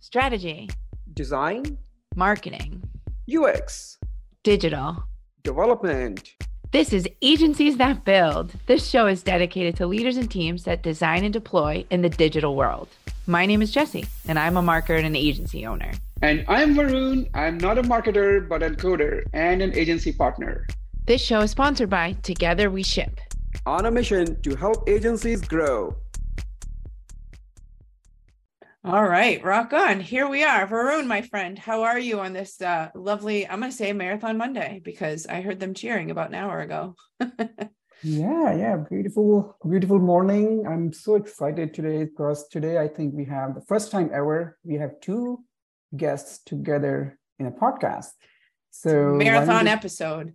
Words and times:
strategy, 0.00 0.70
design, 1.14 1.78
marketing, 2.14 2.82
UX, 3.32 3.98
digital, 4.44 5.04
development. 5.42 6.34
This 6.70 6.92
is 6.92 7.08
Agencies 7.22 7.78
That 7.78 8.04
Build. 8.04 8.52
This 8.66 8.88
show 8.88 9.06
is 9.06 9.22
dedicated 9.22 9.76
to 9.76 9.86
leaders 9.86 10.16
and 10.16 10.30
teams 10.30 10.64
that 10.64 10.82
design 10.82 11.24
and 11.24 11.32
deploy 11.32 11.84
in 11.90 12.02
the 12.02 12.08
digital 12.08 12.54
world. 12.54 12.88
My 13.26 13.46
name 13.46 13.62
is 13.62 13.70
Jesse, 13.70 14.06
and 14.26 14.38
I'm 14.38 14.56
a 14.56 14.62
marketer 14.62 14.96
and 14.96 15.06
an 15.06 15.16
agency 15.16 15.66
owner. 15.66 15.92
And 16.22 16.44
I'm 16.48 16.74
Varun. 16.74 17.28
I'm 17.34 17.58
not 17.58 17.78
a 17.78 17.82
marketer, 17.82 18.46
but 18.48 18.62
a 18.62 18.70
coder 18.70 19.24
and 19.32 19.62
an 19.62 19.74
agency 19.74 20.12
partner. 20.12 20.66
This 21.06 21.22
show 21.22 21.40
is 21.40 21.50
sponsored 21.50 21.90
by 21.90 22.12
Together 22.22 22.70
We 22.70 22.82
Ship. 22.82 23.18
On 23.66 23.86
a 23.86 23.90
mission 23.90 24.40
to 24.42 24.54
help 24.54 24.88
agencies 24.88 25.40
grow. 25.40 25.96
All 28.84 29.04
right, 29.04 29.42
rock 29.42 29.72
on. 29.72 29.98
Here 29.98 30.28
we 30.28 30.44
are. 30.44 30.64
Varun, 30.68 31.08
my 31.08 31.22
friend, 31.22 31.58
how 31.58 31.82
are 31.82 31.98
you 31.98 32.20
on 32.20 32.32
this 32.32 32.62
uh, 32.62 32.90
lovely, 32.94 33.44
I'm 33.46 33.58
going 33.58 33.72
to 33.72 33.76
say 33.76 33.92
Marathon 33.92 34.38
Monday 34.38 34.80
because 34.84 35.26
I 35.26 35.40
heard 35.40 35.58
them 35.58 35.74
cheering 35.74 36.12
about 36.12 36.28
an 36.28 36.36
hour 36.36 36.60
ago. 36.60 36.94
yeah, 38.04 38.54
yeah, 38.54 38.76
beautiful, 38.88 39.56
beautiful 39.68 39.98
morning. 39.98 40.64
I'm 40.64 40.92
so 40.92 41.16
excited 41.16 41.74
today 41.74 42.04
because 42.04 42.46
today 42.46 42.78
I 42.78 42.86
think 42.86 43.14
we 43.14 43.24
have 43.24 43.56
the 43.56 43.62
first 43.62 43.90
time 43.90 44.10
ever 44.14 44.56
we 44.62 44.76
have 44.76 45.00
two 45.00 45.40
guests 45.96 46.38
together 46.44 47.18
in 47.40 47.46
a 47.46 47.50
podcast. 47.50 48.10
So 48.70 49.14
marathon 49.14 49.66
episode. 49.66 50.34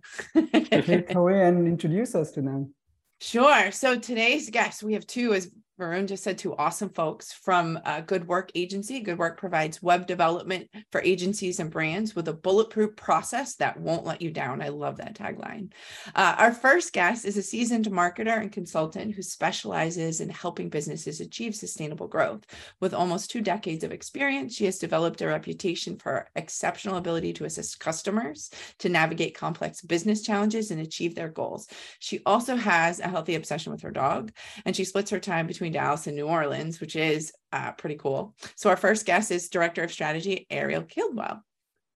take 0.52 1.14
away 1.14 1.40
and 1.48 1.66
introduce 1.66 2.14
us 2.14 2.30
to 2.32 2.42
them. 2.42 2.74
Sure. 3.22 3.70
So 3.70 3.98
today's 3.98 4.50
guest, 4.50 4.82
we 4.82 4.92
have 4.92 5.06
two, 5.06 5.32
as 5.32 5.50
Varun 5.78 6.06
just 6.06 6.22
said 6.22 6.38
two 6.38 6.54
awesome 6.54 6.88
folks 6.88 7.32
from 7.32 7.80
uh, 7.84 8.00
Good 8.00 8.28
Work 8.28 8.52
Agency. 8.54 9.00
Good 9.00 9.18
Work 9.18 9.36
provides 9.36 9.82
web 9.82 10.06
development 10.06 10.68
for 10.92 11.02
agencies 11.02 11.58
and 11.58 11.68
brands 11.68 12.14
with 12.14 12.28
a 12.28 12.32
bulletproof 12.32 12.94
process 12.94 13.56
that 13.56 13.80
won't 13.80 14.04
let 14.04 14.22
you 14.22 14.30
down. 14.30 14.62
I 14.62 14.68
love 14.68 14.98
that 14.98 15.16
tagline. 15.16 15.72
Uh, 16.14 16.36
our 16.38 16.52
first 16.52 16.92
guest 16.92 17.24
is 17.24 17.36
a 17.36 17.42
seasoned 17.42 17.86
marketer 17.86 18.40
and 18.40 18.52
consultant 18.52 19.16
who 19.16 19.22
specializes 19.22 20.20
in 20.20 20.28
helping 20.28 20.68
businesses 20.68 21.20
achieve 21.20 21.56
sustainable 21.56 22.06
growth. 22.06 22.46
With 22.78 22.94
almost 22.94 23.32
two 23.32 23.40
decades 23.40 23.82
of 23.82 23.90
experience, 23.90 24.54
she 24.54 24.66
has 24.66 24.78
developed 24.78 25.22
a 25.22 25.26
reputation 25.26 25.98
for 25.98 26.28
exceptional 26.36 26.98
ability 26.98 27.32
to 27.32 27.46
assist 27.46 27.80
customers 27.80 28.48
to 28.78 28.88
navigate 28.88 29.36
complex 29.36 29.82
business 29.82 30.22
challenges 30.22 30.70
and 30.70 30.80
achieve 30.80 31.16
their 31.16 31.30
goals. 31.30 31.66
She 31.98 32.20
also 32.24 32.54
has 32.54 33.00
a 33.00 33.08
healthy 33.08 33.34
obsession 33.34 33.72
with 33.72 33.82
her 33.82 33.90
dog, 33.90 34.30
and 34.64 34.76
she 34.76 34.84
splits 34.84 35.10
her 35.10 35.18
time 35.18 35.48
between 35.48 35.63
between 35.64 35.80
Dallas 35.80 36.06
and 36.06 36.14
New 36.14 36.26
Orleans, 36.26 36.78
which 36.78 36.94
is 36.94 37.32
uh, 37.50 37.72
pretty 37.72 37.96
cool. 37.96 38.34
So 38.54 38.68
our 38.68 38.76
first 38.76 39.06
guest 39.06 39.30
is 39.30 39.48
Director 39.48 39.82
of 39.82 39.90
Strategy, 39.90 40.46
Ariel 40.50 40.82
Kidwell. 40.82 41.40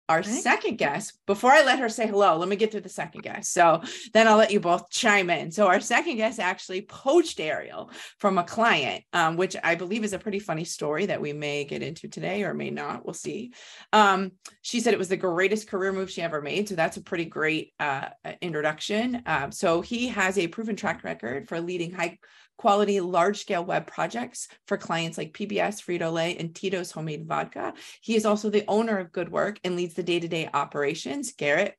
Our 0.09 0.22
second 0.22 0.78
guest, 0.78 1.19
before 1.27 1.50
I 1.50 1.64
let 1.64 1.81
her 1.81 1.89
say 1.89 2.06
hello, 2.06 2.37
let 2.37 2.48
me 2.48 2.55
get 2.55 2.70
through 2.70 2.83
the 2.83 2.89
second 2.89 3.22
guest. 3.22 3.53
So 3.53 3.83
then 4.14 4.28
I'll 4.28 4.37
let 4.37 4.53
you 4.53 4.61
both 4.61 4.89
chime 4.89 5.31
in. 5.31 5.50
So 5.50 5.67
our 5.67 5.81
second 5.81 6.19
guest 6.19 6.39
actually 6.39 6.83
poached 6.83 7.41
Ariel 7.41 7.91
from 8.20 8.39
a 8.39 8.44
client, 8.44 9.03
um, 9.12 9.37
which 9.37 9.56
I 9.64 9.75
believe 9.75 10.05
is 10.05 10.12
a 10.12 10.20
pretty 10.20 10.39
funny 10.39 10.62
story 10.62 11.06
that 11.06 11.20
we 11.20 11.33
may 11.33 11.64
get 11.64 11.83
into 11.83 12.06
today 12.06 12.44
or 12.44 12.55
may 12.55 12.70
not. 12.70 13.05
We'll 13.05 13.14
see. 13.14 13.53
Um, 13.92 14.31
she 14.62 14.78
said 14.78 14.94
it 14.94 14.98
was 14.98 15.09
the 15.09 15.17
greatest 15.17 15.69
career 15.69 15.91
move 15.91 16.09
she 16.09 16.22
ever 16.22 16.41
made. 16.41 16.69
So 16.69 16.77
that's 16.77 16.98
a 16.98 17.03
pretty 17.03 17.25
great 17.25 17.72
uh, 17.81 18.11
introduction. 18.41 19.25
Um, 19.27 19.50
so 19.50 19.81
he 19.81 20.06
has 20.06 20.39
a 20.39 20.47
proven 20.47 20.77
track 20.77 21.03
record 21.03 21.48
for 21.48 21.61
leading 21.61 21.91
high 21.91 22.20
quality 22.57 23.01
large 23.01 23.41
scale 23.41 23.65
web 23.65 23.87
projects 23.87 24.49
for 24.67 24.77
clients 24.77 25.19
like 25.19 25.33
PBS, 25.33 25.83
Frito 25.83 26.12
Lay, 26.12 26.37
and 26.37 26.55
Tito's 26.55 26.91
Homemade 26.91 27.27
Vodka. 27.27 27.75
He 28.01 28.17
is 28.17 28.25
also 28.27 28.51
the 28.51 28.65
owner 28.69 28.99
of 28.99 29.12
Good 29.12 29.31
Work 29.31 29.61
and 29.65 29.77
leads 29.77 29.95
the 29.95 30.03
day 30.03 30.21
to 30.21 30.29
day 30.29 30.49
operations. 30.53 31.33
Garrett 31.33 31.77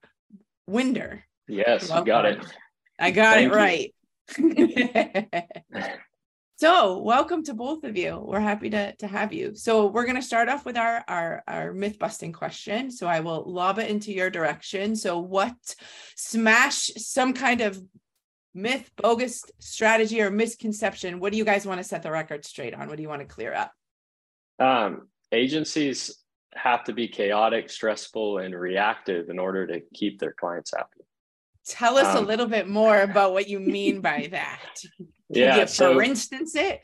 Winder. 0.68 1.24
Yes, 1.48 1.90
Welcome. 1.90 2.08
you 2.08 2.14
got 2.14 2.26
it. 2.26 2.46
I 3.00 3.12
got 3.12 3.36
Thank 3.36 3.52
it 3.52 3.56
right. 3.56 3.94
so 6.60 6.98
welcome 6.98 7.44
to 7.44 7.54
both 7.54 7.86
of 7.86 7.96
you 7.96 8.22
we're 8.26 8.42
happy 8.42 8.70
to, 8.70 8.94
to 8.98 9.08
have 9.08 9.32
you 9.32 9.56
so 9.56 9.86
we're 9.86 10.04
going 10.04 10.18
to 10.18 10.22
start 10.22 10.50
off 10.50 10.66
with 10.66 10.76
our, 10.76 11.02
our 11.08 11.44
our 11.48 11.72
myth 11.72 11.98
busting 11.98 12.34
question 12.34 12.92
so 12.92 13.08
i 13.08 13.22
will 13.22 13.44
lob 13.46 13.80
it 13.80 13.90
into 13.90 14.12
your 14.12 14.30
direction 14.30 14.98
so 14.98 15.18
what 15.20 15.56
smash 16.18 16.92
some 16.98 17.32
kind 17.32 17.62
of 17.62 17.82
myth, 18.58 18.92
bogus 18.98 19.46
strategy, 19.60 20.22
or 20.22 20.30
misconception? 20.30 21.20
What 21.20 21.32
do 21.32 21.38
you 21.38 21.46
guys 21.46 21.66
want 21.66 21.80
to 21.80 21.84
set 21.84 22.04
the 22.04 22.12
record 22.12 22.44
straight 22.46 22.74
on? 22.74 22.88
What 22.88 22.98
do 22.98 23.04
you 23.04 23.10
want 23.10 23.22
to 23.22 23.28
clear 23.28 23.54
up? 23.54 23.72
Um, 24.60 25.08
agencies 25.32 26.18
have 26.54 26.84
to 26.86 26.94
be 26.94 27.08
chaotic, 27.08 27.70
stressful, 27.70 28.40
and 28.40 28.56
reactive 28.56 29.30
in 29.30 29.40
order 29.40 29.68
to 29.68 29.82
keep 29.94 30.20
their 30.20 30.34
clients 30.34 30.74
happy. 30.76 31.06
Tell 31.68 31.98
us 31.98 32.16
um, 32.16 32.24
a 32.24 32.28
little 32.28 32.48
bit 32.48 32.68
more 32.68 33.02
about 33.02 33.34
what 33.34 33.48
you 33.48 33.60
mean 33.60 34.02
by 34.02 34.30
that. 34.32 34.76
Can 34.98 35.08
yeah, 35.30 35.60
you, 35.60 35.68
so 35.68 35.96
for 35.96 36.02
instance, 36.02 36.56
it. 36.56 36.80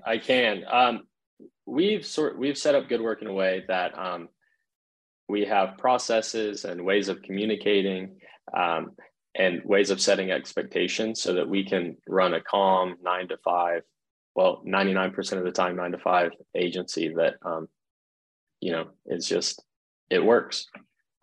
I 0.04 0.18
can. 0.18 0.64
Um, 0.68 1.02
we've 1.64 2.04
sort 2.04 2.36
we've 2.36 2.58
set 2.58 2.74
up 2.74 2.88
good 2.88 3.00
work 3.00 3.22
in 3.22 3.28
a 3.28 3.32
way 3.32 3.62
that 3.68 3.96
um, 3.96 4.28
we 5.28 5.44
have 5.44 5.78
processes 5.78 6.64
and 6.64 6.84
ways 6.84 7.08
of 7.08 7.22
communicating 7.22 8.18
um, 8.52 8.96
and 9.38 9.62
ways 9.64 9.90
of 9.90 10.00
setting 10.00 10.30
expectations 10.30 11.20
so 11.20 11.34
that 11.34 11.48
we 11.48 11.64
can 11.64 11.96
run 12.08 12.34
a 12.34 12.40
calm 12.40 12.96
nine 13.02 13.28
to 13.28 13.36
five, 13.44 13.82
well, 14.34 14.62
99% 14.66 15.32
of 15.32 15.44
the 15.44 15.52
time, 15.52 15.76
nine 15.76 15.92
to 15.92 15.98
five 15.98 16.30
agency 16.54 17.12
that, 17.14 17.34
um, 17.44 17.68
you 18.60 18.72
know, 18.72 18.86
it's 19.04 19.28
just, 19.28 19.62
it 20.10 20.24
works. 20.24 20.66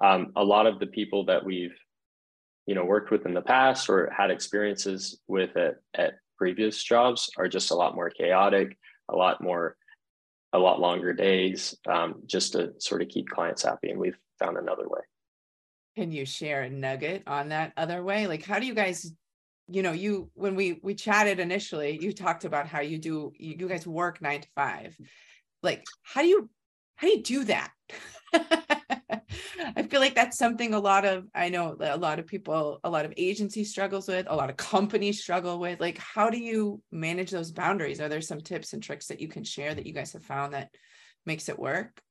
Um, 0.04 0.32
a 0.36 0.44
lot 0.44 0.68
of 0.68 0.80
the 0.80 0.88
people 0.88 1.26
that 1.26 1.44
we've, 1.44 1.76
you 2.66 2.76
know, 2.76 2.86
worked 2.86 3.12
with 3.12 3.26
in 3.26 3.34
the 3.34 3.42
past 3.42 3.90
or 3.90 4.12
had 4.16 4.32
experiences 4.32 5.20
with 5.28 5.56
at, 5.58 5.76
at 5.96 6.14
previous 6.38 6.82
jobs 6.84 7.30
are 7.38 7.48
just 7.48 7.72
a 7.72 7.76
lot 7.76 7.96
more 7.96 8.10
chaotic, 8.10 8.78
a 9.10 9.16
lot 9.16 9.42
more, 9.42 9.76
a 10.54 10.60
lot 10.60 10.80
longer 10.80 11.14
days, 11.14 11.76
um, 11.88 12.22
just 12.26 12.54
to 12.54 12.74
sort 12.80 13.02
of 13.02 13.10
keep 13.10 13.28
clients 13.30 13.64
happy. 13.64 13.90
And 13.90 14.00
we've 14.00 14.18
found 14.40 14.58
another 14.58 14.88
way. 14.88 15.02
Can 15.96 16.12
you 16.12 16.26
share 16.26 16.64
a 16.64 16.70
nugget 16.70 17.24
on 17.28 17.50
that 17.50 17.74
other 17.78 18.04
way? 18.04 18.28
Like, 18.28 18.44
how 18.44 18.60
do 18.60 18.66
you 18.66 18.74
guys, 18.74 19.12
you 19.68 19.84
know, 19.84 19.92
you 19.92 20.32
when 20.34 20.56
we 20.56 20.80
we 20.82 20.96
chatted 20.96 21.40
initially, 21.40 22.00
you 22.02 22.14
talked 22.14 22.46
about 22.46 22.68
how 22.68 22.82
you 22.82 22.98
do 22.98 23.32
you, 23.38 23.56
you 23.60 23.68
guys 23.68 23.86
work 23.86 24.22
nine 24.22 24.42
to 24.42 24.48
five. 24.56 24.98
Like, 25.62 25.84
how 26.02 26.22
do 26.22 26.28
you 26.28 26.50
how 26.96 27.08
do 27.08 27.14
you 27.14 27.24
do 27.24 27.44
that? 27.46 27.72
I 29.76 29.84
feel 29.84 30.00
like 30.00 30.16
that's 30.16 30.38
something 30.38 30.74
a 30.74 30.80
lot 30.80 31.06
of 31.06 31.26
I 31.36 31.50
know 31.50 31.76
a 31.80 31.98
lot 31.98 32.20
of 32.20 32.28
people, 32.28 32.80
a 32.84 32.90
lot 32.90 33.06
of 33.06 33.14
agency 33.18 33.64
struggles 33.64 34.08
with, 34.08 34.26
a 34.30 34.36
lot 34.36 34.50
of 34.50 34.58
companies 34.58 35.22
struggle 35.22 35.60
with. 35.60 35.80
Like, 35.80 35.98
how 35.98 36.30
do 36.30 36.38
you 36.38 36.82
manage 36.92 37.32
those 37.32 37.52
boundaries? 37.52 38.02
Are 38.02 38.10
there 38.10 38.22
some 38.22 38.42
tips 38.42 38.74
and 38.74 38.82
tricks 38.82 39.08
that 39.08 39.20
you 39.22 39.28
can 39.28 39.44
share 39.44 39.74
that 39.74 39.86
you 39.86 39.94
guys 39.94 40.14
have 40.14 40.24
found 40.24 40.54
that 40.54 40.70
makes 41.26 41.50
it 41.50 41.60
work? 41.60 42.02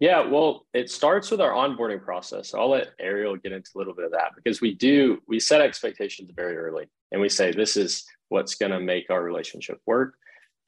Yeah, 0.00 0.28
well, 0.28 0.66
it 0.72 0.90
starts 0.90 1.30
with 1.30 1.40
our 1.40 1.52
onboarding 1.52 2.02
process. 2.02 2.54
I'll 2.54 2.70
let 2.70 2.90
Ariel 3.00 3.36
get 3.36 3.52
into 3.52 3.70
a 3.74 3.78
little 3.78 3.94
bit 3.94 4.04
of 4.04 4.12
that 4.12 4.30
because 4.36 4.60
we 4.60 4.74
do, 4.74 5.18
we 5.26 5.40
set 5.40 5.60
expectations 5.60 6.30
very 6.36 6.56
early 6.56 6.86
and 7.10 7.20
we 7.20 7.28
say, 7.28 7.50
this 7.50 7.76
is 7.76 8.04
what's 8.28 8.54
going 8.54 8.70
to 8.70 8.78
make 8.78 9.10
our 9.10 9.22
relationship 9.22 9.80
work. 9.86 10.14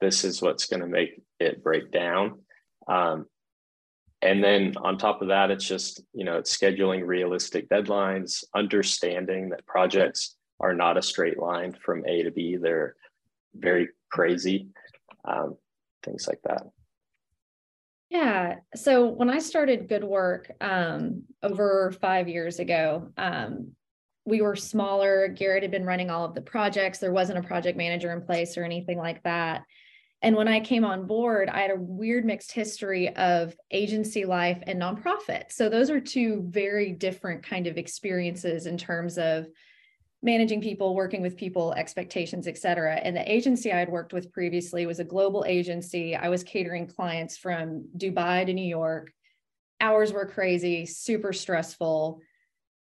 This 0.01 0.25
is 0.25 0.41
what's 0.41 0.65
going 0.65 0.81
to 0.81 0.87
make 0.87 1.21
it 1.39 1.63
break 1.63 1.91
down. 1.91 2.39
Um, 2.87 3.25
and 4.21 4.43
then 4.43 4.75
on 4.81 4.97
top 4.97 5.21
of 5.21 5.29
that, 5.29 5.49
it's 5.49 5.67
just, 5.67 6.03
you 6.13 6.25
know, 6.25 6.37
it's 6.37 6.55
scheduling 6.55 7.07
realistic 7.07 7.69
deadlines, 7.69 8.43
understanding 8.53 9.49
that 9.49 9.65
projects 9.65 10.35
are 10.59 10.73
not 10.73 10.97
a 10.97 11.01
straight 11.01 11.39
line 11.39 11.73
from 11.83 12.05
A 12.05 12.23
to 12.23 12.31
B. 12.31 12.57
They're 12.57 12.95
very 13.55 13.89
crazy, 14.11 14.67
um, 15.25 15.55
things 16.03 16.27
like 16.27 16.41
that. 16.43 16.63
Yeah. 18.11 18.57
So 18.75 19.07
when 19.07 19.29
I 19.29 19.39
started 19.39 19.87
Good 19.87 20.03
Work 20.03 20.51
um, 20.59 21.23
over 21.41 21.93
five 22.01 22.27
years 22.27 22.59
ago, 22.59 23.07
um, 23.15 23.71
we 24.25 24.41
were 24.41 24.57
smaller. 24.57 25.29
Garrett 25.29 25.63
had 25.63 25.71
been 25.71 25.85
running 25.85 26.09
all 26.09 26.25
of 26.25 26.35
the 26.35 26.41
projects. 26.41 26.99
There 26.99 27.13
wasn't 27.13 27.39
a 27.39 27.47
project 27.47 27.77
manager 27.77 28.11
in 28.11 28.21
place 28.21 28.57
or 28.57 28.65
anything 28.65 28.97
like 28.97 29.23
that. 29.23 29.63
And 30.21 30.35
when 30.35 30.49
I 30.49 30.59
came 30.59 30.83
on 30.83 31.07
board, 31.07 31.47
I 31.47 31.61
had 31.61 31.71
a 31.71 31.79
weird 31.79 32.25
mixed 32.25 32.51
history 32.51 33.15
of 33.15 33.55
agency 33.71 34.25
life 34.25 34.61
and 34.67 34.81
nonprofit. 34.81 35.43
So 35.49 35.69
those 35.69 35.89
are 35.89 36.01
two 36.01 36.43
very 36.49 36.91
different 36.91 37.43
kind 37.43 37.65
of 37.65 37.77
experiences 37.77 38.65
in 38.65 38.77
terms 38.77 39.17
of 39.17 39.47
managing 40.23 40.61
people, 40.61 40.93
working 40.93 41.21
with 41.21 41.37
people, 41.37 41.73
expectations, 41.73 42.47
et 42.47 42.57
cetera. 42.57 42.95
And 42.95 43.15
the 43.15 43.31
agency 43.31 43.71
I 43.71 43.79
had 43.79 43.89
worked 43.89 44.13
with 44.13 44.31
previously 44.31 44.85
was 44.85 44.99
a 44.99 45.03
global 45.03 45.43
agency. 45.47 46.15
I 46.15 46.29
was 46.29 46.43
catering 46.43 46.87
clients 46.87 47.37
from 47.37 47.87
Dubai 47.97 48.45
to 48.45 48.53
New 48.53 48.67
York. 48.67 49.11
Hours 49.79 50.13
were 50.13 50.27
crazy, 50.27 50.85
super 50.85 51.33
stressful, 51.33 52.21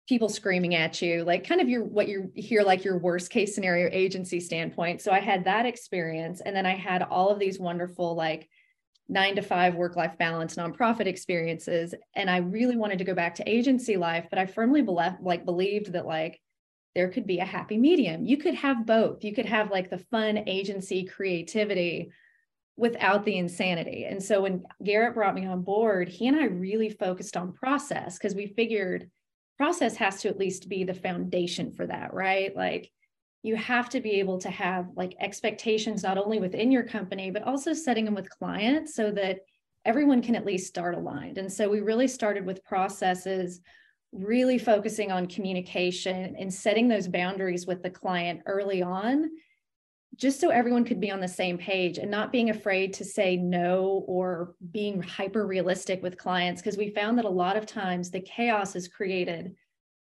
people 0.09 0.29
screaming 0.29 0.73
at 0.73 0.99
you, 1.01 1.23
like 1.23 1.47
kind 1.47 1.61
of 1.61 1.69
your 1.69 1.83
what 1.83 2.07
you 2.07 2.31
hear 2.33 2.63
like 2.63 2.83
your 2.83 2.97
worst 2.97 3.29
case 3.29 3.53
scenario 3.53 3.87
agency 3.91 4.39
standpoint. 4.39 5.01
So 5.01 5.11
I 5.11 5.19
had 5.19 5.45
that 5.45 5.67
experience. 5.67 6.41
And 6.41 6.55
then 6.55 6.65
I 6.65 6.75
had 6.75 7.03
all 7.03 7.29
of 7.29 7.37
these 7.37 7.59
wonderful, 7.59 8.15
like 8.15 8.49
nine 9.07 9.35
to 9.35 9.41
five 9.41 9.75
work 9.75 9.95
life 9.95 10.17
balance 10.17 10.55
nonprofit 10.55 11.05
experiences 11.05 11.93
and 12.15 12.29
i 12.29 12.37
really 12.37 12.77
wanted 12.77 12.97
to 12.97 13.03
go 13.03 13.13
back 13.13 13.35
to 13.35 13.49
agency 13.49 13.97
life 13.97 14.25
but 14.29 14.39
i 14.39 14.45
firmly 14.45 14.81
believed 14.81 15.15
like 15.21 15.43
believed 15.43 15.91
that 15.91 16.05
like 16.05 16.39
there 16.95 17.09
could 17.09 17.25
be 17.25 17.39
a 17.39 17.45
happy 17.45 17.77
medium. 17.77 18.25
You 18.25 18.37
could 18.37 18.55
have 18.55 18.85
both. 18.85 19.23
You 19.23 19.33
could 19.33 19.45
have 19.45 19.71
like 19.71 19.89
the 19.89 19.97
fun 19.97 20.43
agency 20.47 21.05
creativity 21.05 22.11
without 22.77 23.25
the 23.25 23.37
insanity. 23.37 24.05
And 24.05 24.21
so 24.21 24.41
when 24.41 24.63
garrett 24.83 25.13
brought 25.13 25.35
me 25.35 25.45
on 25.45 25.61
board 25.61 26.09
he 26.09 26.27
and 26.27 26.37
i 26.37 26.45
really 26.45 26.89
focused 26.89 27.37
on 27.37 27.53
process 27.53 28.17
because 28.17 28.33
we 28.33 28.47
figured 28.47 29.09
process 29.57 29.95
has 29.95 30.21
to 30.21 30.29
at 30.29 30.39
least 30.39 30.69
be 30.69 30.83
the 30.83 30.93
foundation 30.93 31.71
for 31.71 31.85
that 31.85 32.13
right? 32.13 32.55
Like 32.55 32.91
you 33.43 33.55
have 33.55 33.89
to 33.89 34.01
be 34.01 34.19
able 34.19 34.39
to 34.39 34.49
have 34.49 34.87
like 34.95 35.15
expectations 35.19 36.03
not 36.03 36.17
only 36.17 36.39
within 36.39 36.71
your 36.71 36.83
company 36.83 37.29
but 37.29 37.43
also 37.43 37.73
setting 37.73 38.05
them 38.05 38.15
with 38.15 38.29
clients 38.29 38.95
so 38.95 39.11
that 39.11 39.39
everyone 39.85 40.21
can 40.21 40.35
at 40.35 40.45
least 40.45 40.67
start 40.67 40.95
aligned. 40.95 41.37
And 41.37 41.51
so 41.51 41.69
we 41.69 41.81
really 41.81 42.07
started 42.07 42.45
with 42.45 42.63
processes 42.63 43.61
really 44.11 44.57
focusing 44.57 45.11
on 45.11 45.27
communication 45.27 46.35
and 46.37 46.53
setting 46.53 46.87
those 46.87 47.07
boundaries 47.07 47.65
with 47.65 47.81
the 47.81 47.89
client 47.89 48.41
early 48.45 48.81
on 48.81 49.29
just 50.17 50.41
so 50.41 50.49
everyone 50.49 50.83
could 50.83 50.99
be 50.99 51.09
on 51.09 51.21
the 51.21 51.27
same 51.27 51.57
page 51.57 51.97
and 51.97 52.11
not 52.11 52.33
being 52.33 52.49
afraid 52.49 52.93
to 52.93 53.05
say 53.05 53.37
no 53.37 54.03
or 54.07 54.55
being 54.71 55.01
hyper 55.01 55.47
realistic 55.47 56.03
with 56.03 56.17
clients 56.17 56.61
because 56.61 56.77
we 56.77 56.89
found 56.89 57.17
that 57.17 57.23
a 57.23 57.29
lot 57.29 57.55
of 57.55 57.65
times 57.65 58.11
the 58.11 58.19
chaos 58.19 58.75
is 58.75 58.89
created 58.89 59.55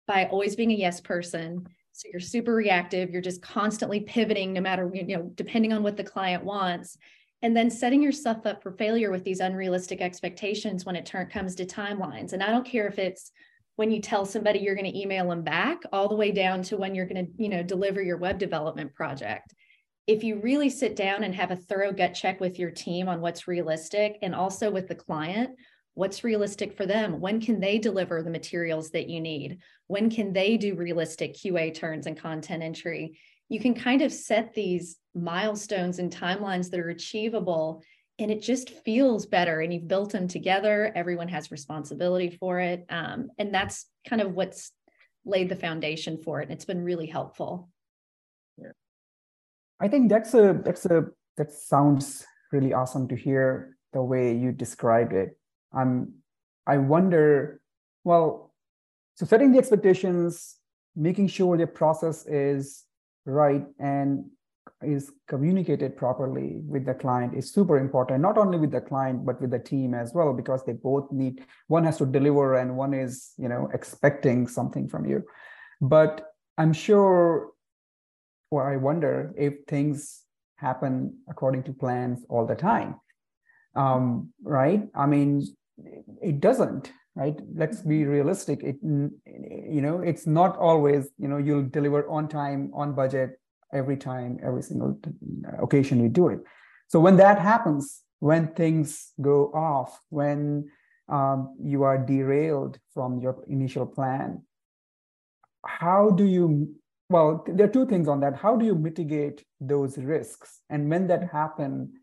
by 0.08 0.26
always 0.26 0.56
being 0.56 0.72
a 0.72 0.76
yes 0.76 1.00
person 1.00 1.68
so 2.00 2.08
you're 2.14 2.22
super 2.22 2.54
reactive, 2.54 3.10
you're 3.10 3.22
just 3.22 3.42
constantly 3.42 4.00
pivoting 4.00 4.54
no 4.54 4.62
matter, 4.62 4.90
you 4.94 5.06
know, 5.06 5.34
depending 5.36 5.74
on 5.74 5.84
what 5.84 5.98
the 5.98 6.04
client 6.04 6.46
wants. 6.46 6.98
And 7.42 7.56
then 7.56 7.70
setting 7.70 8.02
yourself 8.02 8.46
up 8.46 8.64
for 8.64 8.72
failure 8.72 9.12
with 9.12 9.26
these 9.26 9.42
unrealistic 9.42 10.00
expectations 10.00 10.86
when 10.86 10.96
it 10.96 11.06
turn, 11.06 11.28
comes 11.28 11.56
to 11.56 11.66
timelines. 11.66 12.32
And 12.32 12.42
I 12.42 12.52
don't 12.52 12.66
care 12.66 12.88
if 12.88 13.00
it's 13.00 13.34
when 13.80 13.92
you 13.92 14.02
tell 14.02 14.26
somebody 14.26 14.60
you're 14.60 14.76
going 14.76 14.92
to 14.92 15.00
email 15.00 15.30
them 15.30 15.42
back 15.42 15.84
all 15.94 16.10
the 16.10 16.16
way 16.16 16.34
down 16.34 16.62
to 16.62 16.76
when 16.76 16.94
you're 16.94 17.06
going 17.06 17.26
to, 17.26 17.32
you 17.42 17.48
know, 17.48 17.64
deliver 17.64 18.02
your 18.02 18.18
web 18.18 18.38
development 18.38 18.94
project. 18.94 19.54
If 20.06 20.22
you 20.22 20.42
really 20.42 20.70
sit 20.70 20.98
down 20.98 21.24
and 21.24 21.34
have 21.34 21.52
a 21.52 21.56
thorough 21.56 21.94
gut 21.94 22.14
check 22.14 22.42
with 22.42 22.60
your 22.60 22.72
team 22.72 23.08
on 23.08 23.22
what's 23.22 23.48
realistic 23.48 24.18
and 24.22 24.36
also 24.36 24.70
with 24.70 24.90
the 24.90 24.96
client, 24.96 25.52
what's 25.94 26.26
realistic 26.26 26.76
for 26.76 26.86
them? 26.86 27.22
When 27.22 27.40
can 27.40 27.62
they 27.62 27.78
deliver 27.78 28.22
the 28.22 28.30
materials 28.30 28.90
that 28.90 29.08
you 29.08 29.22
need? 29.22 29.60
When 29.88 30.10
can 30.10 30.34
they 30.34 30.58
do 30.58 30.76
realistic 30.76 31.36
qa 31.36 31.74
turns 31.74 32.06
and 32.06 32.20
content 32.20 32.62
entry? 32.62 33.18
You 33.48 33.62
can 33.62 33.76
kind 33.76 34.02
of 34.02 34.12
set 34.12 34.54
these 34.54 34.98
milestones 35.16 36.00
and 36.00 36.14
timelines 36.14 36.70
that 36.72 36.82
are 36.82 36.90
achievable 36.90 37.82
and 38.20 38.32
it 38.32 38.42
just 38.42 38.70
feels 38.70 39.26
better 39.26 39.62
and 39.62 39.74
you've 39.74 39.88
built 39.88 40.12
them 40.12 40.28
together 40.28 40.92
everyone 40.96 41.28
has 41.28 41.52
responsibility 41.52 42.30
for 42.30 42.60
it 42.60 42.86
um, 42.90 43.30
and 43.38 43.54
that's 43.54 43.86
kind 44.08 44.22
of 44.22 44.34
what's 44.34 44.72
laid 45.26 45.50
the 45.50 45.56
foundation 45.56 46.18
for 46.18 46.42
it 46.42 46.44
and 46.44 46.52
it's 46.52 46.66
been 46.66 46.84
really 46.84 47.06
helpful. 47.06 47.70
Yeah. 48.58 48.72
I 49.80 49.88
think 49.88 50.10
that's 50.10 50.34
a 50.34 50.60
that's 50.64 50.86
a 50.86 51.06
that 51.38 51.52
sounds 51.52 52.26
really 52.52 52.74
awesome 52.74 53.08
to 53.08 53.16
hear 53.16 53.78
the 53.94 54.02
way 54.02 54.36
you 54.36 54.52
described 54.52 55.14
it. 55.14 55.38
I'm 55.74 56.14
I 56.68 56.78
wonder, 56.78 57.62
well, 58.04 58.54
so 59.16 59.26
setting 59.26 59.52
the 59.52 59.58
expectations, 59.58 60.58
making 60.96 61.28
sure 61.28 61.58
the 61.58 61.68
process 61.68 62.26
is 62.28 62.86
right 63.26 63.66
and 63.80 64.26
is 64.82 65.12
communicated 65.28 65.98
properly 65.98 66.62
with 66.66 66.86
the 66.86 66.94
client 66.94 67.34
is 67.34 67.52
super 67.52 67.78
important 67.78 68.22
not 68.22 68.38
only 68.38 68.58
with 68.58 68.72
the 68.72 68.80
client 68.80 69.26
but 69.26 69.40
with 69.42 69.52
the 69.52 69.60
team 69.60 69.94
as 69.94 70.14
well 70.14 70.32
because 70.34 70.64
they 70.64 70.74
both 70.74 71.12
need 71.12 71.44
one 71.68 71.84
has 71.84 71.98
to 71.98 72.06
deliver 72.06 72.56
and 72.56 72.78
one 72.78 72.94
is 72.94 73.34
you 73.38 73.50
know 73.50 73.70
expecting 73.74 74.48
something 74.48 74.88
from 74.88 75.06
you. 75.06 75.24
But 75.82 76.26
i'm 76.58 76.74
sure 76.74 77.52
well 78.52 78.66
i 78.66 78.76
wonder 78.76 79.34
if 79.38 79.54
things 79.68 80.24
happen 80.58 81.18
according 81.30 81.64
to 81.64 81.74
plans 81.74 82.26
all 82.30 82.46
the 82.46 82.56
time. 82.56 82.96
Um, 83.76 84.34
right? 84.44 84.84
I 84.96 85.06
mean 85.06 85.46
it 86.22 86.40
doesn't 86.40 86.92
right? 87.16 87.36
Let's 87.54 87.82
be 87.82 88.06
realistic. 88.06 88.64
It 88.64 88.78
you 88.82 89.82
know 89.82 90.00
it's 90.00 90.26
not 90.26 90.58
always 90.58 91.10
you 91.18 91.28
know 91.28 91.38
you'll 91.38 91.68
deliver 91.68 92.08
on 92.10 92.28
time 92.28 92.72
on 92.74 92.94
budget 92.94 93.39
every 93.74 93.98
time 93.98 94.40
every 94.44 94.62
single 94.62 95.00
occasion 95.62 96.02
you 96.02 96.10
do 96.10 96.30
it. 96.30 96.40
So 96.88 97.00
when 97.00 97.18
that 97.18 97.40
happens 97.40 98.02
when 98.20 98.48
things 98.54 99.14
go 99.22 99.52
off 99.54 100.00
when 100.10 100.70
um, 101.08 101.56
you 101.62 101.84
are 101.84 101.98
derailed 101.98 102.78
from 102.94 103.20
your 103.20 103.44
initial 103.48 103.86
plan 103.86 104.44
how 105.66 106.10
do 106.12 106.26
you 106.26 106.74
well 107.10 107.44
there 107.48 107.66
are 107.66 107.72
two 107.72 107.86
things 107.86 108.08
on 108.08 108.20
that. 108.22 108.36
How 108.36 108.56
do 108.56 108.66
you 108.66 108.76
mitigate 108.76 109.44
those 109.60 109.98
risks? 109.98 110.62
And 110.70 110.90
when 110.90 111.08
that 111.08 111.30
happen 111.32 111.94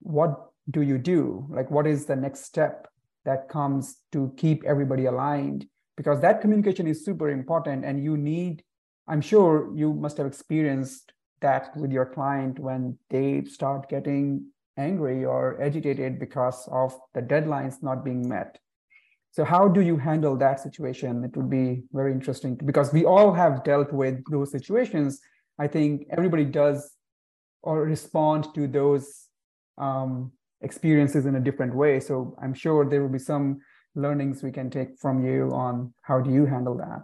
what 0.00 0.50
do 0.70 0.82
you 0.82 0.98
do? 0.98 1.46
Like 1.50 1.70
what 1.70 1.86
is 1.86 2.06
the 2.06 2.16
next 2.16 2.44
step 2.44 2.88
that 3.24 3.48
comes 3.48 3.96
to 4.12 4.32
keep 4.36 4.64
everybody 4.64 5.06
aligned? 5.06 5.66
Because 5.96 6.20
that 6.20 6.40
communication 6.40 6.86
is 6.86 7.04
super 7.04 7.30
important 7.30 7.84
and 7.84 8.02
you 8.02 8.16
need 8.16 8.62
i'm 9.08 9.20
sure 9.20 9.72
you 9.74 9.92
must 9.92 10.16
have 10.16 10.26
experienced 10.26 11.12
that 11.46 11.76
with 11.76 11.92
your 11.92 12.06
client 12.16 12.58
when 12.58 12.98
they 13.10 13.28
start 13.56 13.88
getting 13.88 14.24
angry 14.76 15.24
or 15.24 15.60
agitated 15.68 16.18
because 16.18 16.68
of 16.70 16.98
the 17.14 17.22
deadlines 17.32 17.82
not 17.88 18.04
being 18.04 18.28
met 18.28 18.58
so 19.36 19.44
how 19.44 19.64
do 19.76 19.80
you 19.80 19.96
handle 20.08 20.36
that 20.36 20.60
situation 20.66 21.24
it 21.28 21.36
would 21.36 21.50
be 21.50 21.82
very 21.92 22.12
interesting 22.12 22.54
because 22.70 22.92
we 22.92 23.04
all 23.04 23.32
have 23.32 23.64
dealt 23.64 23.92
with 24.02 24.22
those 24.30 24.50
situations 24.50 25.20
i 25.58 25.66
think 25.66 26.06
everybody 26.16 26.44
does 26.44 26.96
or 27.66 27.82
respond 27.82 28.54
to 28.54 28.68
those 28.68 29.28
um, 29.76 30.32
experiences 30.62 31.26
in 31.26 31.34
a 31.34 31.40
different 31.40 31.74
way. 31.74 32.00
So 32.00 32.36
I'm 32.40 32.54
sure 32.54 32.88
there 32.88 33.02
will 33.02 33.16
be 33.18 33.18
some 33.18 33.60
learnings 33.94 34.42
we 34.42 34.52
can 34.52 34.70
take 34.70 34.98
from 34.98 35.24
you 35.24 35.50
on 35.52 35.92
how 36.02 36.20
do 36.20 36.30
you 36.30 36.46
handle 36.46 36.76
that. 36.78 37.02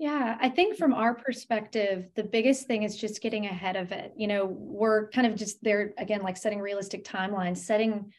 Yeah, 0.00 0.38
I 0.40 0.48
think 0.48 0.78
from 0.78 0.94
our 0.94 1.12
perspective, 1.12 2.08
the 2.14 2.24
biggest 2.24 2.66
thing 2.66 2.84
is 2.84 2.96
just 2.96 3.20
getting 3.20 3.44
ahead 3.44 3.76
of 3.76 3.92
it. 3.92 4.14
You 4.16 4.28
know, 4.28 4.46
we're 4.46 5.10
kind 5.10 5.26
of 5.26 5.36
just 5.36 5.62
there 5.62 5.92
again, 5.98 6.22
like 6.22 6.38
setting 6.38 6.58
realistic 6.58 7.04
timelines, 7.04 7.58
setting 7.58 8.10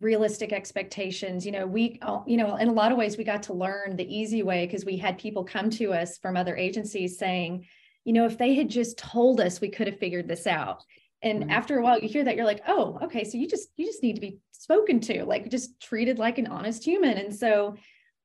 realistic 0.00 0.54
expectations. 0.54 1.44
You 1.44 1.52
know, 1.52 1.66
we, 1.66 2.00
you 2.26 2.38
know, 2.38 2.56
in 2.56 2.68
a 2.68 2.72
lot 2.72 2.92
of 2.92 2.96
ways, 2.96 3.18
we 3.18 3.24
got 3.24 3.42
to 3.42 3.52
learn 3.52 3.94
the 3.94 4.08
easy 4.08 4.42
way 4.42 4.64
because 4.64 4.86
we 4.86 4.96
had 4.96 5.18
people 5.18 5.44
come 5.44 5.68
to 5.68 5.92
us 5.92 6.16
from 6.16 6.34
other 6.34 6.56
agencies 6.56 7.18
saying, 7.18 7.66
you 8.04 8.14
know, 8.14 8.24
if 8.24 8.38
they 8.38 8.54
had 8.54 8.70
just 8.70 8.96
told 8.96 9.38
us, 9.38 9.60
we 9.60 9.68
could 9.68 9.86
have 9.86 9.98
figured 9.98 10.28
this 10.28 10.46
out 10.46 10.82
and 11.22 11.42
mm-hmm. 11.42 11.50
after 11.50 11.78
a 11.78 11.82
while 11.82 11.98
you 11.98 12.08
hear 12.08 12.24
that 12.24 12.36
you're 12.36 12.44
like 12.44 12.62
oh 12.68 12.98
okay 13.02 13.24
so 13.24 13.36
you 13.36 13.48
just 13.48 13.70
you 13.76 13.84
just 13.84 14.02
need 14.02 14.14
to 14.14 14.20
be 14.20 14.38
spoken 14.52 15.00
to 15.00 15.24
like 15.24 15.50
just 15.50 15.80
treated 15.80 16.18
like 16.18 16.38
an 16.38 16.46
honest 16.46 16.84
human 16.84 17.18
and 17.18 17.34
so 17.34 17.74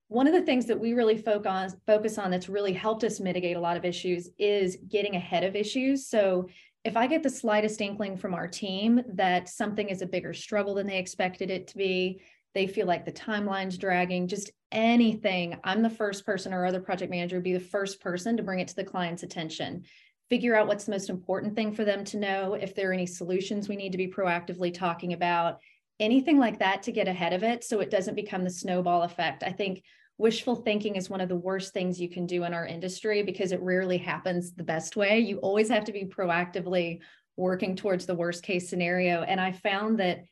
one 0.08 0.28
of 0.28 0.34
the 0.34 0.42
things 0.42 0.66
that 0.68 0.80
we 0.80 0.94
really 0.94 1.18
focus 1.18 1.50
on 1.50 1.70
focus 1.88 2.18
on 2.18 2.32
that's 2.32 2.50
really 2.50 2.74
helped 2.74 3.04
us 3.04 3.20
mitigate 3.20 3.58
a 3.58 3.62
lot 3.62 3.78
of 3.78 3.86
issues 3.86 4.30
is 4.38 4.78
getting 4.90 5.16
ahead 5.16 5.44
of 5.44 5.56
issues. 5.56 6.08
So 6.08 6.50
if 6.84 6.98
i 6.98 7.08
get 7.08 7.24
the 7.24 7.30
slightest 7.30 7.80
inkling 7.80 8.18
from 8.18 8.34
our 8.34 8.48
team 8.48 9.02
that 9.08 9.48
something 9.48 9.88
is 9.90 10.02
a 10.02 10.06
bigger 10.06 10.34
struggle 10.34 10.74
than 10.74 10.86
they 10.86 10.98
expected 10.98 11.50
it 11.50 11.68
to 11.68 11.78
be 11.78 12.22
they 12.54 12.68
feel 12.68 12.86
like 12.86 13.06
the 13.06 13.12
timeline's 13.12 13.78
dragging 13.78 14.28
just 14.28 14.52
anything 14.74 15.58
i'm 15.64 15.82
the 15.82 15.90
first 15.90 16.26
person 16.26 16.54
or 16.54 16.66
other 16.66 16.82
project 16.82 17.10
manager 17.10 17.38
would 17.38 17.44
be 17.44 17.54
the 17.54 17.60
first 17.60 18.02
person 18.02 18.36
to 18.36 18.44
bring 18.44 18.60
it 18.60 18.68
to 18.68 18.76
the 18.76 18.84
client's 18.84 19.24
attention. 19.24 19.84
Figure 20.30 20.56
out 20.56 20.68
what's 20.68 20.86
the 20.86 20.92
most 20.92 21.10
important 21.10 21.56
thing 21.56 21.74
for 21.74 21.86
them 21.86 22.04
to 22.06 22.18
know, 22.18 22.56
if 22.56 22.74
there 22.74 22.90
are 22.90 22.94
any 22.94 23.06
solutions 23.06 23.70
we 23.70 23.76
need 23.76 23.92
to 23.92 23.98
be 23.98 24.08
proactively 24.08 24.74
talking 24.74 25.14
about, 25.14 25.60
anything 26.00 26.40
like 26.40 26.60
that 26.60 26.84
to 26.84 26.92
get 26.92 27.08
ahead 27.08 27.34
of 27.34 27.44
it 27.44 27.64
so 27.64 27.80
it 27.80 27.92
doesn't 27.92 28.16
become 28.16 28.44
the 28.44 28.50
snowball 28.50 29.04
effect. 29.04 29.44
I 29.44 29.52
think 29.52 29.84
wishful 30.18 30.56
thinking 30.56 30.96
is 30.96 31.10
one 31.10 31.22
of 31.22 31.30
the 31.30 31.36
worst 31.36 31.74
things 31.74 32.00
you 32.00 32.10
can 32.10 32.26
do 32.26 32.44
in 32.44 32.54
our 32.54 32.66
industry 32.66 33.24
because 33.24 33.52
it 33.52 33.62
rarely 33.62 33.98
happens 33.98 34.54
the 34.54 34.64
best 34.64 34.96
way. 34.96 35.20
You 35.20 35.38
always 35.38 35.70
have 35.70 35.86
to 35.86 35.92
be 35.92 36.06
proactively 36.06 37.00
working 37.36 37.76
towards 37.76 38.06
the 38.06 38.16
worst 38.16 38.44
case 38.44 38.70
scenario. 38.70 39.24
And 39.24 39.42
I 39.42 39.52
found 39.52 40.00
that, 40.00 40.24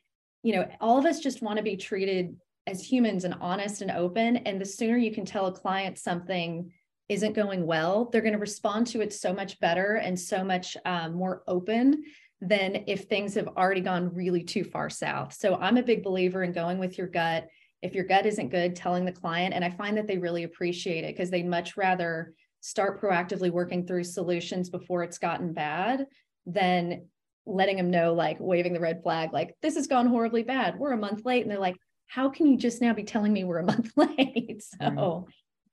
you 0.42 0.54
know, 0.54 0.68
all 0.80 0.98
of 0.98 1.06
us 1.06 1.20
just 1.20 1.42
want 1.42 1.56
to 1.56 1.62
be 1.62 1.76
treated 1.76 2.36
as 2.66 2.80
humans 2.80 3.24
and 3.24 3.34
honest 3.40 3.82
and 3.82 3.90
open. 3.90 4.36
And 4.38 4.60
the 4.60 4.64
sooner 4.64 4.96
you 4.96 5.12
can 5.12 5.24
tell 5.24 5.46
a 5.46 5.52
client 5.52 5.98
something 5.98 6.72
isn't 7.08 7.34
going 7.34 7.66
well, 7.66 8.08
they're 8.10 8.22
going 8.22 8.32
to 8.32 8.38
respond 8.38 8.86
to 8.86 9.00
it 9.00 9.12
so 9.12 9.34
much 9.34 9.58
better 9.58 9.96
and 9.96 10.18
so 10.18 10.44
much 10.44 10.76
um, 10.84 11.14
more 11.14 11.42
open 11.48 12.04
than 12.42 12.82
if 12.88 13.04
things 13.04 13.36
have 13.36 13.46
already 13.56 13.80
gone 13.80 14.12
really 14.12 14.42
too 14.42 14.64
far 14.64 14.90
south. 14.90 15.32
So 15.32 15.54
I'm 15.54 15.76
a 15.76 15.82
big 15.82 16.02
believer 16.02 16.42
in 16.42 16.52
going 16.52 16.78
with 16.78 16.98
your 16.98 17.06
gut. 17.06 17.46
If 17.82 17.94
your 17.94 18.04
gut 18.04 18.26
isn't 18.26 18.48
good, 18.48 18.74
telling 18.74 19.04
the 19.04 19.12
client. 19.12 19.54
And 19.54 19.64
I 19.64 19.70
find 19.70 19.96
that 19.96 20.08
they 20.08 20.18
really 20.18 20.42
appreciate 20.42 21.04
it 21.04 21.16
because 21.16 21.30
they'd 21.30 21.46
much 21.46 21.76
rather 21.76 22.34
start 22.60 23.00
proactively 23.00 23.50
working 23.50 23.86
through 23.86 24.02
solutions 24.04 24.70
before 24.70 25.04
it's 25.04 25.18
gotten 25.18 25.52
bad 25.52 26.06
than 26.44 27.06
letting 27.46 27.76
them 27.76 27.92
know, 27.92 28.12
like 28.12 28.38
waving 28.40 28.72
the 28.72 28.80
red 28.80 29.04
flag, 29.04 29.32
like 29.32 29.54
this 29.62 29.76
has 29.76 29.86
gone 29.86 30.08
horribly 30.08 30.42
bad. 30.42 30.76
We're 30.76 30.92
a 30.92 30.96
month 30.96 31.24
late. 31.24 31.42
And 31.42 31.50
they're 31.50 31.60
like, 31.60 31.76
how 32.06 32.28
can 32.28 32.48
you 32.48 32.56
just 32.56 32.80
now 32.82 32.92
be 32.92 33.04
telling 33.04 33.32
me 33.32 33.44
we're 33.44 33.58
a 33.58 33.64
month 33.66 33.92
late? 33.96 34.64
so 34.64 34.84
mm. 34.84 35.24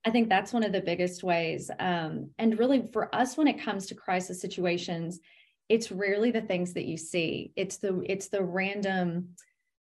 I 0.04 0.10
think 0.10 0.28
that's 0.28 0.52
one 0.52 0.62
of 0.62 0.72
the 0.72 0.80
biggest 0.80 1.24
ways. 1.24 1.68
Um, 1.80 2.30
and 2.38 2.58
really 2.58 2.88
for 2.92 3.12
us, 3.12 3.36
when 3.36 3.48
it 3.48 3.60
comes 3.60 3.86
to 3.86 3.94
crisis 3.96 4.40
situations, 4.40 5.18
it's 5.70 5.92
rarely 5.92 6.32
the 6.32 6.42
things 6.42 6.74
that 6.74 6.84
you 6.84 6.98
see. 6.98 7.52
It's 7.54 7.78
the 7.78 8.02
it's 8.04 8.28
the 8.28 8.42
random 8.42 9.30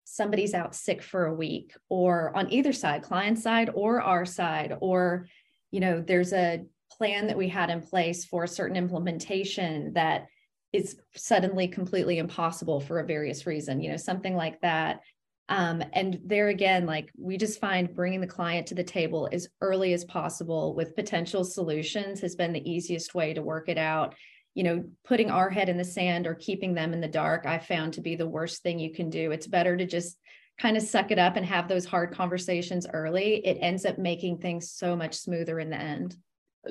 somebody's 0.03 0.53
out 0.53 0.75
sick 0.75 1.01
for 1.01 1.25
a 1.25 1.33
week 1.33 1.73
or 1.89 2.35
on 2.35 2.51
either 2.51 2.73
side, 2.73 3.03
client 3.03 3.39
side 3.39 3.69
or 3.73 4.01
our 4.01 4.25
side, 4.25 4.75
or 4.81 5.27
you 5.71 5.79
know, 5.79 6.01
there's 6.01 6.33
a 6.33 6.63
plan 6.91 7.27
that 7.27 7.37
we 7.37 7.47
had 7.47 7.69
in 7.69 7.81
place 7.81 8.25
for 8.25 8.43
a 8.43 8.47
certain 8.47 8.75
implementation 8.75 9.93
that 9.93 10.25
is 10.73 10.97
suddenly 11.15 11.67
completely 11.67 12.17
impossible 12.17 12.79
for 12.79 12.99
a 12.99 13.05
various 13.05 13.45
reason, 13.45 13.79
you 13.79 13.91
know, 13.91 13.97
something 13.97 14.35
like 14.35 14.59
that. 14.61 15.01
Um, 15.49 15.83
and 15.93 16.19
there 16.25 16.47
again, 16.47 16.87
like 16.87 17.11
we 17.15 17.37
just 17.37 17.59
find 17.59 17.93
bringing 17.93 18.21
the 18.21 18.27
client 18.27 18.65
to 18.67 18.75
the 18.75 18.83
table 18.83 19.29
as 19.31 19.47
early 19.61 19.93
as 19.93 20.03
possible 20.03 20.73
with 20.73 20.95
potential 20.95 21.43
solutions 21.43 22.19
has 22.21 22.35
been 22.35 22.53
the 22.53 22.69
easiest 22.69 23.13
way 23.13 23.33
to 23.33 23.43
work 23.43 23.69
it 23.69 23.77
out. 23.77 24.15
You 24.55 24.63
know, 24.63 24.83
putting 25.03 25.29
our 25.29 25.49
head 25.49 25.69
in 25.69 25.77
the 25.77 25.83
sand 25.83 26.25
or 26.25 26.33
keeping 26.33 26.73
them 26.73 26.93
in 26.93 27.01
the 27.01 27.07
dark, 27.07 27.45
I 27.45 27.59
found 27.59 27.93
to 27.93 28.01
be 28.01 28.15
the 28.15 28.27
worst 28.27 28.63
thing 28.63 28.79
you 28.79 28.91
can 28.91 29.09
do. 29.09 29.31
It's 29.31 29.47
better 29.47 29.77
to 29.77 29.85
just 29.85 30.17
kind 30.59 30.77
of 30.77 30.83
suck 30.83 31.11
it 31.11 31.19
up 31.19 31.35
and 31.35 31.45
have 31.45 31.67
those 31.67 31.85
hard 31.85 32.13
conversations 32.13 32.87
early. 32.91 33.45
It 33.45 33.57
ends 33.61 33.85
up 33.85 33.97
making 33.97 34.37
things 34.37 34.71
so 34.71 34.95
much 34.95 35.15
smoother 35.15 35.59
in 35.59 35.69
the 35.69 35.79
end. 35.79 36.15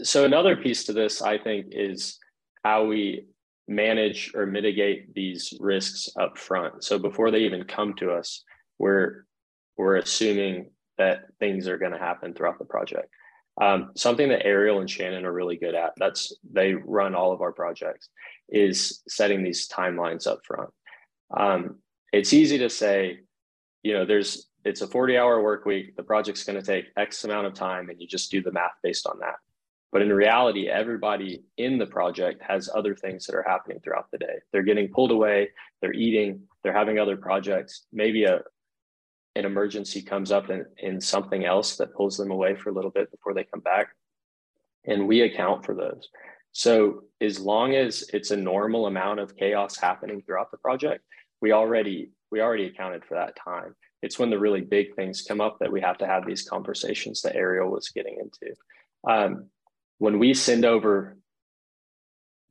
So, 0.03 0.25
another 0.25 0.57
piece 0.57 0.85
to 0.85 0.93
this, 0.93 1.23
I 1.23 1.39
think, 1.39 1.67
is 1.71 2.19
how 2.65 2.87
we 2.87 3.27
manage 3.69 4.33
or 4.35 4.47
mitigate 4.47 5.15
these 5.15 5.55
risks 5.61 6.09
up 6.19 6.37
front. 6.37 6.83
So, 6.83 6.99
before 6.99 7.31
they 7.31 7.41
even 7.41 7.65
come 7.65 7.95
to 7.95 8.11
us, 8.11 8.43
we're 8.79 9.27
we're 9.77 9.97
assuming 9.97 10.71
that 10.99 11.25
things 11.41 11.69
are 11.69 11.79
going 11.79 11.93
to 11.93 11.99
happen 11.99 12.35
throughout 12.35 12.59
the 12.59 12.65
project. 12.65 13.09
Um, 13.61 13.93
something 13.97 14.29
that 14.31 14.45
Ariel 14.45 14.81
and 14.81 14.91
Shannon 14.91 15.25
are 15.25 15.33
really 15.33 15.57
good 15.57 15.75
at, 15.75 15.93
that's 15.97 16.33
they 16.51 16.75
run 16.75 17.15
all 17.15 17.33
of 17.33 17.41
our 17.41 17.53
projects, 17.53 18.09
is 18.49 19.03
setting 19.09 19.43
these 19.43 19.69
timelines 19.69 20.27
up 20.27 20.41
front. 20.45 20.71
Um, 21.37 21.77
it's 22.13 22.33
easy 22.33 22.59
to 22.59 22.71
say, 22.71 23.21
you 23.83 23.93
know, 23.93 24.05
there's 24.05 24.49
it's 24.65 24.81
a 24.81 24.87
40 24.87 25.19
hour 25.19 25.43
work 25.43 25.67
week, 25.67 25.95
the 25.97 26.03
project's 26.03 26.45
going 26.45 26.61
to 26.61 26.67
take 26.67 26.87
X 26.97 27.25
amount 27.25 27.47
of 27.47 27.55
time, 27.55 27.91
and 27.91 28.01
you 28.01 28.07
just 28.07 28.31
do 28.31 28.43
the 28.43 28.53
math 28.53 28.73
based 28.83 29.07
on 29.07 29.19
that. 29.21 29.37
But 29.93 30.03
in 30.03 30.13
reality, 30.13 30.69
everybody 30.69 31.45
in 31.57 31.79
the 31.79 31.87
project 31.87 32.43
has 32.43 32.69
other 32.75 32.97
things 32.97 33.27
that 33.27 33.37
are 33.37 33.45
happening 33.47 33.79
throughout 33.79 34.11
the 34.11 34.19
day. 34.19 34.41
They're 34.53 34.63
getting 34.63 34.89
pulled 34.89 35.13
away, 35.13 35.51
they're 35.81 35.93
eating, 35.93 36.41
they're 36.63 36.73
having 36.73 36.99
other 36.99 37.17
projects, 37.17 37.85
maybe 37.93 38.25
a, 38.25 38.41
an 39.37 39.45
emergency 39.45 40.01
comes 40.03 40.31
up 40.31 40.51
in, 40.51 40.65
in 40.79 41.01
something 41.01 41.45
else 41.45 41.77
that 41.77 41.95
pulls 41.95 42.17
them 42.17 42.31
away 42.31 42.55
for 42.55 42.71
a 42.71 42.73
little 42.73 42.91
bit 42.91 43.11
before 43.11 43.35
they 43.35 43.45
come 43.45 43.61
back. 43.61 43.89
And 44.87 45.09
we 45.09 45.23
account 45.23 45.65
for 45.65 45.75
those. 45.75 46.09
So 46.53 47.05
as 47.21 47.41
long 47.41 47.75
as 47.75 48.05
it's 48.13 48.31
a 48.31 48.37
normal 48.37 48.87
amount 48.87 49.19
of 49.19 49.37
chaos 49.37 49.77
happening 49.77 50.23
throughout 50.23 50.51
the 50.51 50.59
project, 50.59 51.05
we 51.41 51.53
already 51.53 52.11
we 52.31 52.41
already 52.41 52.67
accounted 52.67 53.05
for 53.05 53.15
that 53.15 53.37
time. 53.37 53.75
It's 54.03 54.19
when 54.19 54.31
the 54.31 54.39
really 54.39 54.61
big 54.61 54.95
things 54.95 55.23
come 55.23 55.41
up 55.41 55.59
that 55.61 55.73
we 55.73 55.81
have 55.81 55.99
to 55.99 56.07
have 56.07 56.27
these 56.27 56.49
conversations 56.49 57.23
that 57.23 57.37
Ariel 57.37 57.71
was 57.71 57.89
getting 57.89 58.19
into. 58.19 58.55
Um, 59.09 59.51
when 59.99 60.19
we 60.19 60.35
send 60.35 60.65
over 60.65 61.17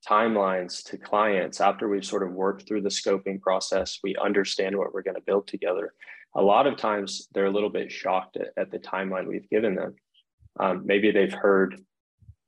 timelines 0.08 0.84
to 0.86 0.98
clients 0.98 1.62
after 1.62 1.88
we've 1.88 2.06
sort 2.06 2.24
of 2.24 2.32
worked 2.32 2.68
through 2.68 2.82
the 2.82 2.90
scoping 2.90 3.42
process, 3.42 4.00
we 4.04 4.16
understand 4.16 4.78
what 4.78 4.94
we're 4.94 5.02
going 5.02 5.16
to 5.16 5.22
build 5.22 5.48
together 5.48 5.94
a 6.36 6.42
lot 6.42 6.68
of 6.68 6.78
times 6.78 7.28
they're 7.34 7.46
a 7.46 7.52
little 7.52 7.70
bit 7.70 7.92
shocked 7.92 8.38
at, 8.38 8.50
at 8.58 8.72
the 8.72 8.80
timeline 8.80 9.28
we've 9.28 9.50
given 9.50 9.76
them. 9.76 9.96
Um, 10.60 10.84
maybe 10.86 11.12
they've 11.12 11.34
heard 11.34 11.82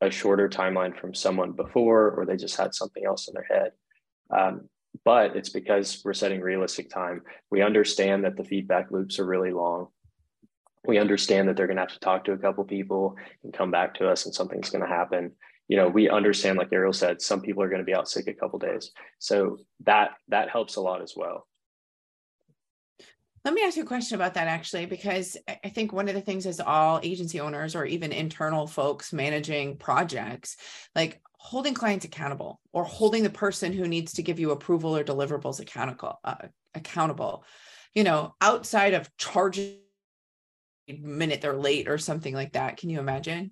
a 0.01 0.11
shorter 0.11 0.49
timeline 0.49 0.97
from 0.99 1.13
someone 1.13 1.53
before, 1.53 2.11
or 2.11 2.25
they 2.25 2.35
just 2.35 2.57
had 2.57 2.75
something 2.75 3.05
else 3.05 3.27
in 3.27 3.33
their 3.33 3.47
head. 3.49 3.71
Um, 4.29 4.69
but 5.03 5.35
it's 5.35 5.49
because 5.49 6.01
we're 6.05 6.13
setting 6.13 6.41
realistic 6.41 6.89
time. 6.89 7.21
We 7.51 7.61
understand 7.61 8.23
that 8.23 8.37
the 8.37 8.43
feedback 8.43 8.91
loops 8.91 9.19
are 9.19 9.25
really 9.25 9.51
long. 9.51 9.87
We 10.85 10.99
understand 10.99 11.49
that 11.49 11.57
they're 11.57 11.67
going 11.67 11.77
to 11.77 11.83
have 11.83 11.93
to 11.93 11.99
talk 11.99 12.25
to 12.25 12.33
a 12.33 12.37
couple 12.37 12.63
people 12.63 13.15
and 13.43 13.53
come 13.53 13.71
back 13.71 13.95
to 13.95 14.07
us, 14.07 14.25
and 14.25 14.33
something's 14.33 14.69
going 14.69 14.83
to 14.83 14.87
happen. 14.87 15.31
You 15.67 15.77
know, 15.77 15.87
we 15.87 16.09
understand, 16.09 16.59
like 16.59 16.71
Ariel 16.71 16.93
said, 16.93 17.21
some 17.21 17.41
people 17.41 17.63
are 17.63 17.69
going 17.69 17.81
to 17.81 17.85
be 17.85 17.95
out 17.95 18.07
sick 18.07 18.27
a 18.27 18.33
couple 18.33 18.59
days, 18.59 18.91
so 19.17 19.57
that 19.83 20.11
that 20.27 20.49
helps 20.49 20.75
a 20.75 20.81
lot 20.81 21.01
as 21.01 21.13
well. 21.15 21.47
Let 23.45 23.53
me 23.53 23.61
ask 23.63 23.77
you 23.77 23.83
a 23.83 23.85
question 23.85 24.15
about 24.15 24.33
that 24.33 24.47
actually, 24.47 24.87
because 24.87 25.37
I 25.47 25.69
think 25.69 25.93
one 25.93 26.09
of 26.09 26.15
the 26.15 26.21
things 26.21 26.47
is 26.47 26.59
all 26.59 26.99
agency 27.03 27.39
owners 27.39 27.75
or 27.75 27.85
even 27.85 28.11
internal 28.11 28.65
folks 28.65 29.13
managing 29.13 29.77
projects, 29.77 30.57
like 30.95 31.21
holding 31.37 31.75
clients 31.75 32.05
accountable 32.05 32.59
or 32.73 32.83
holding 32.83 33.21
the 33.21 33.29
person 33.29 33.71
who 33.71 33.87
needs 33.87 34.13
to 34.13 34.23
give 34.23 34.39
you 34.39 34.49
approval 34.49 34.97
or 34.97 35.03
deliverables 35.03 35.59
accountable, 35.59 36.19
uh, 36.23 36.47
accountable, 36.73 37.45
you 37.93 38.03
know, 38.03 38.33
outside 38.41 38.95
of 38.95 39.15
charging 39.15 39.77
minute 40.87 41.41
they're 41.41 41.55
late 41.55 41.87
or 41.87 41.99
something 41.99 42.33
like 42.33 42.53
that. 42.53 42.77
Can 42.77 42.89
you 42.89 42.99
imagine? 42.99 43.51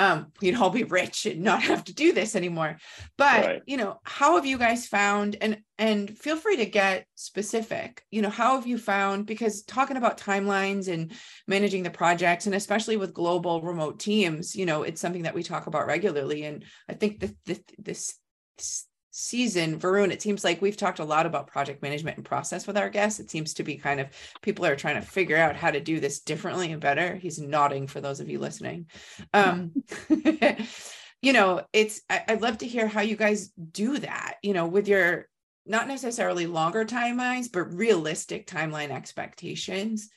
Um, 0.00 0.32
we'd 0.40 0.54
all 0.54 0.70
be 0.70 0.84
rich 0.84 1.26
and 1.26 1.42
not 1.42 1.62
have 1.62 1.84
to 1.84 1.94
do 1.94 2.14
this 2.14 2.34
anymore. 2.34 2.78
But 3.18 3.44
right. 3.44 3.62
you 3.66 3.76
know, 3.76 4.00
how 4.02 4.36
have 4.36 4.46
you 4.46 4.56
guys 4.56 4.86
found 4.86 5.36
and 5.42 5.58
and 5.78 6.18
feel 6.18 6.36
free 6.36 6.56
to 6.56 6.64
get 6.64 7.06
specific. 7.16 8.02
You 8.10 8.22
know, 8.22 8.30
how 8.30 8.56
have 8.56 8.66
you 8.66 8.78
found 8.78 9.26
because 9.26 9.62
talking 9.62 9.98
about 9.98 10.18
timelines 10.18 10.88
and 10.88 11.12
managing 11.46 11.82
the 11.82 11.90
projects 11.90 12.46
and 12.46 12.54
especially 12.54 12.96
with 12.96 13.12
global 13.12 13.60
remote 13.60 14.00
teams, 14.00 14.56
you 14.56 14.64
know, 14.64 14.84
it's 14.84 15.02
something 15.02 15.24
that 15.24 15.34
we 15.34 15.42
talk 15.42 15.66
about 15.66 15.86
regularly. 15.86 16.44
And 16.44 16.64
I 16.88 16.94
think 16.94 17.20
that 17.20 17.34
this, 17.44 17.60
this 17.78 18.86
season, 19.20 19.78
Varun, 19.78 20.10
it 20.10 20.22
seems 20.22 20.42
like 20.42 20.62
we've 20.62 20.76
talked 20.76 20.98
a 20.98 21.04
lot 21.04 21.26
about 21.26 21.46
project 21.46 21.82
management 21.82 22.16
and 22.16 22.26
process 22.26 22.66
with 22.66 22.76
our 22.76 22.88
guests. 22.88 23.20
It 23.20 23.30
seems 23.30 23.54
to 23.54 23.62
be 23.62 23.76
kind 23.76 24.00
of 24.00 24.08
people 24.42 24.66
are 24.66 24.76
trying 24.76 24.96
to 24.96 25.06
figure 25.06 25.36
out 25.36 25.56
how 25.56 25.70
to 25.70 25.80
do 25.80 26.00
this 26.00 26.20
differently 26.20 26.72
and 26.72 26.80
better. 26.80 27.16
He's 27.16 27.38
nodding 27.38 27.86
for 27.86 28.00
those 28.00 28.20
of 28.20 28.28
you 28.28 28.38
listening. 28.38 28.86
Um, 29.32 29.72
you 31.22 31.32
know, 31.32 31.62
it's 31.72 32.00
I, 32.08 32.24
I'd 32.28 32.42
love 32.42 32.58
to 32.58 32.66
hear 32.66 32.86
how 32.88 33.02
you 33.02 33.16
guys 33.16 33.48
do 33.48 33.98
that, 33.98 34.36
you 34.42 34.54
know, 34.54 34.66
with 34.66 34.88
your 34.88 35.28
not 35.66 35.86
necessarily 35.86 36.46
longer 36.46 36.84
timelines, 36.84 37.52
but 37.52 37.74
realistic 37.74 38.46
timeline 38.46 38.90
expectations. 38.90 40.08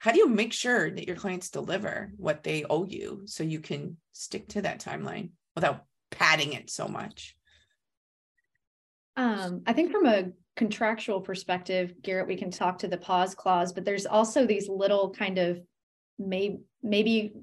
How 0.00 0.12
do 0.12 0.18
you 0.18 0.28
make 0.28 0.52
sure 0.52 0.90
that 0.90 1.06
your 1.06 1.16
clients 1.16 1.50
deliver 1.50 2.12
what 2.16 2.42
they 2.42 2.64
owe 2.68 2.84
you 2.84 3.22
so 3.26 3.42
you 3.42 3.60
can 3.60 3.96
stick 4.12 4.48
to 4.48 4.62
that 4.62 4.80
timeline 4.80 5.30
without 5.54 5.84
padding 6.10 6.52
it 6.52 6.70
so 6.70 6.88
much? 6.88 7.37
Um, 9.18 9.62
I 9.66 9.72
think 9.72 9.90
from 9.90 10.06
a 10.06 10.30
contractual 10.56 11.20
perspective, 11.20 11.92
Garrett, 12.02 12.28
we 12.28 12.36
can 12.36 12.52
talk 12.52 12.78
to 12.78 12.88
the 12.88 12.96
pause 12.96 13.34
clause, 13.34 13.72
but 13.72 13.84
there's 13.84 14.06
also 14.06 14.46
these 14.46 14.68
little 14.68 15.10
kind 15.10 15.38
of 15.38 15.60
maybe 16.20 16.60
maybe 16.82 17.34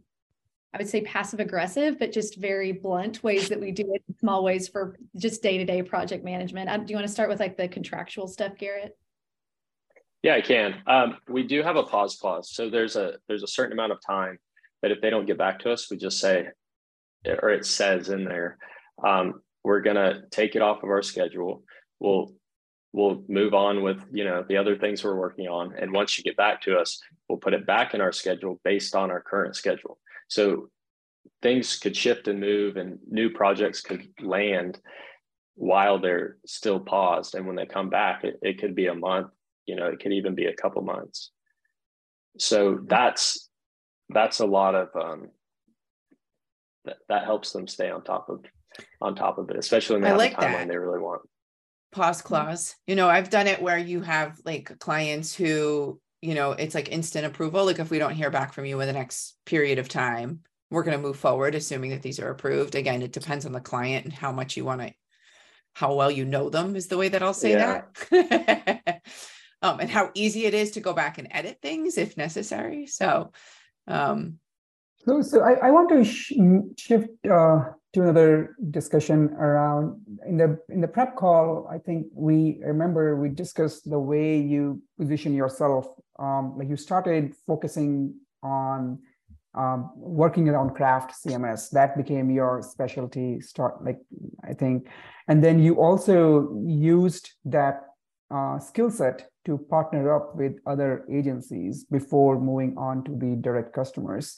I 0.73 0.77
would 0.77 0.87
say 0.87 1.01
passive 1.01 1.41
aggressive, 1.41 1.99
but 1.99 2.13
just 2.13 2.37
very 2.37 2.71
blunt 2.71 3.23
ways 3.23 3.49
that 3.49 3.59
we 3.59 3.71
do 3.71 3.93
it 3.93 4.03
small 4.19 4.43
ways 4.43 4.69
for 4.69 4.97
just 5.17 5.43
day 5.43 5.57
to 5.57 5.65
day 5.65 5.83
project 5.83 6.23
management. 6.23 6.69
Um, 6.69 6.85
do 6.85 6.91
you 6.91 6.97
want 6.97 7.07
to 7.07 7.13
start 7.13 7.29
with 7.29 7.41
like 7.41 7.57
the 7.57 7.67
contractual 7.67 8.27
stuff, 8.27 8.57
Garrett? 8.57 8.97
Yeah, 10.23 10.35
I 10.35 10.41
can. 10.41 10.81
Um, 10.87 11.17
we 11.27 11.43
do 11.43 11.61
have 11.61 11.75
a 11.75 11.83
pause 11.83 12.15
clause. 12.15 12.51
So 12.51 12.69
there's 12.69 12.95
a 12.95 13.15
there's 13.27 13.43
a 13.43 13.47
certain 13.47 13.73
amount 13.73 13.91
of 13.91 13.99
time 14.01 14.39
that 14.81 14.91
if 14.91 15.01
they 15.01 15.09
don't 15.09 15.25
get 15.25 15.37
back 15.37 15.59
to 15.59 15.71
us, 15.71 15.91
we 15.91 15.97
just 15.97 16.19
say, 16.19 16.47
or 17.25 17.49
it 17.49 17.65
says 17.65 18.07
in 18.07 18.23
there, 18.23 18.57
um, 19.05 19.41
we're 19.65 19.81
going 19.81 19.95
to 19.95 20.21
take 20.29 20.55
it 20.55 20.61
off 20.61 20.83
of 20.83 20.89
our 20.89 21.01
schedule. 21.01 21.63
We'll 21.99 22.33
we'll 22.93 23.23
move 23.27 23.53
on 23.53 23.81
with 23.83 24.01
you 24.13 24.23
know 24.23 24.45
the 24.47 24.55
other 24.55 24.77
things 24.77 25.03
we're 25.03 25.19
working 25.19 25.47
on. 25.47 25.73
And 25.77 25.91
once 25.91 26.17
you 26.17 26.23
get 26.23 26.37
back 26.37 26.61
to 26.61 26.77
us 26.77 27.01
we'll 27.27 27.39
put 27.39 27.55
it 27.55 27.65
back 27.65 27.95
in 27.95 27.99
our 27.99 28.11
schedule 28.11 28.61
based 28.63 28.95
on 28.95 29.09
our 29.09 29.19
current 29.19 29.55
schedule. 29.55 29.97
So 30.27 30.69
things 31.41 31.77
could 31.77 31.97
shift 31.97 32.27
and 32.27 32.39
move 32.39 32.77
and 32.77 32.99
new 33.09 33.31
projects 33.31 33.81
could 33.81 34.07
land 34.21 34.79
while 35.55 35.99
they're 35.99 36.37
still 36.45 36.79
paused. 36.79 37.33
And 37.33 37.47
when 37.47 37.55
they 37.55 37.65
come 37.65 37.89
back 37.89 38.23
it, 38.23 38.39
it 38.43 38.59
could 38.59 38.75
be 38.75 38.87
a 38.87 38.95
month 38.95 39.31
you 39.65 39.75
know 39.75 39.87
it 39.87 39.99
could 39.99 40.13
even 40.13 40.35
be 40.35 40.45
a 40.45 40.55
couple 40.55 40.83
months. 40.83 41.31
So 42.37 42.79
that's 42.87 43.49
that's 44.09 44.39
a 44.39 44.45
lot 44.45 44.75
of 44.75 44.89
um, 44.95 45.29
that, 46.85 46.97
that 47.09 47.25
helps 47.25 47.51
them 47.51 47.67
stay 47.67 47.89
on 47.89 48.03
top 48.03 48.29
of 48.29 48.43
on 49.01 49.15
top 49.15 49.37
of 49.37 49.49
it, 49.49 49.57
especially 49.57 49.95
when 49.95 50.01
they 50.03 50.07
I 50.07 50.11
have 50.11 50.17
like 50.19 50.39
the 50.39 50.45
timeline 50.45 50.59
that. 50.59 50.67
they 50.69 50.77
really 50.77 50.99
want. 50.99 51.21
Pause 51.91 52.21
clause. 52.21 52.75
You 52.87 52.95
know, 52.95 53.07
I've 53.07 53.29
done 53.29 53.47
it 53.47 53.61
where 53.61 53.77
you 53.77 54.01
have 54.01 54.39
like 54.43 54.77
clients 54.79 55.33
who, 55.33 55.99
you 56.21 56.35
know, 56.35 56.51
it's 56.51 56.75
like 56.75 56.91
instant 56.91 57.25
approval. 57.25 57.65
Like 57.65 57.79
if 57.79 57.89
we 57.89 57.99
don't 57.99 58.13
hear 58.15 58.29
back 58.29 58.53
from 58.53 58.65
you 58.65 58.79
in 58.81 58.87
the 58.87 58.93
next 58.93 59.37
period 59.45 59.79
of 59.79 59.87
time, 59.87 60.41
we're 60.69 60.83
going 60.83 60.97
to 60.97 61.01
move 61.01 61.17
forward, 61.17 61.55
assuming 61.55 61.91
that 61.91 62.01
these 62.01 62.19
are 62.19 62.29
approved. 62.29 62.75
Again, 62.75 63.01
it 63.01 63.13
depends 63.13 63.45
on 63.45 63.53
the 63.53 63.61
client 63.61 64.03
and 64.05 64.13
how 64.13 64.31
much 64.31 64.57
you 64.57 64.65
want 64.65 64.81
to 64.81 64.93
how 65.75 65.93
well 65.93 66.09
you 66.09 66.25
know 66.25 66.49
them 66.49 66.75
is 66.75 66.87
the 66.87 66.97
way 66.97 67.09
that 67.09 67.21
I'll 67.21 67.33
say 67.33 67.51
Yeah. 67.51 67.81
that. 68.11 69.01
um, 69.61 69.79
and 69.81 69.89
how 69.89 70.09
easy 70.13 70.45
it 70.45 70.53
is 70.53 70.71
to 70.71 70.79
go 70.79 70.93
back 70.93 71.17
and 71.17 71.27
edit 71.31 71.59
things 71.61 71.97
if 71.97 72.15
necessary. 72.17 72.87
So, 72.87 73.31
um, 73.87 74.39
So, 75.05 75.21
so 75.21 75.41
I, 75.41 75.67
I 75.67 75.71
want 75.71 75.89
to 75.89 76.03
sh- 76.05 76.33
shift 76.77 77.09
uh, 77.29 77.71
to 77.95 78.01
another 78.01 78.55
discussion 78.71 79.29
around 79.39 80.01
in 80.27 80.35
the 80.35 80.59
in 80.69 80.81
the 80.81 80.87
prep 80.87 81.15
call. 81.15 81.67
I 81.71 81.77
think 81.77 82.07
we 82.13 82.59
remember 82.61 83.15
we 83.15 83.29
discussed 83.29 83.89
the 83.89 83.99
way 83.99 84.37
you 84.37 84.81
position 84.99 85.33
yourself. 85.33 85.87
Um, 86.19 86.57
like 86.57 86.67
you 86.67 86.75
started 86.75 87.33
focusing 87.47 88.13
on 88.43 88.99
um, 89.53 89.91
working 89.95 90.49
around 90.49 90.75
craft 90.75 91.15
CMS. 91.23 91.69
That 91.71 91.95
became 91.95 92.29
your 92.29 92.61
specialty. 92.61 93.39
Start 93.39 93.83
like 93.83 93.99
I 94.43 94.53
think, 94.53 94.87
and 95.29 95.41
then 95.41 95.63
you 95.63 95.79
also 95.79 96.53
used 96.67 97.31
that 97.45 97.75
uh, 98.29 98.59
skill 98.59 98.91
set 98.91 99.29
to 99.45 99.57
partner 99.57 100.13
up 100.13 100.35
with 100.35 100.53
other 100.65 101.05
agencies 101.09 101.85
before 101.85 102.41
moving 102.41 102.75
on 102.77 103.05
to 103.05 103.11
the 103.15 103.37
direct 103.39 103.71
customers. 103.73 104.37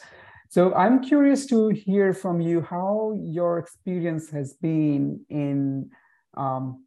So 0.49 0.73
I'm 0.73 1.03
curious 1.03 1.45
to 1.47 1.69
hear 1.69 2.13
from 2.13 2.39
you 2.39 2.61
how 2.61 3.19
your 3.21 3.57
experience 3.57 4.29
has 4.31 4.53
been 4.53 5.25
in 5.29 5.89
um, 6.35 6.85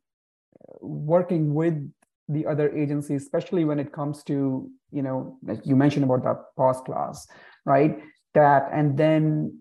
working 0.80 1.54
with 1.54 1.90
the 2.28 2.46
other 2.46 2.74
agencies, 2.74 3.22
especially 3.22 3.64
when 3.64 3.78
it 3.78 3.92
comes 3.92 4.22
to, 4.24 4.70
you 4.92 5.02
know, 5.02 5.38
like 5.42 5.66
you 5.66 5.76
mentioned 5.76 6.04
about 6.04 6.22
that 6.24 6.36
pause 6.56 6.80
clause, 6.86 7.26
right? 7.66 7.98
That, 8.34 8.70
and 8.72 8.96
then 8.96 9.58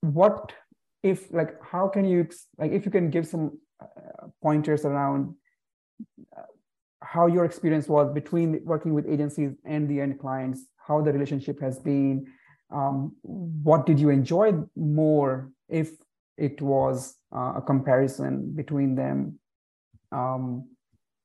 what 0.00 0.52
if, 1.02 1.32
like, 1.32 1.54
how 1.62 1.88
can 1.88 2.04
you, 2.04 2.28
like, 2.58 2.72
if 2.72 2.84
you 2.84 2.90
can 2.90 3.10
give 3.10 3.26
some 3.26 3.58
uh, 3.80 4.28
pointers 4.42 4.84
around 4.84 5.34
uh, 6.36 6.42
how 7.00 7.26
your 7.26 7.44
experience 7.44 7.86
was 7.86 8.12
between 8.12 8.60
working 8.64 8.94
with 8.94 9.06
agencies 9.06 9.52
and 9.64 9.88
the 9.88 10.00
end 10.00 10.18
clients 10.18 10.64
how 10.86 11.00
the 11.00 11.12
relationship 11.12 11.60
has 11.60 11.78
been 11.78 12.26
um, 12.70 13.14
what 13.22 13.84
did 13.84 14.00
you 14.00 14.08
enjoy 14.08 14.52
more 14.76 15.50
if 15.68 15.90
it 16.38 16.60
was 16.62 17.16
uh, 17.34 17.54
a 17.56 17.62
comparison 17.62 18.52
between 18.54 18.94
them 18.94 19.38
um, 20.10 20.68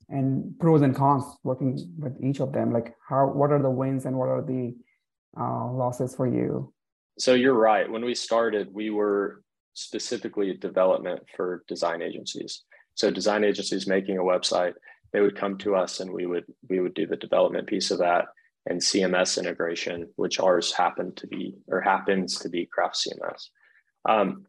and 0.09 0.57
pros 0.59 0.81
and 0.81 0.95
cons 0.95 1.23
working 1.43 1.77
with 1.97 2.15
each 2.23 2.39
of 2.39 2.51
them 2.53 2.71
like 2.71 2.95
how 3.07 3.27
what 3.27 3.51
are 3.51 3.61
the 3.61 3.69
wins 3.69 4.05
and 4.05 4.15
what 4.15 4.29
are 4.29 4.41
the 4.41 4.75
uh, 5.39 5.71
losses 5.71 6.15
for 6.15 6.27
you 6.27 6.73
So 7.17 7.33
you're 7.33 7.53
right. 7.53 7.89
When 7.89 8.05
we 8.05 8.13
started, 8.13 8.71
we 8.71 8.91
were 8.91 9.41
specifically 9.73 10.53
development 10.53 11.21
for 11.35 11.63
design 11.67 12.01
agencies. 12.01 12.63
So 12.93 13.09
design 13.11 13.43
agencies 13.43 13.87
making 13.87 14.17
a 14.17 14.23
website, 14.23 14.73
they 15.13 15.21
would 15.21 15.35
come 15.35 15.57
to 15.59 15.75
us 15.75 15.99
and 15.99 16.11
we 16.11 16.25
would 16.25 16.45
we 16.69 16.79
would 16.79 16.93
do 16.93 17.07
the 17.07 17.15
development 17.15 17.67
piece 17.67 17.91
of 17.91 17.99
that 17.99 18.25
and 18.67 18.81
CMS 18.81 19.39
integration, 19.39 20.09
which 20.17 20.39
ours 20.39 20.73
happened 20.73 21.17
to 21.17 21.27
be 21.27 21.55
or 21.67 21.81
happens 21.81 22.39
to 22.39 22.49
be 22.49 22.65
Craft 22.65 22.97
CMS. 22.97 23.47
Um, 24.07 24.45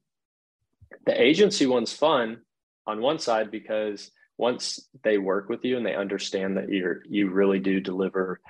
the 1.06 1.20
agency 1.20 1.66
one's 1.66 1.92
fun 1.92 2.38
on 2.86 3.00
one 3.00 3.18
side 3.18 3.50
because 3.50 4.10
once 4.36 4.88
they 5.04 5.18
work 5.18 5.48
with 5.48 5.64
you 5.64 5.76
and 5.76 5.86
they 5.86 5.94
understand 5.94 6.56
that 6.56 6.68
you're 6.68 7.02
you 7.08 7.30
really 7.30 7.58
do 7.60 7.80
deliver 7.80 8.40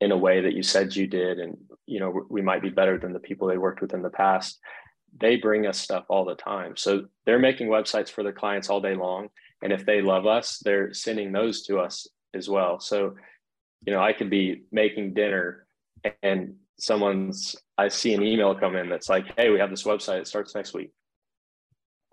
in 0.00 0.12
a 0.12 0.16
way 0.16 0.40
that 0.40 0.54
you 0.54 0.62
said 0.62 0.96
you 0.96 1.06
did 1.06 1.38
and 1.38 1.56
you 1.86 2.00
know 2.00 2.26
we 2.28 2.42
might 2.42 2.62
be 2.62 2.70
better 2.70 2.98
than 2.98 3.12
the 3.12 3.20
people 3.20 3.46
they 3.46 3.58
worked 3.58 3.80
with 3.80 3.94
in 3.94 4.02
the 4.02 4.10
past 4.10 4.58
they 5.20 5.36
bring 5.36 5.66
us 5.66 5.78
stuff 5.78 6.06
all 6.08 6.24
the 6.24 6.34
time. 6.34 6.74
So 6.74 7.04
they're 7.26 7.38
making 7.38 7.68
websites 7.68 8.08
for 8.08 8.22
their 8.22 8.32
clients 8.32 8.70
all 8.70 8.80
day 8.80 8.94
long. 8.94 9.28
And 9.62 9.70
if 9.70 9.84
they 9.84 10.00
love 10.00 10.26
us 10.26 10.58
they're 10.64 10.94
sending 10.94 11.32
those 11.32 11.62
to 11.64 11.78
us 11.78 12.06
as 12.34 12.48
well. 12.48 12.80
So 12.80 13.16
you 13.86 13.92
know 13.92 14.00
i 14.00 14.12
could 14.12 14.30
be 14.30 14.62
making 14.70 15.14
dinner 15.14 15.66
and 16.22 16.54
someone's 16.78 17.56
i 17.78 17.88
see 17.88 18.14
an 18.14 18.22
email 18.22 18.54
come 18.54 18.76
in 18.76 18.88
that's 18.88 19.08
like 19.08 19.26
hey 19.36 19.50
we 19.50 19.58
have 19.58 19.70
this 19.70 19.84
website. 19.84 20.20
It 20.20 20.26
starts 20.26 20.54
next 20.54 20.74
week. 20.74 20.90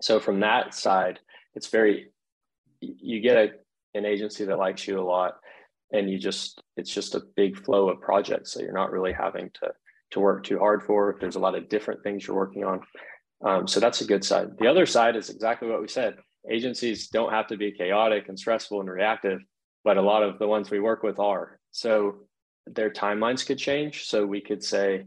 So 0.02 0.20
from 0.20 0.40
that 0.40 0.74
side 0.74 1.18
it's 1.54 1.68
very 1.68 2.10
you 2.80 3.20
get 3.20 3.36
a, 3.36 3.50
an 3.94 4.06
agency 4.06 4.44
that 4.44 4.58
likes 4.58 4.86
you 4.86 5.00
a 5.00 5.02
lot 5.02 5.34
and 5.92 6.10
you 6.10 6.18
just 6.18 6.62
it's 6.76 6.92
just 6.92 7.14
a 7.14 7.22
big 7.36 7.56
flow 7.64 7.90
of 7.90 8.00
projects 8.00 8.52
so 8.52 8.60
you're 8.60 8.72
not 8.72 8.92
really 8.92 9.12
having 9.12 9.50
to 9.54 9.72
to 10.12 10.18
work 10.18 10.42
too 10.42 10.58
hard 10.58 10.82
for. 10.82 11.16
There's 11.20 11.36
a 11.36 11.40
lot 11.40 11.54
of 11.54 11.68
different 11.68 12.02
things 12.02 12.26
you're 12.26 12.34
working 12.34 12.64
on. 12.64 12.80
Um, 13.44 13.68
so 13.68 13.78
that's 13.78 14.00
a 14.00 14.04
good 14.04 14.24
side. 14.24 14.58
The 14.58 14.66
other 14.66 14.84
side 14.84 15.14
is 15.14 15.30
exactly 15.30 15.68
what 15.68 15.80
we 15.80 15.86
said. 15.86 16.16
Agencies 16.50 17.06
don't 17.06 17.32
have 17.32 17.46
to 17.46 17.56
be 17.56 17.70
chaotic 17.70 18.28
and 18.28 18.36
stressful 18.36 18.80
and 18.80 18.90
reactive 18.90 19.40
but 19.84 19.96
a 19.96 20.02
lot 20.02 20.22
of 20.22 20.38
the 20.38 20.46
ones 20.46 20.70
we 20.70 20.80
work 20.80 21.02
with 21.02 21.18
are 21.18 21.58
so 21.70 22.16
their 22.66 22.90
timelines 22.90 23.46
could 23.46 23.58
change 23.58 24.04
so 24.04 24.26
we 24.26 24.40
could 24.40 24.62
say 24.62 25.04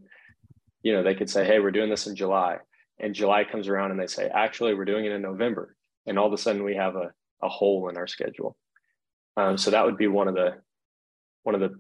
you 0.82 0.94
know 0.94 1.04
they 1.04 1.16
could 1.16 1.30
say 1.30 1.46
hey 1.46 1.60
we're 1.60 1.72
doing 1.72 1.90
this 1.90 2.08
in 2.08 2.16
july 2.16 2.58
and 3.00 3.14
july 3.14 3.44
comes 3.44 3.68
around 3.68 3.92
and 3.92 4.00
they 4.00 4.08
say 4.08 4.30
actually 4.34 4.74
we're 4.74 4.86
doing 4.86 5.06
it 5.06 5.12
in 5.12 5.22
november 5.22 5.76
and 6.06 6.18
all 6.18 6.28
of 6.28 6.34
a 6.34 6.38
sudden 6.38 6.64
we 6.64 6.76
have 6.76 6.96
a, 6.96 7.12
a 7.42 7.50
hole 7.50 7.90
in 7.90 7.98
our 7.98 8.08
schedule 8.08 8.58
um, 9.36 9.58
so 9.58 9.72
that 9.72 9.86
would 9.86 9.98
be 9.98 10.08
one 10.08 10.28
of 10.28 10.36
the 10.36 10.56
one 11.44 11.56
of 11.56 11.62
the 11.62 11.76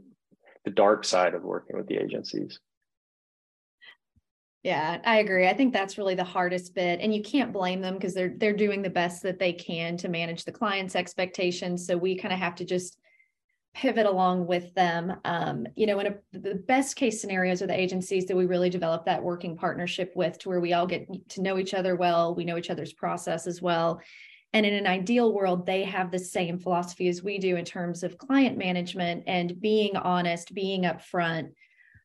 the 0.66 0.72
dark 0.72 1.04
side 1.04 1.34
of 1.34 1.44
working 1.44 1.78
with 1.78 1.88
the 1.88 1.98
agencies. 1.98 2.60
Yeah, 4.64 5.02
I 5.04 5.18
agree. 5.18 5.48
I 5.48 5.54
think 5.54 5.74
that's 5.74 5.98
really 5.98 6.16
the 6.16 6.24
hardest 6.24 6.74
bit 6.74 7.02
and 7.02 7.14
you 7.14 7.22
can't 7.22 7.52
blame 7.52 7.82
them 7.82 7.96
because 7.96 8.14
they're 8.14 8.34
they're 8.38 8.54
doing 8.54 8.82
the 8.82 8.90
best 8.90 9.22
that 9.24 9.38
they 9.38 9.52
can 9.52 9.98
to 9.98 10.08
manage 10.08 10.46
the 10.46 10.54
client's 10.54 10.96
expectations. 10.96 11.86
So 11.86 11.98
we 11.98 12.16
kind 12.18 12.34
of 12.34 12.40
have 12.40 12.56
to 12.56 12.66
just 12.66 12.98
pivot 13.74 14.06
along 14.06 14.46
with 14.46 14.74
them. 14.76 15.16
Um, 15.26 15.66
you 15.76 15.88
know, 15.88 16.00
in 16.00 16.08
a, 16.08 16.16
the 16.32 16.56
best 16.56 16.96
case 16.96 17.20
scenarios 17.20 17.62
are 17.62 17.68
the 17.68 17.80
agencies 17.80 18.26
that 18.26 18.38
we 18.38 18.46
really 18.46 18.70
develop 18.70 19.06
that 19.06 19.24
working 19.24 19.58
partnership 19.58 20.14
with 20.16 20.38
to 20.40 20.50
where 20.50 20.60
we 20.60 20.74
all 20.74 20.86
get 20.86 21.08
to 21.30 21.42
know 21.42 21.58
each 21.58 21.74
other 21.74 21.96
well, 21.96 22.36
we 22.36 22.46
know 22.46 22.58
each 22.58 22.70
other's 22.70 22.94
process 22.94 23.48
as 23.48 23.62
well. 23.62 24.00
And 24.54 24.68
in 24.68 24.76
an 24.76 24.86
ideal 24.86 25.34
world, 25.34 25.66
they 25.66 25.84
have 25.84 26.12
the 26.12 26.20
same 26.20 26.60
philosophy 26.60 27.08
as 27.08 27.24
we 27.24 27.40
do 27.40 27.56
in 27.56 27.66
terms 27.66 28.04
of 28.04 28.20
client 28.20 28.58
management 28.58 29.24
and 29.26 29.60
being 29.60 29.98
honest, 29.98 30.54
being 30.54 30.84
upfront. 30.84 31.50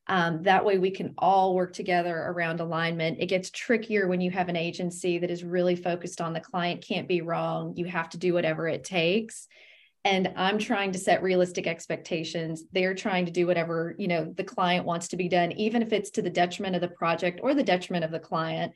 Um, 0.06 0.42
that 0.44 0.64
way, 0.64 0.78
we 0.78 0.90
can 0.90 1.12
all 1.18 1.54
work 1.54 1.74
together 1.74 2.16
around 2.16 2.60
alignment. 2.60 3.18
It 3.20 3.26
gets 3.26 3.50
trickier 3.50 4.08
when 4.08 4.22
you 4.22 4.30
have 4.30 4.48
an 4.48 4.56
agency 4.56 5.18
that 5.18 5.30
is 5.30 5.44
really 5.44 5.76
focused 5.76 6.22
on 6.22 6.32
the 6.32 6.40
client 6.40 6.82
can't 6.82 7.06
be 7.06 7.20
wrong. 7.20 7.74
You 7.76 7.84
have 7.84 8.08
to 8.10 8.16
do 8.16 8.32
whatever 8.32 8.66
it 8.66 8.84
takes. 8.84 9.46
And 10.08 10.32
I'm 10.36 10.58
trying 10.58 10.92
to 10.92 10.98
set 10.98 11.22
realistic 11.22 11.66
expectations. 11.66 12.64
They're 12.72 12.94
trying 12.94 13.26
to 13.26 13.32
do 13.32 13.46
whatever 13.46 13.94
you 13.98 14.08
know 14.08 14.32
the 14.36 14.44
client 14.44 14.86
wants 14.86 15.08
to 15.08 15.16
be 15.16 15.28
done, 15.28 15.52
even 15.52 15.82
if 15.82 15.92
it's 15.92 16.10
to 16.12 16.22
the 16.22 16.30
detriment 16.30 16.74
of 16.74 16.80
the 16.80 16.88
project 16.88 17.40
or 17.42 17.54
the 17.54 17.62
detriment 17.62 18.04
of 18.04 18.10
the 18.10 18.18
client 18.18 18.72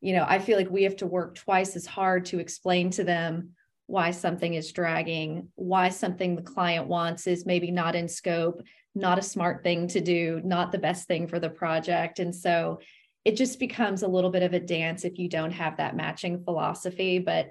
you 0.00 0.12
know, 0.12 0.24
I 0.26 0.38
feel 0.38 0.56
like 0.56 0.70
we 0.70 0.84
have 0.84 0.96
to 0.96 1.06
work 1.06 1.34
twice 1.34 1.76
as 1.76 1.86
hard 1.86 2.26
to 2.26 2.38
explain 2.38 2.90
to 2.90 3.04
them 3.04 3.50
why 3.86 4.10
something 4.10 4.54
is 4.54 4.72
dragging, 4.72 5.48
why 5.54 5.88
something 5.90 6.34
the 6.34 6.42
client 6.42 6.86
wants 6.86 7.26
is 7.26 7.46
maybe 7.46 7.70
not 7.70 7.94
in 7.94 8.08
scope, 8.08 8.62
not 8.94 9.18
a 9.18 9.22
smart 9.22 9.62
thing 9.62 9.88
to 9.88 10.00
do, 10.00 10.40
not 10.44 10.72
the 10.72 10.78
best 10.78 11.06
thing 11.06 11.28
for 11.28 11.38
the 11.38 11.50
project. 11.50 12.18
And 12.18 12.34
so 12.34 12.80
it 13.24 13.36
just 13.36 13.58
becomes 13.58 14.02
a 14.02 14.08
little 14.08 14.30
bit 14.30 14.42
of 14.42 14.54
a 14.54 14.60
dance 14.60 15.04
if 15.04 15.18
you 15.18 15.28
don't 15.28 15.52
have 15.52 15.76
that 15.76 15.96
matching 15.96 16.42
philosophy. 16.42 17.18
But 17.18 17.50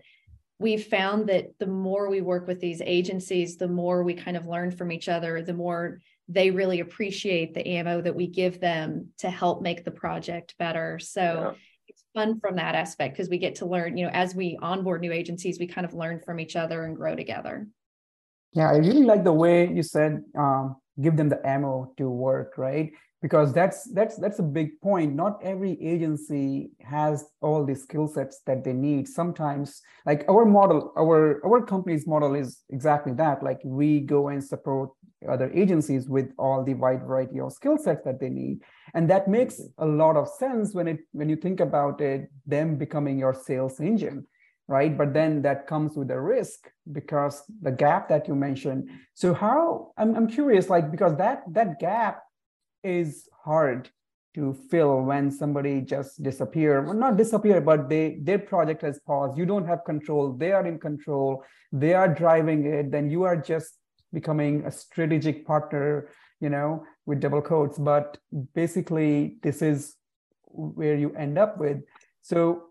we've 0.60 0.86
found 0.86 1.28
that 1.30 1.58
the 1.60 1.68
more 1.68 2.10
we 2.10 2.22
work 2.22 2.48
with 2.48 2.60
these 2.60 2.82
agencies, 2.82 3.58
the 3.58 3.68
more 3.68 4.04
we 4.04 4.14
kind 4.14 4.38
of 4.38 4.48
learn 4.48 4.72
from 4.72 4.92
each 4.92 5.10
other, 5.10 5.42
the 5.42 5.54
more 5.54 6.00
they 6.28 6.50
really 6.50 6.80
appreciate 6.80 7.54
the 7.54 7.68
ammo 7.68 8.02
that 8.02 8.16
we 8.16 8.28
give 8.28 8.60
them 8.60 9.10
to 9.20 9.30
help 9.30 9.62
make 9.62 9.84
the 9.84 9.92
project 9.92 10.56
better. 10.58 10.98
So 11.00 11.22
yeah 11.22 11.52
it's 11.88 12.04
fun 12.14 12.40
from 12.40 12.56
that 12.56 12.76
aspect 12.76 13.16
because 13.16 13.30
we 13.30 13.38
get 13.38 13.56
to 13.56 13.66
learn, 13.66 13.98
you 13.98 14.06
know, 14.06 14.12
as 14.12 14.36
we 14.36 14.58
onboard 14.62 15.02
new 15.02 15.12
agencies, 15.12 15.60
we 15.60 15.68
kind 15.68 15.86
of 15.86 15.94
learn 15.94 16.20
from 16.20 16.40
each 16.40 16.56
other 16.56 16.84
and 16.84 16.96
grow 16.96 17.16
together. 17.16 17.68
Yeah, 18.54 18.70
I 18.70 18.78
really 18.78 19.04
like 19.04 19.24
the 19.24 19.34
way 19.34 19.68
you 19.68 19.84
said 19.84 20.24
um, 20.38 20.78
give 21.02 21.18
them 21.18 21.30
the 21.30 21.46
ammo 21.46 21.94
to 21.98 22.10
work, 22.10 22.58
right? 22.58 22.92
Because 23.22 23.54
that's 23.54 23.90
that's 23.94 24.18
that's 24.18 24.40
a 24.40 24.44
big 24.44 24.80
point. 24.82 25.16
Not 25.16 25.40
every 25.44 25.82
agency 25.82 26.72
has 26.82 27.26
all 27.42 27.66
the 27.66 27.76
skill 27.76 28.08
sets 28.08 28.42
that 28.46 28.64
they 28.64 28.74
need. 28.74 29.08
Sometimes, 29.08 29.82
like 30.06 30.26
our 30.30 30.46
model, 30.46 30.94
our 30.98 31.42
our 31.46 31.66
company's 31.66 32.06
model 32.06 32.36
is 32.36 32.62
exactly 32.70 33.14
that. 33.14 33.42
Like 33.42 33.60
we 33.64 34.02
go 34.02 34.28
and 34.28 34.44
support 34.44 34.92
other 35.28 35.52
agencies 35.54 36.08
with 36.08 36.32
all 36.38 36.64
the 36.64 36.74
wide 36.74 37.02
variety 37.02 37.40
of 37.40 37.52
skill 37.52 37.78
sets 37.78 38.04
that 38.06 38.20
they 38.20 38.30
need 38.30 38.62
and 38.94 39.10
that 39.10 39.28
makes 39.28 39.56
mm-hmm. 39.56 39.84
a 39.84 39.86
lot 39.86 40.16
of 40.16 40.28
sense 40.28 40.74
when 40.74 40.88
it 40.88 41.00
when 41.12 41.30
you 41.30 41.36
think 41.36 41.60
about 41.60 42.02
it 42.02 42.30
them 42.46 42.76
becoming 42.76 43.18
your 43.18 43.34
sales 43.34 43.80
engine 43.80 44.26
right? 44.68 44.98
But 44.98 45.14
then 45.14 45.42
that 45.44 45.68
comes 45.68 45.96
with 45.96 46.12
a 46.12 46.20
risk 46.20 46.70
because 46.92 47.44
the 47.62 47.72
gap 47.72 48.10
that 48.10 48.28
you 48.28 48.36
mentioned. 48.36 48.90
So 49.14 49.34
how 49.34 49.92
i'm, 49.98 50.16
I'm 50.16 50.28
curious 50.28 50.70
like 50.70 50.92
because 50.92 51.16
that 51.18 51.44
that 51.54 51.80
gap 51.80 52.24
is 52.84 53.28
hard 53.44 53.90
to 54.36 54.54
fill 54.70 55.02
when 55.02 55.32
somebody 55.32 55.82
just 55.82 56.22
disappear 56.22 56.82
well 56.82 56.94
not 56.94 57.16
disappear 57.16 57.62
but 57.62 57.88
they 57.90 58.18
their 58.22 58.40
project 58.40 58.82
has 58.82 59.00
paused. 59.00 59.38
You 59.38 59.46
don't 59.46 59.68
have 59.68 59.84
control. 59.86 60.34
They 60.34 60.52
are 60.52 60.66
in 60.66 60.80
control. 60.80 61.44
They 61.72 61.94
are 61.94 62.08
driving 62.08 62.66
it. 62.66 62.92
Then 62.92 63.10
you 63.10 63.24
are 63.24 63.38
just 63.38 63.78
becoming 64.14 64.66
a 64.66 64.72
strategic 64.72 65.46
partner 65.46 66.10
you 66.42 66.50
know 66.50 66.84
with 67.06 67.20
double 67.20 67.42
quotes. 67.42 67.78
But 67.78 68.18
basically 68.54 69.38
this 69.42 69.62
is 69.62 69.96
where 70.48 70.96
you 70.96 71.14
end 71.16 71.38
up 71.38 71.58
with. 71.58 71.82
So 72.22 72.64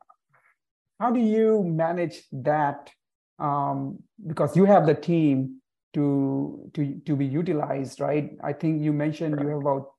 how 1.00 1.10
do 1.10 1.20
you 1.20 1.62
manage 1.64 2.22
that 2.32 2.90
um, 3.38 3.98
because 4.26 4.56
you 4.56 4.64
have 4.64 4.86
the 4.86 4.94
team 4.94 5.60
to 5.94 6.70
to 6.74 7.00
to 7.06 7.16
be 7.16 7.26
utilized 7.26 8.00
right? 8.00 8.30
I 8.42 8.52
think 8.52 8.82
you 8.82 8.92
mentioned 8.92 9.38
you 9.40 9.48
have 9.48 9.60
about 9.60 9.90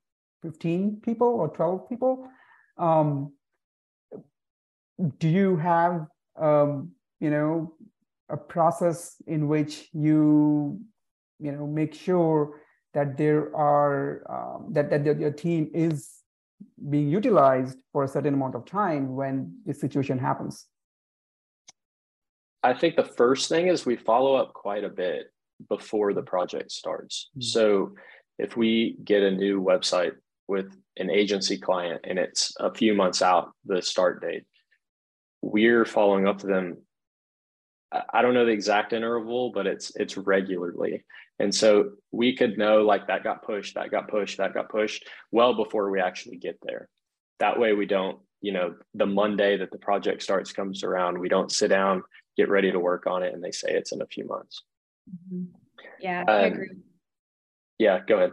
15 0.43 1.01
people 1.01 1.27
or 1.27 1.49
12 1.49 1.89
people. 1.89 2.27
Um, 2.77 3.33
do 5.19 5.27
you 5.27 5.57
have 5.57 6.07
um, 6.39 6.91
you 7.19 7.29
know 7.29 7.73
a 8.29 8.37
process 8.37 9.15
in 9.27 9.47
which 9.47 9.89
you 9.93 10.79
you 11.39 11.51
know 11.51 11.67
make 11.67 11.93
sure 11.93 12.61
that 12.93 13.17
there 13.17 13.55
are 13.55 14.23
um, 14.29 14.73
that 14.73 14.89
that 14.89 15.19
your 15.19 15.31
team 15.31 15.69
is 15.73 16.09
being 16.89 17.09
utilized 17.09 17.77
for 17.91 18.03
a 18.05 18.07
certain 18.07 18.33
amount 18.33 18.55
of 18.55 18.65
time 18.65 19.15
when 19.15 19.57
this 19.65 19.79
situation 19.81 20.17
happens 20.17 20.67
i 22.65 22.73
think 22.73 22.95
the 22.95 23.03
first 23.03 23.49
thing 23.49 23.67
is 23.67 23.85
we 23.85 23.95
follow 23.95 24.35
up 24.35 24.53
quite 24.53 24.83
a 24.83 24.89
bit 24.89 25.31
before 25.69 26.13
the 26.13 26.21
project 26.21 26.71
starts. 26.71 27.29
Mm-hmm. 27.31 27.41
so 27.41 27.95
if 28.37 28.57
we 28.57 28.97
get 29.03 29.23
a 29.23 29.31
new 29.31 29.61
website 29.61 30.13
with 30.47 30.75
an 30.97 31.09
agency 31.09 31.57
client 31.57 32.01
and 32.03 32.19
it's 32.19 32.53
a 32.59 32.73
few 32.73 32.93
months 32.93 33.21
out 33.21 33.51
the 33.65 33.81
start 33.81 34.21
date 34.21 34.43
we're 35.45 35.85
following 35.85 36.27
up 36.27 36.39
to 36.39 36.47
them. 36.47 36.77
I 38.13 38.23
don't 38.23 38.33
know 38.33 38.45
the 38.45 38.51
exact 38.51 38.93
interval 38.93 39.51
but 39.51 39.67
it's 39.67 39.95
it's 39.95 40.17
regularly. 40.17 41.05
And 41.37 41.53
so 41.53 41.91
we 42.11 42.35
could 42.35 42.57
know 42.57 42.81
like 42.81 43.07
that 43.07 43.23
got 43.23 43.43
pushed 43.43 43.75
that 43.75 43.91
got 43.91 44.07
pushed 44.07 44.37
that 44.37 44.53
got 44.53 44.69
pushed 44.69 45.07
well 45.31 45.53
before 45.53 45.89
we 45.91 45.99
actually 46.01 46.37
get 46.37 46.57
there. 46.63 46.89
That 47.39 47.59
way 47.59 47.73
we 47.73 47.85
don't 47.85 48.19
you 48.41 48.51
know 48.51 48.75
the 48.93 49.05
monday 49.05 49.57
that 49.57 49.71
the 49.71 49.77
project 49.77 50.21
starts 50.21 50.51
comes 50.51 50.83
around 50.83 51.17
we 51.17 51.29
don't 51.29 51.51
sit 51.51 51.69
down 51.69 52.03
get 52.37 52.49
ready 52.49 52.71
to 52.71 52.79
work 52.79 53.07
on 53.07 53.23
it 53.23 53.33
and 53.33 53.43
they 53.43 53.51
say 53.51 53.69
it's 53.71 53.91
in 53.91 54.01
a 54.01 54.07
few 54.07 54.25
months 54.25 54.63
mm-hmm. 55.09 55.45
yeah 55.99 56.21
um, 56.21 56.27
i 56.29 56.41
agree 56.41 56.69
yeah 57.77 57.99
go 58.07 58.15
ahead 58.17 58.31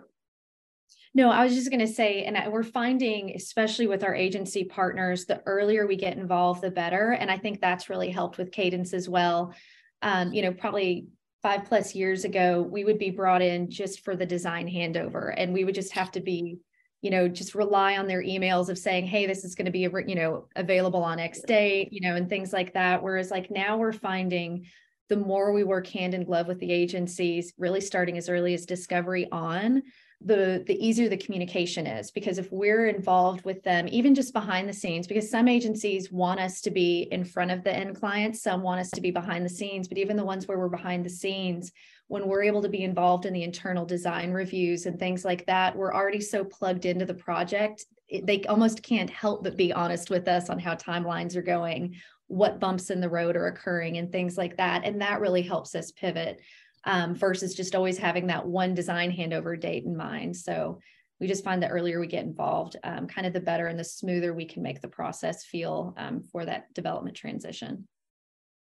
no, 1.14 1.30
I 1.30 1.44
was 1.44 1.54
just 1.54 1.70
going 1.70 1.80
to 1.80 1.86
say, 1.86 2.24
and 2.24 2.50
we're 2.50 2.62
finding, 2.62 3.34
especially 3.36 3.86
with 3.86 4.02
our 4.02 4.14
agency 4.14 4.64
partners, 4.64 5.26
the 5.26 5.42
earlier 5.44 5.86
we 5.86 5.96
get 5.96 6.16
involved, 6.16 6.62
the 6.62 6.70
better. 6.70 7.12
And 7.12 7.30
I 7.30 7.36
think 7.36 7.60
that's 7.60 7.90
really 7.90 8.10
helped 8.10 8.38
with 8.38 8.50
Cadence 8.50 8.94
as 8.94 9.10
well. 9.10 9.52
Um, 10.00 10.32
you 10.32 10.40
know, 10.40 10.52
probably 10.52 11.08
five 11.42 11.66
plus 11.66 11.94
years 11.94 12.24
ago, 12.24 12.62
we 12.62 12.84
would 12.84 12.98
be 12.98 13.10
brought 13.10 13.42
in 13.42 13.70
just 13.70 14.04
for 14.04 14.16
the 14.16 14.24
design 14.24 14.66
handover, 14.66 15.34
and 15.36 15.52
we 15.52 15.64
would 15.64 15.74
just 15.74 15.92
have 15.92 16.10
to 16.12 16.20
be, 16.20 16.58
you 17.02 17.10
know, 17.10 17.28
just 17.28 17.54
rely 17.54 17.98
on 17.98 18.06
their 18.06 18.22
emails 18.22 18.68
of 18.68 18.78
saying, 18.78 19.06
"Hey, 19.06 19.26
this 19.26 19.44
is 19.44 19.54
going 19.54 19.66
to 19.66 19.72
be, 19.72 19.80
you 19.80 20.14
know, 20.14 20.46
available 20.56 21.02
on 21.02 21.18
X 21.18 21.42
date," 21.42 21.88
you 21.92 22.00
know, 22.00 22.16
and 22.16 22.28
things 22.28 22.52
like 22.52 22.72
that. 22.74 23.02
Whereas, 23.02 23.30
like 23.30 23.50
now, 23.50 23.76
we're 23.76 23.92
finding 23.92 24.66
the 25.08 25.16
more 25.16 25.52
we 25.52 25.64
work 25.64 25.86
hand 25.88 26.14
in 26.14 26.24
glove 26.24 26.46
with 26.46 26.58
the 26.60 26.72
agencies, 26.72 27.52
really 27.58 27.80
starting 27.80 28.16
as 28.16 28.30
early 28.30 28.54
as 28.54 28.64
discovery 28.64 29.28
on, 29.30 29.82
the 30.24 30.62
the 30.66 30.86
easier 30.86 31.08
the 31.08 31.16
communication 31.16 31.86
is 31.86 32.10
because 32.10 32.38
if 32.38 32.50
we're 32.52 32.86
involved 32.86 33.44
with 33.44 33.62
them 33.62 33.88
even 33.90 34.14
just 34.14 34.32
behind 34.32 34.68
the 34.68 34.72
scenes 34.72 35.06
because 35.06 35.28
some 35.28 35.48
agencies 35.48 36.12
want 36.12 36.38
us 36.38 36.60
to 36.60 36.70
be 36.70 37.08
in 37.10 37.24
front 37.24 37.50
of 37.50 37.64
the 37.64 37.74
end 37.74 37.96
clients 37.96 38.42
some 38.42 38.62
want 38.62 38.80
us 38.80 38.90
to 38.90 39.00
be 39.00 39.10
behind 39.10 39.44
the 39.44 39.50
scenes 39.50 39.88
but 39.88 39.98
even 39.98 40.16
the 40.16 40.24
ones 40.24 40.46
where 40.46 40.58
we're 40.58 40.68
behind 40.68 41.04
the 41.04 41.10
scenes 41.10 41.72
when 42.08 42.26
we're 42.26 42.42
able 42.42 42.62
to 42.62 42.68
be 42.68 42.82
involved 42.82 43.26
in 43.26 43.32
the 43.32 43.42
internal 43.42 43.86
design 43.86 44.32
reviews 44.32 44.86
and 44.86 44.98
things 44.98 45.24
like 45.24 45.46
that 45.46 45.76
we're 45.76 45.94
already 45.94 46.20
so 46.20 46.44
plugged 46.44 46.84
into 46.84 47.04
the 47.04 47.14
project 47.14 47.84
they 48.24 48.42
almost 48.44 48.82
can't 48.82 49.10
help 49.10 49.42
but 49.42 49.56
be 49.56 49.72
honest 49.72 50.10
with 50.10 50.28
us 50.28 50.50
on 50.50 50.58
how 50.58 50.74
timelines 50.74 51.36
are 51.36 51.42
going 51.42 51.94
what 52.28 52.60
bumps 52.60 52.90
in 52.90 53.00
the 53.00 53.08
road 53.08 53.36
are 53.36 53.46
occurring 53.46 53.98
and 53.98 54.10
things 54.10 54.36
like 54.36 54.56
that 54.56 54.84
and 54.84 55.00
that 55.00 55.20
really 55.20 55.42
helps 55.42 55.74
us 55.74 55.90
pivot 55.92 56.40
um, 56.84 57.14
versus 57.14 57.54
just 57.54 57.74
always 57.74 57.98
having 57.98 58.26
that 58.26 58.46
one 58.46 58.74
design 58.74 59.12
handover 59.12 59.58
date 59.58 59.84
in 59.84 59.96
mind. 59.96 60.36
So 60.36 60.80
we 61.20 61.28
just 61.28 61.44
find 61.44 61.62
that 61.62 61.70
earlier 61.70 62.00
we 62.00 62.08
get 62.08 62.24
involved, 62.24 62.76
um, 62.82 63.06
kind 63.06 63.26
of 63.26 63.32
the 63.32 63.40
better 63.40 63.68
and 63.68 63.78
the 63.78 63.84
smoother 63.84 64.34
we 64.34 64.44
can 64.44 64.62
make 64.62 64.80
the 64.80 64.88
process 64.88 65.44
feel 65.44 65.94
um, 65.96 66.22
for 66.22 66.44
that 66.44 66.72
development 66.74 67.16
transition. 67.16 67.86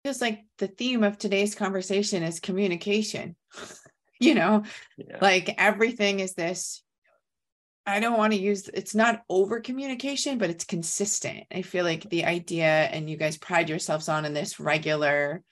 Just 0.06 0.22
like 0.22 0.46
the 0.60 0.68
theme 0.68 1.04
of 1.04 1.18
today's 1.18 1.56
conversation 1.56 2.24
is 2.24 2.40
communication. 2.40 3.36
you 4.20 4.36
know, 4.36 4.64
yeah. 4.98 5.18
like 5.20 5.56
everything 5.58 6.20
is 6.20 6.36
this 6.36 6.84
I 7.88 8.00
don't 8.00 8.18
want 8.18 8.34
to 8.34 8.40
use 8.40 8.68
it's 8.74 8.96
not 8.96 9.22
over 9.30 9.60
communication, 9.60 10.38
but 10.38 10.50
it's 10.50 10.66
consistent. 10.66 11.44
I 11.54 11.62
feel 11.62 11.86
like 11.86 12.10
the 12.10 12.26
idea, 12.26 12.66
and 12.66 13.10
you 13.10 13.16
guys 13.16 13.38
pride 13.38 13.70
yourselves 13.70 14.10
on 14.10 14.26
in 14.26 14.34
this 14.34 14.60
regular 14.60 15.44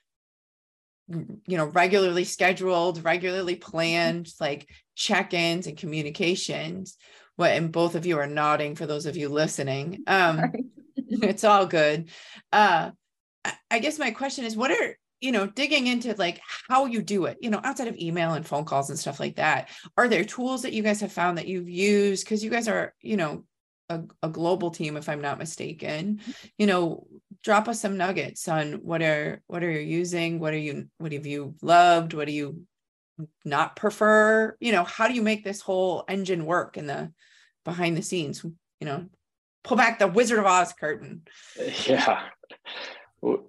you 1.09 1.57
know 1.57 1.65
regularly 1.65 2.23
scheduled 2.23 3.03
regularly 3.03 3.57
planned 3.57 4.31
like 4.39 4.69
check-ins 4.95 5.67
and 5.67 5.77
communications 5.77 6.97
what 7.35 7.51
and 7.51 7.73
both 7.73 7.95
of 7.95 8.05
you 8.05 8.17
are 8.17 8.25
nodding 8.25 8.73
for 8.73 8.85
those 8.85 9.05
of 9.05 9.17
you 9.17 9.27
listening 9.27 10.01
um 10.07 10.53
it's 10.95 11.43
all 11.43 11.65
good 11.65 12.09
uh 12.53 12.89
i 13.71 13.79
guess 13.79 13.99
my 13.99 14.11
question 14.11 14.45
is 14.45 14.55
what 14.55 14.71
are 14.71 14.97
you 15.23 15.31
know 15.31 15.47
digging 15.47 15.87
into 15.87 16.13
like 16.17 16.41
how 16.67 16.85
you 16.85 17.01
do 17.01 17.25
it 17.25 17.37
you 17.41 17.49
know 17.49 17.61
outside 17.63 17.87
of 17.87 17.97
email 17.97 18.33
and 18.33 18.45
phone 18.45 18.65
calls 18.65 18.89
and 18.89 18.99
stuff 18.99 19.21
like 19.21 19.37
that 19.37 19.69
are 19.97 20.09
there 20.09 20.25
tools 20.25 20.63
that 20.63 20.73
you 20.73 20.83
guys 20.83 20.99
have 20.99 21.13
found 21.13 21.37
that 21.37 21.47
you've 21.47 21.69
used? 21.69 22.25
Because 22.25 22.43
you 22.43 22.49
guys 22.49 22.67
are 22.67 22.93
you 23.01 23.15
know 23.15 23.45
a, 23.89 24.01
a 24.21 24.29
global 24.29 24.69
team 24.69 24.97
if 24.97 25.07
i'm 25.07 25.21
not 25.21 25.39
mistaken. 25.39 26.17
Mm-hmm. 26.17 26.47
you 26.57 26.67
know 26.67 27.07
drop 27.41 27.67
us 27.67 27.81
some 27.81 27.97
nuggets 27.97 28.47
on 28.47 28.73
what 28.73 29.01
are 29.01 29.41
what 29.47 29.63
are 29.63 29.71
you 29.71 29.79
using? 29.79 30.39
What 30.39 30.53
are 30.53 30.57
you 30.57 30.89
what 30.97 31.13
have 31.13 31.25
you 31.25 31.55
loved? 31.61 32.13
What 32.13 32.27
do 32.27 32.33
you 32.33 32.63
not 33.45 33.75
prefer? 33.77 34.57
You 34.59 34.73
know 34.73 34.83
how 34.83 35.07
do 35.07 35.13
you 35.13 35.21
make 35.21 35.43
this 35.43 35.61
whole 35.61 36.03
engine 36.09 36.45
work 36.45 36.77
in 36.77 36.85
the 36.87 37.13
behind 37.63 37.95
the 37.95 38.01
scenes? 38.01 38.43
You 38.43 38.85
know 38.85 39.05
pull 39.63 39.77
back 39.77 39.99
the 39.99 40.07
wizard 40.07 40.39
of 40.39 40.45
oz 40.45 40.73
curtain. 40.73 41.21
Yeah 41.87 42.23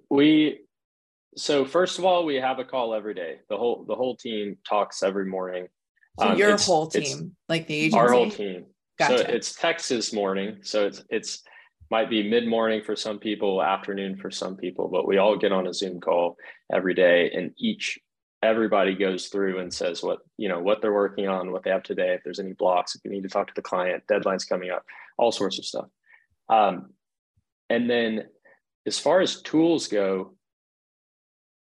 we 0.09 0.61
so 1.37 1.65
first 1.65 1.99
of 1.99 2.05
all 2.05 2.25
we 2.25 2.35
have 2.35 2.59
a 2.59 2.65
call 2.65 2.93
every 2.93 3.13
day 3.13 3.37
the 3.49 3.57
whole 3.57 3.85
the 3.87 3.95
whole 3.95 4.15
team 4.15 4.57
talks 4.67 5.03
every 5.03 5.25
morning 5.25 5.67
so 6.19 6.27
um, 6.27 6.37
your 6.37 6.57
whole 6.57 6.87
team 6.87 7.35
like 7.49 7.67
the 7.67 7.75
agency 7.75 7.97
our 7.97 8.11
whole 8.11 8.29
team 8.29 8.65
Gotcha. 8.97 9.17
So 9.17 9.23
it's 9.25 9.55
Texas 9.55 10.13
morning. 10.13 10.59
So 10.61 10.85
it's 10.85 11.03
it's 11.09 11.43
might 11.91 12.09
be 12.09 12.27
mid 12.27 12.47
morning 12.47 12.81
for 12.83 12.95
some 12.95 13.19
people, 13.19 13.61
afternoon 13.61 14.17
for 14.17 14.31
some 14.31 14.55
people, 14.55 14.87
but 14.87 15.07
we 15.07 15.17
all 15.17 15.37
get 15.37 15.51
on 15.51 15.67
a 15.67 15.73
Zoom 15.73 15.99
call 15.99 16.37
every 16.73 16.93
day, 16.93 17.31
and 17.31 17.51
each 17.57 17.99
everybody 18.41 18.93
goes 18.93 19.27
through 19.27 19.59
and 19.59 19.73
says 19.73 20.03
what 20.03 20.19
you 20.37 20.47
know 20.47 20.59
what 20.59 20.81
they're 20.81 20.93
working 20.93 21.27
on, 21.27 21.51
what 21.51 21.63
they 21.63 21.71
have 21.71 21.83
today, 21.83 22.13
if 22.13 22.21
there's 22.23 22.39
any 22.39 22.53
blocks, 22.53 22.95
if 22.95 23.01
you 23.03 23.11
need 23.11 23.23
to 23.23 23.29
talk 23.29 23.47
to 23.47 23.53
the 23.55 23.61
client, 23.61 24.03
deadlines 24.09 24.47
coming 24.47 24.71
up, 24.71 24.85
all 25.17 25.31
sorts 25.31 25.59
of 25.59 25.65
stuff. 25.65 25.87
Um, 26.47 26.93
and 27.69 27.89
then 27.89 28.25
as 28.85 28.99
far 28.99 29.21
as 29.21 29.41
tools 29.41 29.87
go, 29.87 30.33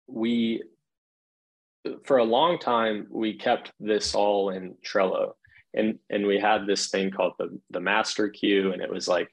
we 0.06 0.62
for 2.04 2.18
a 2.18 2.24
long 2.24 2.58
time 2.58 3.06
we 3.10 3.34
kept 3.34 3.72
this 3.80 4.14
all 4.14 4.50
in 4.50 4.74
Trello. 4.84 5.32
And 5.74 5.98
and 6.10 6.26
we 6.26 6.38
had 6.38 6.66
this 6.66 6.88
thing 6.88 7.10
called 7.10 7.34
the 7.38 7.58
the 7.70 7.80
master 7.80 8.28
queue 8.28 8.72
and 8.72 8.82
it 8.82 8.90
was 8.90 9.08
like 9.08 9.28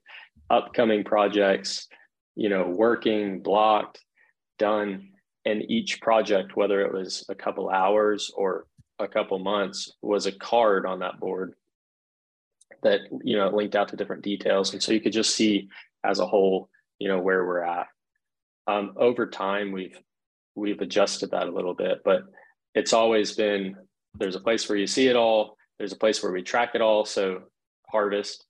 upcoming 0.49 1.03
projects 1.03 1.87
you 2.35 2.49
know 2.49 2.67
working 2.67 3.41
blocked 3.41 3.99
done. 4.59 5.09
And 5.45 5.69
each 5.69 6.01
project 6.01 6.57
whether 6.57 6.81
it 6.81 6.93
was 6.93 7.25
a 7.29 7.35
couple 7.35 7.69
hours 7.69 8.31
or 8.35 8.65
a 8.99 9.07
couple 9.07 9.37
months 9.39 9.93
was 10.01 10.25
a 10.25 10.31
card 10.31 10.85
on 10.85 10.99
that 10.99 11.19
board 11.19 11.53
that 12.83 13.01
you 13.23 13.37
know 13.37 13.49
linked 13.49 13.75
out 13.75 13.89
to 13.89 13.95
different 13.95 14.23
details. 14.23 14.73
And 14.73 14.81
so 14.81 14.91
you 14.91 15.01
could 15.01 15.13
just 15.13 15.35
see 15.35 15.69
as 16.03 16.19
a 16.19 16.27
whole 16.27 16.69
you 16.99 17.07
know 17.07 17.19
where 17.19 17.45
we're 17.45 17.63
at 17.63 17.87
um, 18.67 18.93
over 18.97 19.27
time 19.27 19.71
we've 19.71 19.97
we've 20.55 20.81
adjusted 20.81 21.31
that 21.31 21.47
a 21.47 21.51
little 21.51 21.73
bit 21.73 21.99
but 22.03 22.23
it's 22.73 22.93
always 22.93 23.33
been 23.33 23.75
there's 24.17 24.35
a 24.35 24.39
place 24.39 24.67
where 24.67 24.77
you 24.77 24.87
see 24.87 25.07
it 25.07 25.15
all 25.15 25.57
there's 25.77 25.93
a 25.93 25.97
place 25.97 26.23
where 26.23 26.31
we 26.31 26.41
track 26.41 26.71
it 26.73 26.81
all, 26.81 27.05
so 27.05 27.43
harvest. 27.89 28.45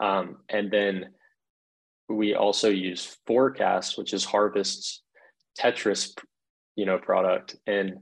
Um, 0.00 0.38
and 0.48 0.70
then 0.70 1.06
we 2.08 2.34
also 2.34 2.68
use 2.68 3.16
forecast, 3.26 3.98
which 3.98 4.12
is 4.12 4.24
harvest's 4.24 5.02
Tetris, 5.58 6.16
you 6.76 6.86
know, 6.86 6.98
product. 6.98 7.56
And 7.66 7.98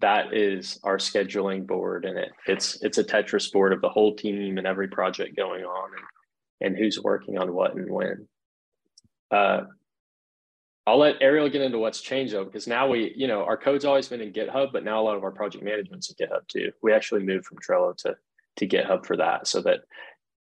that 0.00 0.34
is 0.34 0.78
our 0.84 0.98
scheduling 0.98 1.66
board. 1.66 2.04
And 2.04 2.18
it, 2.18 2.30
it's 2.46 2.82
it's 2.82 2.98
a 2.98 3.04
Tetris 3.04 3.50
board 3.50 3.72
of 3.72 3.80
the 3.80 3.88
whole 3.88 4.14
team 4.14 4.58
and 4.58 4.66
every 4.66 4.88
project 4.88 5.36
going 5.36 5.64
on. 5.64 5.90
And 5.96 6.04
and 6.60 6.76
who's 6.76 7.00
working 7.00 7.38
on 7.38 7.54
what 7.54 7.74
and 7.74 7.90
when. 7.90 8.28
Uh, 9.30 9.62
I'll 10.86 10.98
let 10.98 11.20
Ariel 11.20 11.50
get 11.50 11.60
into 11.60 11.78
what's 11.78 12.00
changed 12.00 12.32
though, 12.32 12.44
because 12.44 12.66
now 12.66 12.88
we, 12.88 13.12
you 13.14 13.28
know, 13.28 13.44
our 13.44 13.58
code's 13.58 13.84
always 13.84 14.08
been 14.08 14.22
in 14.22 14.32
GitHub, 14.32 14.72
but 14.72 14.84
now 14.84 15.00
a 15.00 15.04
lot 15.04 15.16
of 15.16 15.24
our 15.24 15.30
project 15.30 15.62
management's 15.62 16.10
in 16.10 16.26
GitHub 16.26 16.48
too. 16.48 16.72
We 16.82 16.94
actually 16.94 17.24
moved 17.24 17.44
from 17.44 17.58
Trello 17.58 17.94
to, 17.98 18.16
to 18.56 18.66
GitHub 18.66 19.04
for 19.04 19.16
that 19.18 19.46
so 19.46 19.60
that 19.62 19.80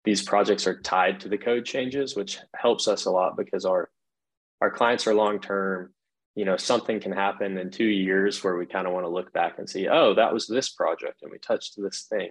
these 0.04 0.22
projects 0.22 0.66
are 0.66 0.78
tied 0.80 1.20
to 1.20 1.30
the 1.30 1.38
code 1.38 1.64
changes, 1.64 2.14
which 2.14 2.38
helps 2.54 2.88
us 2.88 3.06
a 3.06 3.10
lot 3.10 3.38
because 3.38 3.64
our 3.64 3.90
our 4.60 4.70
clients 4.70 5.06
are 5.06 5.14
long 5.14 5.40
term. 5.40 5.92
You 6.34 6.44
know, 6.44 6.56
something 6.56 7.00
can 7.00 7.12
happen 7.12 7.56
in 7.56 7.70
two 7.70 7.84
years 7.84 8.42
where 8.44 8.56
we 8.56 8.66
kind 8.66 8.86
of 8.86 8.92
want 8.92 9.04
to 9.04 9.10
look 9.10 9.32
back 9.32 9.58
and 9.58 9.70
see, 9.70 9.88
oh, 9.88 10.14
that 10.14 10.32
was 10.34 10.46
this 10.46 10.68
project 10.68 11.22
and 11.22 11.30
we 11.30 11.38
touched 11.38 11.74
this 11.76 12.06
thing. 12.10 12.30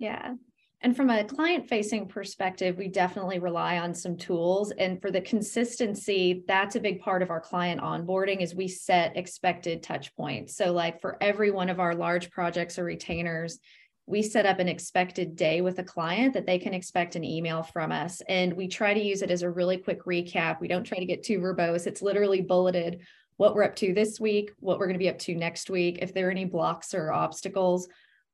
Yeah. 0.00 0.34
And 0.80 0.96
from 0.96 1.10
a 1.10 1.24
client 1.24 1.68
facing 1.68 2.06
perspective, 2.06 2.78
we 2.78 2.86
definitely 2.86 3.40
rely 3.40 3.78
on 3.78 3.92
some 3.92 4.16
tools. 4.16 4.70
And 4.70 5.02
for 5.02 5.10
the 5.10 5.20
consistency, 5.20 6.44
that's 6.46 6.76
a 6.76 6.80
big 6.80 7.00
part 7.00 7.20
of 7.20 7.30
our 7.30 7.40
client 7.40 7.80
onboarding 7.80 8.40
is 8.42 8.54
we 8.54 8.68
set 8.68 9.16
expected 9.16 9.82
touch 9.82 10.14
points. 10.14 10.56
So 10.56 10.72
like 10.72 11.00
for 11.00 11.16
every 11.20 11.50
one 11.50 11.68
of 11.68 11.80
our 11.80 11.96
large 11.96 12.30
projects 12.30 12.78
or 12.78 12.84
retainers, 12.84 13.58
we 14.06 14.22
set 14.22 14.46
up 14.46 14.60
an 14.60 14.68
expected 14.68 15.34
day 15.34 15.60
with 15.60 15.80
a 15.80 15.84
client 15.84 16.32
that 16.34 16.46
they 16.46 16.58
can 16.58 16.72
expect 16.72 17.16
an 17.16 17.24
email 17.24 17.62
from 17.64 17.90
us. 17.90 18.22
And 18.28 18.52
we 18.52 18.68
try 18.68 18.94
to 18.94 19.02
use 19.02 19.22
it 19.22 19.32
as 19.32 19.42
a 19.42 19.50
really 19.50 19.78
quick 19.78 20.04
recap. 20.04 20.60
We 20.60 20.68
don't 20.68 20.84
try 20.84 20.98
to 20.98 21.04
get 21.04 21.24
too 21.24 21.40
verbose. 21.40 21.88
It's 21.88 22.02
literally 22.02 22.40
bulleted 22.40 23.00
what 23.36 23.54
we're 23.54 23.64
up 23.64 23.76
to 23.76 23.92
this 23.92 24.18
week, 24.18 24.52
what 24.60 24.78
we're 24.78 24.86
going 24.86 24.94
to 24.94 24.98
be 24.98 25.08
up 25.08 25.18
to 25.18 25.34
next 25.34 25.70
week, 25.70 25.98
if 26.02 26.14
there 26.14 26.28
are 26.28 26.30
any 26.30 26.44
blocks 26.44 26.94
or 26.94 27.12
obstacles, 27.12 27.88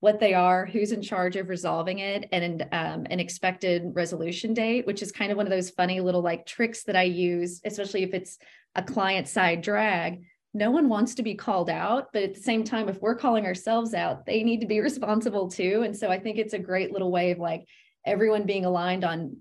what 0.04 0.20
they 0.20 0.34
are, 0.34 0.66
who's 0.66 0.92
in 0.92 1.00
charge 1.00 1.34
of 1.34 1.48
resolving 1.48 2.00
it, 2.00 2.28
and 2.30 2.60
um, 2.72 3.06
an 3.08 3.20
expected 3.20 3.90
resolution 3.94 4.52
date, 4.52 4.86
which 4.86 5.00
is 5.00 5.10
kind 5.10 5.32
of 5.32 5.38
one 5.38 5.46
of 5.46 5.50
those 5.50 5.70
funny 5.70 5.98
little 5.98 6.20
like 6.20 6.44
tricks 6.44 6.84
that 6.84 6.94
I 6.94 7.04
use, 7.04 7.62
especially 7.64 8.02
if 8.02 8.12
it's 8.12 8.38
a 8.74 8.82
client 8.82 9.28
side 9.28 9.62
drag. 9.62 10.22
No 10.52 10.70
one 10.70 10.90
wants 10.90 11.14
to 11.14 11.22
be 11.22 11.34
called 11.34 11.70
out 11.70 12.12
but 12.12 12.22
at 12.22 12.34
the 12.34 12.40
same 12.40 12.64
time 12.64 12.90
if 12.90 13.00
we're 13.00 13.14
calling 13.16 13.46
ourselves 13.46 13.94
out 13.94 14.26
they 14.26 14.42
need 14.42 14.60
to 14.60 14.66
be 14.66 14.80
responsible 14.90 15.48
too. 15.48 15.82
And 15.84 15.96
so 15.96 16.10
i 16.10 16.18
think 16.18 16.36
it's 16.36 16.54
a 16.54 16.58
great 16.58 16.92
little 16.92 17.10
way 17.10 17.30
of 17.30 17.38
like 17.38 17.66
everyone 18.04 18.44
being 18.44 18.66
aligned 18.66 19.04
on 19.04 19.38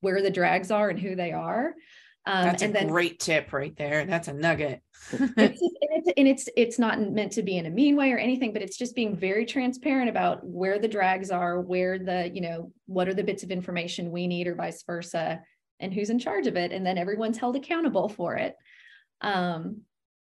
where 0.00 0.22
the 0.22 0.30
drags 0.30 0.70
are 0.70 0.88
and 0.88 0.98
who 0.98 1.14
they 1.14 1.32
are 1.32 1.74
um, 2.26 2.44
that's 2.44 2.62
a 2.62 2.68
then, 2.68 2.88
great 2.88 3.20
tip 3.20 3.52
right 3.52 3.74
there. 3.76 4.04
That's 4.04 4.28
a 4.28 4.32
nugget. 4.32 4.82
It's, 5.12 5.62
and, 5.62 5.90
it's, 5.92 6.12
and 6.16 6.28
it's 6.28 6.48
it's 6.56 6.78
not 6.78 7.00
meant 7.00 7.32
to 7.32 7.42
be 7.42 7.58
in 7.58 7.66
a 7.66 7.70
mean 7.70 7.94
way 7.94 8.10
or 8.12 8.18
anything 8.18 8.52
but 8.52 8.62
it's 8.62 8.76
just 8.76 8.96
being 8.96 9.14
very 9.14 9.46
transparent 9.46 10.08
about 10.08 10.44
where 10.44 10.80
the 10.80 10.88
drags 10.88 11.30
are 11.30 11.60
where 11.60 11.98
the 11.98 12.30
you 12.34 12.40
know 12.40 12.72
what 12.86 13.06
are 13.06 13.14
the 13.14 13.22
bits 13.22 13.44
of 13.44 13.50
information 13.50 14.10
we 14.10 14.26
need 14.26 14.48
or 14.48 14.56
vice 14.56 14.82
versa 14.82 15.40
and 15.78 15.92
who's 15.94 16.10
in 16.10 16.18
charge 16.18 16.46
of 16.46 16.56
it 16.56 16.72
and 16.72 16.84
then 16.84 16.98
everyone's 16.98 17.38
held 17.38 17.54
accountable 17.54 18.08
for 18.08 18.34
it. 18.34 18.56
Um, 19.20 19.82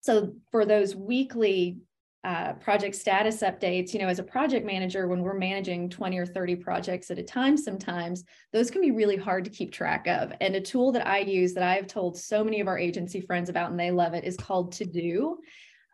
so 0.01 0.33
for 0.51 0.65
those 0.65 0.95
weekly 0.95 1.77
uh, 2.23 2.53
project 2.53 2.95
status 2.95 3.41
updates, 3.41 3.93
you 3.93 3.99
know, 3.99 4.07
as 4.07 4.19
a 4.19 4.23
project 4.23 4.65
manager, 4.65 5.07
when 5.07 5.21
we're 5.21 5.37
managing 5.37 5.89
20 5.89 6.17
or 6.17 6.25
30 6.25 6.55
projects 6.55 7.11
at 7.11 7.19
a 7.19 7.23
time, 7.23 7.57
sometimes 7.57 8.23
those 8.53 8.71
can 8.71 8.81
be 8.81 8.91
really 8.91 9.17
hard 9.17 9.43
to 9.43 9.49
keep 9.49 9.73
track 9.73 10.07
of. 10.07 10.31
And 10.39 10.55
a 10.55 10.61
tool 10.61 10.93
that 10.93 11.05
I 11.05 11.19
use 11.19 11.53
that 11.53 11.63
I've 11.63 11.87
told 11.87 12.17
so 12.17 12.41
many 12.41 12.61
of 12.61 12.67
our 12.69 12.77
agency 12.77 13.19
friends 13.19 13.49
about 13.49 13.71
and 13.71 13.79
they 13.79 13.91
love 13.91 14.13
it 14.13 14.23
is 14.23 14.37
called 14.37 14.71
To 14.73 14.85
Do. 14.85 15.39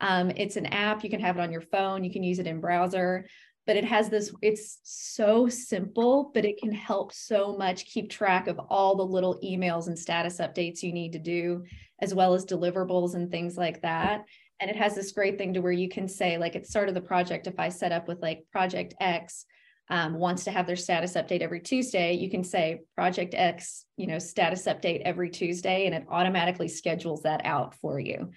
Um, 0.02 0.32
it's 0.36 0.56
an 0.56 0.68
app, 0.68 1.04
you 1.04 1.10
can 1.10 1.20
have 1.20 1.38
it 1.38 1.42
on 1.42 1.52
your 1.52 1.62
phone, 1.62 2.04
you 2.04 2.12
can 2.12 2.24
use 2.24 2.38
it 2.38 2.48
in 2.48 2.62
browser, 2.62 3.28
but 3.66 3.76
it 3.76 3.86
has 3.86 4.10
this, 4.10 4.32
it's 4.42 4.80
so 4.84 5.50
simple, 5.50 6.32
but 6.34 6.46
it 6.46 6.60
can 6.60 6.72
help 6.72 7.12
so 7.12 7.58
much 7.58 7.86
keep 7.86 8.10
track 8.10 8.48
of 8.48 8.60
all 8.70 8.96
the 8.96 9.04
little 9.04 9.40
emails 9.44 9.88
and 9.88 9.98
status 9.98 10.38
updates 10.38 10.84
you 10.84 10.94
need 10.94 11.14
to 11.14 11.20
do 11.20 11.64
as 12.02 12.14
well 12.14 12.34
as 12.34 12.46
deliverables 12.46 13.16
and 13.16 13.30
things 13.30 13.58
like 13.58 13.82
that. 13.82 14.26
And 14.60 14.70
it 14.70 14.76
has 14.76 14.96
this 14.96 15.12
great 15.12 15.38
thing 15.38 15.54
to 15.54 15.62
where 15.62 15.72
you 15.72 15.90
can 15.90 16.08
say, 16.08 16.38
like 16.38 16.56
at 16.56 16.64
the 16.64 16.70
start 16.70 16.90
of 16.90 16.96
the 16.96 17.02
project, 17.02 17.48
if 17.48 17.60
I 17.60 17.70
set 17.70 17.92
up 17.92 18.08
with 18.08 18.22
like 18.22 18.46
project 18.52 18.94
X, 19.00 19.46
um, 19.90 20.14
wants 20.14 20.44
to 20.44 20.52
have 20.52 20.68
their 20.68 20.76
status 20.76 21.14
update 21.14 21.42
every 21.42 21.60
Tuesday, 21.60 22.14
you 22.14 22.30
can 22.30 22.44
say 22.44 22.82
Project 22.96 23.34
X, 23.36 23.86
you 23.98 24.06
know, 24.06 24.20
status 24.20 24.66
update 24.66 25.02
every 25.02 25.30
Tuesday, 25.30 25.88
and 25.88 25.96
it 25.96 26.06
automatically 26.10 26.68
schedules 26.68 27.24
that 27.24 27.42
out 27.44 27.74
for 27.76 28.00
you. 28.00 28.30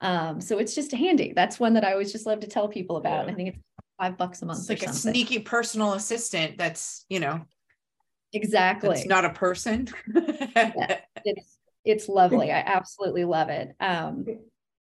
Um, 0.00 0.40
so 0.40 0.58
it's 0.58 0.74
just 0.74 0.92
handy. 0.92 1.32
That's 1.34 1.60
one 1.60 1.74
that 1.74 1.84
I 1.84 1.92
always 1.92 2.12
just 2.12 2.26
love 2.26 2.40
to 2.40 2.46
tell 2.46 2.68
people 2.68 2.96
about. 2.96 3.26
Yeah. 3.26 3.32
I 3.32 3.34
think 3.34 3.48
it's 3.50 3.58
five 3.98 4.16
bucks 4.16 4.40
a 4.42 4.46
month. 4.46 4.60
It's 4.60 4.68
like 4.68 4.82
a 4.82 4.92
sneaky 4.92 5.40
personal 5.40 5.92
assistant. 5.92 6.56
That's 6.56 7.04
you 7.10 7.20
know, 7.20 7.42
exactly. 8.32 8.96
It's 8.96 9.06
not 9.06 9.26
a 9.26 9.30
person. 9.30 9.88
yeah, 10.14 11.00
it's 11.24 11.58
it's 11.84 12.08
lovely. 12.08 12.50
I 12.50 12.60
absolutely 12.60 13.24
love 13.24 13.50
it. 13.50 13.74
Um, 13.78 14.24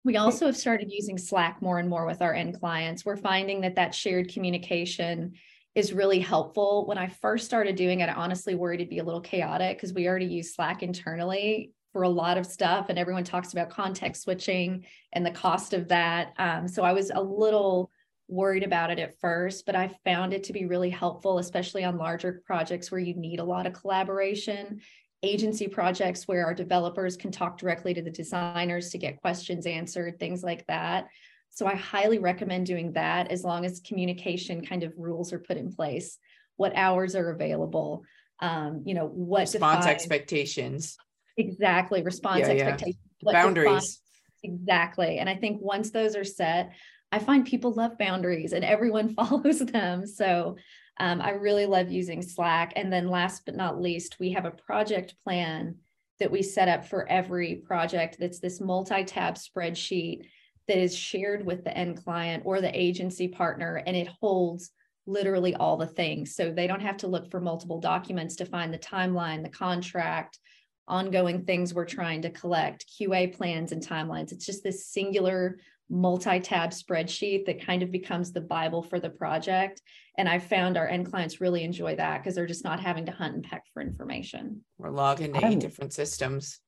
we 0.08 0.16
also 0.16 0.46
have 0.46 0.56
started 0.56 0.90
using 0.90 1.18
Slack 1.18 1.62
more 1.62 1.80
and 1.80 1.90
more 1.90 2.06
with 2.06 2.22
our 2.22 2.34
end 2.34 2.58
clients. 2.58 3.04
We're 3.04 3.18
finding 3.18 3.60
that 3.62 3.76
that 3.76 3.94
shared 3.94 4.32
communication 4.32 5.34
is 5.76 5.92
really 5.92 6.20
helpful. 6.20 6.86
When 6.88 6.98
I 6.98 7.10
first 7.10 7.46
started 7.46 7.76
doing 7.76 8.00
it, 8.00 8.08
I 8.08 8.14
honestly 8.14 8.56
worried 8.56 8.80
it'd 8.80 8.90
be 8.90 9.00
a 9.00 9.04
little 9.04 9.20
chaotic 9.20 9.76
because 9.76 9.92
we 9.92 10.08
already 10.08 10.28
use 10.28 10.56
Slack 10.56 10.82
internally 10.82 11.74
for 11.92 12.04
a 12.04 12.10
lot 12.10 12.38
of 12.38 12.46
stuff, 12.46 12.86
and 12.88 12.98
everyone 12.98 13.26
talks 13.26 13.52
about 13.52 13.70
context 13.70 14.24
switching 14.24 14.86
and 15.12 15.26
the 15.26 15.32
cost 15.32 15.74
of 15.74 15.90
that. 15.90 16.32
Um, 16.38 16.70
so 16.70 16.84
I 16.84 16.94
was 16.94 17.12
a 17.14 17.22
little 17.22 17.92
worried 18.30 18.64
about 18.64 18.92
it 18.92 19.00
at 19.00 19.20
first, 19.20 19.66
but 19.66 19.76
I 19.76 19.90
found 20.06 20.34
it 20.34 20.46
to 20.46 20.54
be 20.54 20.68
really 20.68 20.90
helpful, 20.90 21.38
especially 21.38 21.84
on 21.84 21.98
larger 21.98 22.42
projects 22.46 22.92
where 22.92 23.02
you 23.02 23.14
need 23.14 23.42
a 23.42 23.44
lot 23.44 23.68
of 23.68 23.74
collaboration 23.74 24.80
agency 25.24 25.68
projects 25.68 26.28
where 26.28 26.46
our 26.46 26.54
developers 26.54 27.18
can 27.18 27.32
talk 27.32 27.58
directly 27.58 27.94
to 27.94 28.02
the 28.02 28.12
designers 28.12 28.90
to 28.92 28.98
get 28.98 29.22
questions 29.22 29.66
answered, 29.66 30.20
things 30.20 30.44
like 30.44 30.66
that. 30.68 31.08
So 31.50 31.66
I 31.66 31.76
highly 31.76 32.20
recommend 32.20 32.68
doing 32.68 32.94
that 32.94 33.32
as 33.32 33.44
long 33.44 33.66
as 33.66 33.80
communication 33.80 34.66
kind 34.66 34.84
of 34.84 34.94
rules 34.98 35.34
are 35.34 35.40
put 35.40 35.58
in 35.58 35.74
place, 35.74 36.20
what 36.56 36.76
hours 36.76 37.16
are 37.16 37.32
available, 37.32 38.04
um, 38.42 38.84
you 38.86 38.94
know, 38.94 39.08
what 39.08 39.42
response 39.42 39.86
defines, 39.86 39.86
expectations. 39.88 40.98
Exactly, 41.38 42.04
response 42.04 42.42
yeah, 42.42 42.54
expectations. 42.54 42.98
Yeah. 43.22 43.32
Boundaries. 43.32 43.66
Defines, 43.66 44.02
exactly. 44.44 45.18
And 45.18 45.28
I 45.28 45.36
think 45.36 45.62
once 45.62 45.90
those 45.90 46.16
are 46.16 46.24
set, 46.24 46.74
I 47.12 47.20
find 47.20 47.46
people 47.46 47.74
love 47.74 47.98
boundaries 47.98 48.54
and 48.54 48.64
everyone 48.64 49.16
follows 49.16 49.60
them. 49.60 50.06
So 50.06 50.58
um, 51.00 51.22
I 51.22 51.32
really 51.32 51.66
love 51.66 51.92
using 51.92 52.22
Slack. 52.22 52.74
And 52.76 52.92
then 52.92 53.08
last 53.10 53.44
but 53.46 53.56
not 53.56 53.82
least, 53.82 54.18
we 54.20 54.32
have 54.32 54.46
a 54.46 54.52
project 54.52 55.16
plan 55.24 55.76
that 56.20 56.32
we 56.32 56.42
set 56.42 56.68
up 56.68 56.86
for 56.86 57.08
every 57.10 57.56
project 57.56 58.18
that's 58.20 58.40
this 58.40 58.60
multi-tab 58.60 59.36
spreadsheet 59.36 60.22
that 60.68 60.78
is 60.78 60.96
shared 60.96 61.46
with 61.46 61.64
the 61.64 61.78
end 61.78 62.04
client 62.04 62.44
or 62.46 62.60
the 62.60 62.80
agency 62.80 63.28
partner 63.28 63.82
and 63.86 63.96
it 63.96 64.10
holds 64.20 64.72
literally 65.06 65.56
all 65.56 65.78
the 65.78 65.88
things 65.88 66.36
so 66.36 66.52
they 66.52 66.68
don't 66.68 66.82
have 66.82 66.98
to 66.98 67.08
look 67.08 67.32
for 67.32 67.40
multiple 67.40 67.80
documents 67.80 68.36
to 68.36 68.46
find 68.46 68.74
the 68.74 68.80
timeline 68.80 69.44
the 69.44 69.50
contract 69.50 70.40
ongoing 70.88 71.46
things 71.46 71.74
we're 71.74 71.86
trying 71.86 72.22
to 72.22 72.30
collect 72.30 72.86
qa 73.00 73.34
plans 73.34 73.72
and 73.72 73.86
timelines 73.86 74.32
it's 74.34 74.46
just 74.46 74.64
this 74.64 74.88
singular 74.88 75.58
multi-tab 75.90 76.72
spreadsheet 76.72 77.46
that 77.46 77.66
kind 77.66 77.82
of 77.82 77.92
becomes 77.92 78.32
the 78.32 78.42
bible 78.42 78.82
for 78.82 79.00
the 79.00 79.10
project 79.10 79.82
and 80.18 80.28
i 80.28 80.38
found 80.38 80.78
our 80.78 80.88
end 80.88 81.10
clients 81.10 81.40
really 81.40 81.64
enjoy 81.64 81.96
that 81.96 82.18
because 82.18 82.36
they're 82.36 82.46
just 82.46 82.64
not 82.64 82.80
having 82.80 83.06
to 83.06 83.12
hunt 83.12 83.36
and 83.36 83.44
peck 83.44 83.64
for 83.74 83.82
information 83.82 84.62
we're 84.78 84.90
logging 84.90 85.34
to 85.34 85.46
eight 85.46 85.60
different 85.60 85.94
systems 85.94 86.60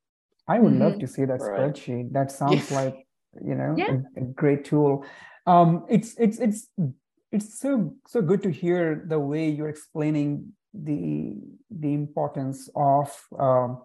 i 0.48 0.58
would 0.58 0.74
mm-hmm. 0.74 0.84
love 0.84 1.00
to 1.00 1.08
see 1.08 1.26
that 1.26 1.40
right. 1.42 1.60
spreadsheet 1.60 2.12
that 2.14 2.32
sounds 2.32 2.72
yeah. 2.72 2.82
like 2.82 3.08
you 3.44 3.56
know 3.56 3.76
yeah. 3.78 3.98
a, 4.18 4.22
a, 4.22 4.24
great 4.24 4.64
tool 4.64 5.06
um 5.46 5.86
it's 5.90 6.16
it's 6.18 6.40
it's 6.40 6.68
it's 7.32 7.60
so 7.60 7.94
so 8.08 8.22
good 8.22 8.42
to 8.42 8.50
hear 8.50 9.04
the 9.08 9.20
way 9.20 9.50
you're 9.50 9.70
explaining 9.70 10.54
the 10.74 11.36
the 11.70 11.94
importance 11.94 12.70
of 12.76 13.16
um, 13.38 13.82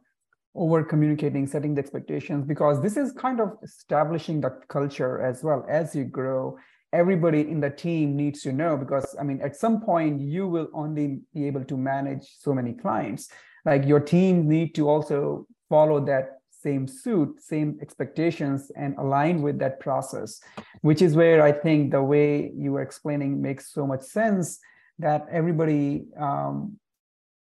over 0.54 0.84
communicating, 0.84 1.46
setting 1.46 1.74
the 1.74 1.80
expectations, 1.80 2.44
because 2.46 2.80
this 2.80 2.96
is 2.96 3.12
kind 3.12 3.40
of 3.40 3.56
establishing 3.62 4.40
the 4.40 4.50
culture 4.68 5.20
as 5.20 5.42
well 5.42 5.66
as 5.68 5.94
you 5.94 6.04
grow. 6.04 6.56
Everybody 6.92 7.40
in 7.40 7.58
the 7.58 7.70
team 7.70 8.14
needs 8.16 8.42
to 8.42 8.52
know 8.52 8.76
because, 8.76 9.16
I 9.18 9.24
mean, 9.24 9.40
at 9.42 9.56
some 9.56 9.80
point, 9.80 10.20
you 10.20 10.46
will 10.46 10.68
only 10.72 11.20
be 11.34 11.46
able 11.46 11.64
to 11.64 11.76
manage 11.76 12.36
so 12.38 12.54
many 12.54 12.72
clients. 12.72 13.28
Like 13.64 13.84
your 13.84 14.00
team 14.00 14.48
need 14.48 14.74
to 14.76 14.88
also 14.88 15.46
follow 15.68 16.04
that 16.04 16.38
same 16.50 16.86
suit, 16.86 17.42
same 17.42 17.78
expectations, 17.82 18.70
and 18.76 18.96
align 18.96 19.42
with 19.42 19.58
that 19.58 19.80
process, 19.80 20.40
which 20.82 21.02
is 21.02 21.16
where 21.16 21.42
I 21.42 21.52
think 21.52 21.90
the 21.90 22.02
way 22.02 22.52
you 22.56 22.72
were 22.72 22.82
explaining 22.82 23.42
makes 23.42 23.72
so 23.72 23.86
much 23.86 24.02
sense 24.02 24.60
that 25.00 25.26
everybody 25.30 26.06
um, 26.18 26.78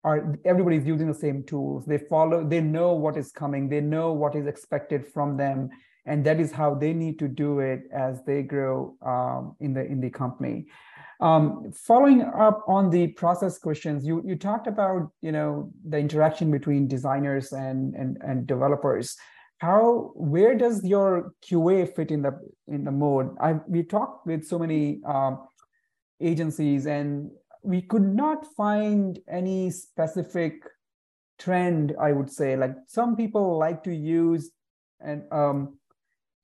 are 0.08 0.18
everybody's 0.52 0.86
using 0.92 1.08
the 1.12 1.20
same 1.26 1.42
tools 1.52 1.84
they 1.92 2.00
follow 2.12 2.38
they 2.52 2.60
know 2.60 2.88
what 3.04 3.16
is 3.22 3.30
coming 3.42 3.68
they 3.68 3.80
know 3.80 4.06
what 4.12 4.34
is 4.40 4.46
expected 4.46 5.06
from 5.14 5.36
them 5.36 5.68
and 6.08 6.24
that 6.24 6.40
is 6.40 6.50
how 6.50 6.74
they 6.74 6.92
need 6.92 7.18
to 7.18 7.28
do 7.28 7.60
it 7.60 7.82
as 7.92 8.22
they 8.24 8.42
grow 8.42 8.96
um, 9.04 9.54
in 9.60 9.74
the 9.74 9.84
in 9.84 10.00
the 10.00 10.10
company. 10.10 10.66
Um, 11.20 11.72
following 11.72 12.22
up 12.22 12.64
on 12.66 12.90
the 12.90 13.08
process 13.08 13.58
questions, 13.58 14.06
you 14.06 14.22
you 14.24 14.36
talked 14.36 14.66
about 14.66 15.10
you 15.20 15.32
know 15.32 15.70
the 15.86 15.98
interaction 15.98 16.50
between 16.50 16.88
designers 16.88 17.52
and 17.52 17.94
and 17.94 18.16
and 18.22 18.46
developers. 18.46 19.16
How 19.58 20.12
where 20.14 20.56
does 20.56 20.84
your 20.84 21.34
QA 21.44 21.94
fit 21.94 22.10
in 22.10 22.22
the 22.22 22.32
in 22.68 22.84
the 22.84 22.92
mode? 22.92 23.36
I 23.40 23.54
we 23.66 23.82
talked 23.82 24.26
with 24.26 24.46
so 24.46 24.58
many 24.58 25.00
um, 25.04 25.46
agencies 26.20 26.86
and 26.86 27.30
we 27.62 27.82
could 27.82 28.14
not 28.14 28.46
find 28.56 29.18
any 29.28 29.70
specific 29.70 30.62
trend. 31.38 31.94
I 32.00 32.12
would 32.12 32.30
say 32.30 32.56
like 32.56 32.74
some 32.86 33.16
people 33.16 33.58
like 33.58 33.82
to 33.84 33.94
use 33.94 34.50
and 35.00 35.22
um, 35.32 35.78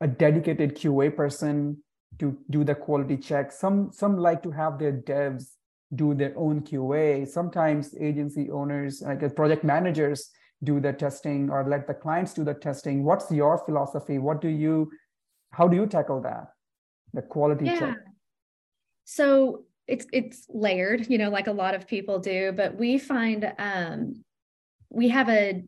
a 0.00 0.06
dedicated 0.06 0.76
QA 0.76 1.14
person 1.14 1.82
to 2.18 2.36
do 2.50 2.64
the 2.64 2.74
quality 2.74 3.16
check. 3.16 3.52
Some 3.52 3.90
some 3.92 4.16
like 4.18 4.42
to 4.42 4.50
have 4.50 4.78
their 4.78 4.92
devs 4.92 5.54
do 5.94 6.14
their 6.14 6.36
own 6.36 6.62
QA. 6.62 7.26
Sometimes 7.26 7.94
agency 8.00 8.50
owners, 8.50 9.02
like 9.02 9.34
project 9.36 9.64
managers, 9.64 10.30
do 10.62 10.80
the 10.80 10.92
testing 10.92 11.50
or 11.50 11.68
let 11.68 11.86
the 11.86 11.94
clients 11.94 12.34
do 12.34 12.44
the 12.44 12.54
testing. 12.54 13.04
What's 13.04 13.30
your 13.30 13.58
philosophy? 13.58 14.18
What 14.18 14.40
do 14.40 14.48
you, 14.48 14.90
how 15.50 15.68
do 15.68 15.76
you 15.76 15.86
tackle 15.86 16.20
that? 16.22 16.48
The 17.12 17.22
quality 17.22 17.66
yeah. 17.66 17.78
check. 17.78 17.96
So 19.04 19.64
it's 19.86 20.06
it's 20.12 20.46
layered, 20.48 21.08
you 21.10 21.18
know, 21.18 21.30
like 21.30 21.46
a 21.46 21.52
lot 21.52 21.74
of 21.74 21.86
people 21.86 22.18
do, 22.18 22.52
but 22.52 22.76
we 22.76 22.98
find 22.98 23.52
um 23.58 24.24
we 24.90 25.08
have 25.08 25.28
a 25.28 25.62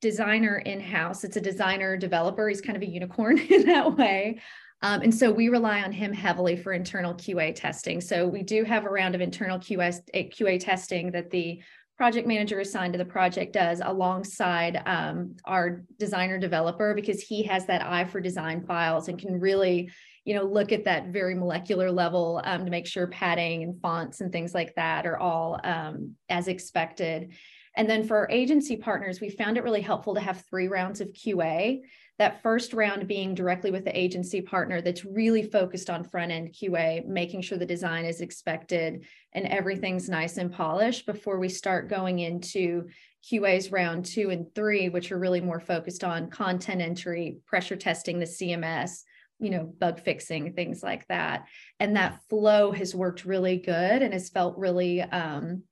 designer 0.00 0.58
in 0.58 0.80
house. 0.80 1.24
It's 1.24 1.36
a 1.36 1.40
designer 1.40 1.96
developer. 1.96 2.48
He's 2.48 2.60
kind 2.60 2.76
of 2.76 2.82
a 2.82 2.90
unicorn 2.90 3.38
in 3.50 3.66
that 3.66 3.96
way. 3.96 4.40
Um, 4.82 5.00
and 5.02 5.14
so 5.14 5.30
we 5.30 5.48
rely 5.48 5.82
on 5.82 5.90
him 5.90 6.12
heavily 6.12 6.54
for 6.54 6.72
internal 6.72 7.14
QA 7.14 7.54
testing. 7.54 8.00
So 8.00 8.26
we 8.26 8.42
do 8.42 8.62
have 8.64 8.84
a 8.84 8.90
round 8.90 9.14
of 9.14 9.20
internal 9.22 9.58
QA, 9.58 10.00
QA 10.14 10.60
testing 10.60 11.12
that 11.12 11.30
the 11.30 11.62
project 11.96 12.26
manager 12.26 12.60
assigned 12.60 12.92
to 12.92 12.98
the 12.98 13.04
project 13.04 13.52
does 13.52 13.80
alongside 13.84 14.82
um, 14.86 15.34
our 15.44 15.82
designer 15.98 16.38
developer 16.38 16.94
because 16.94 17.22
he 17.22 17.42
has 17.42 17.66
that 17.66 17.82
eye 17.82 18.04
for 18.04 18.20
design 18.20 18.64
files 18.66 19.08
and 19.08 19.18
can 19.18 19.40
really 19.40 19.90
you 20.24 20.34
know 20.34 20.44
look 20.44 20.72
at 20.72 20.84
that 20.84 21.08
very 21.08 21.34
molecular 21.34 21.90
level 21.90 22.40
um, 22.44 22.64
to 22.64 22.70
make 22.70 22.86
sure 22.86 23.06
padding 23.06 23.62
and 23.62 23.80
fonts 23.80 24.20
and 24.20 24.30
things 24.32 24.54
like 24.54 24.74
that 24.74 25.06
are 25.06 25.18
all 25.18 25.58
um, 25.64 26.14
as 26.28 26.48
expected 26.48 27.32
and 27.76 27.88
then 27.88 28.04
for 28.04 28.16
our 28.16 28.30
agency 28.30 28.76
partners, 28.76 29.20
we 29.20 29.28
found 29.28 29.58
it 29.58 29.64
really 29.64 29.82
helpful 29.82 30.14
to 30.14 30.20
have 30.20 30.44
three 30.48 30.66
rounds 30.66 31.02
of 31.02 31.12
QA. 31.12 31.82
That 32.18 32.42
first 32.42 32.72
round 32.72 33.06
being 33.06 33.34
directly 33.34 33.70
with 33.70 33.84
the 33.84 33.98
agency 33.98 34.40
partner 34.40 34.80
that's 34.80 35.04
really 35.04 35.42
focused 35.42 35.90
on 35.90 36.02
front 36.02 36.32
end 36.32 36.54
QA, 36.54 37.06
making 37.06 37.42
sure 37.42 37.58
the 37.58 37.66
design 37.66 38.06
is 38.06 38.22
expected 38.22 39.04
and 39.32 39.46
everything's 39.46 40.08
nice 40.08 40.38
and 40.38 40.50
polished 40.52 41.04
before 41.04 41.38
we 41.38 41.50
start 41.50 41.90
going 41.90 42.20
into 42.20 42.88
QA's 43.30 43.70
round 43.70 44.06
two 44.06 44.30
and 44.30 44.46
three, 44.54 44.88
which 44.88 45.12
are 45.12 45.18
really 45.18 45.40
more 45.40 45.60
focused 45.60 46.04
on 46.04 46.30
content 46.30 46.80
entry, 46.80 47.38
pressure 47.46 47.76
testing 47.76 48.18
the 48.18 48.24
CMS, 48.24 49.02
you 49.38 49.50
know, 49.50 49.64
bug 49.78 50.00
fixing, 50.00 50.54
things 50.54 50.82
like 50.82 51.06
that. 51.08 51.46
And 51.80 51.96
that 51.96 52.20
flow 52.30 52.72
has 52.72 52.94
worked 52.94 53.24
really 53.24 53.58
good 53.58 54.02
and 54.02 54.14
has 54.14 54.30
felt 54.30 54.56
really 54.56 55.02
um, 55.02 55.64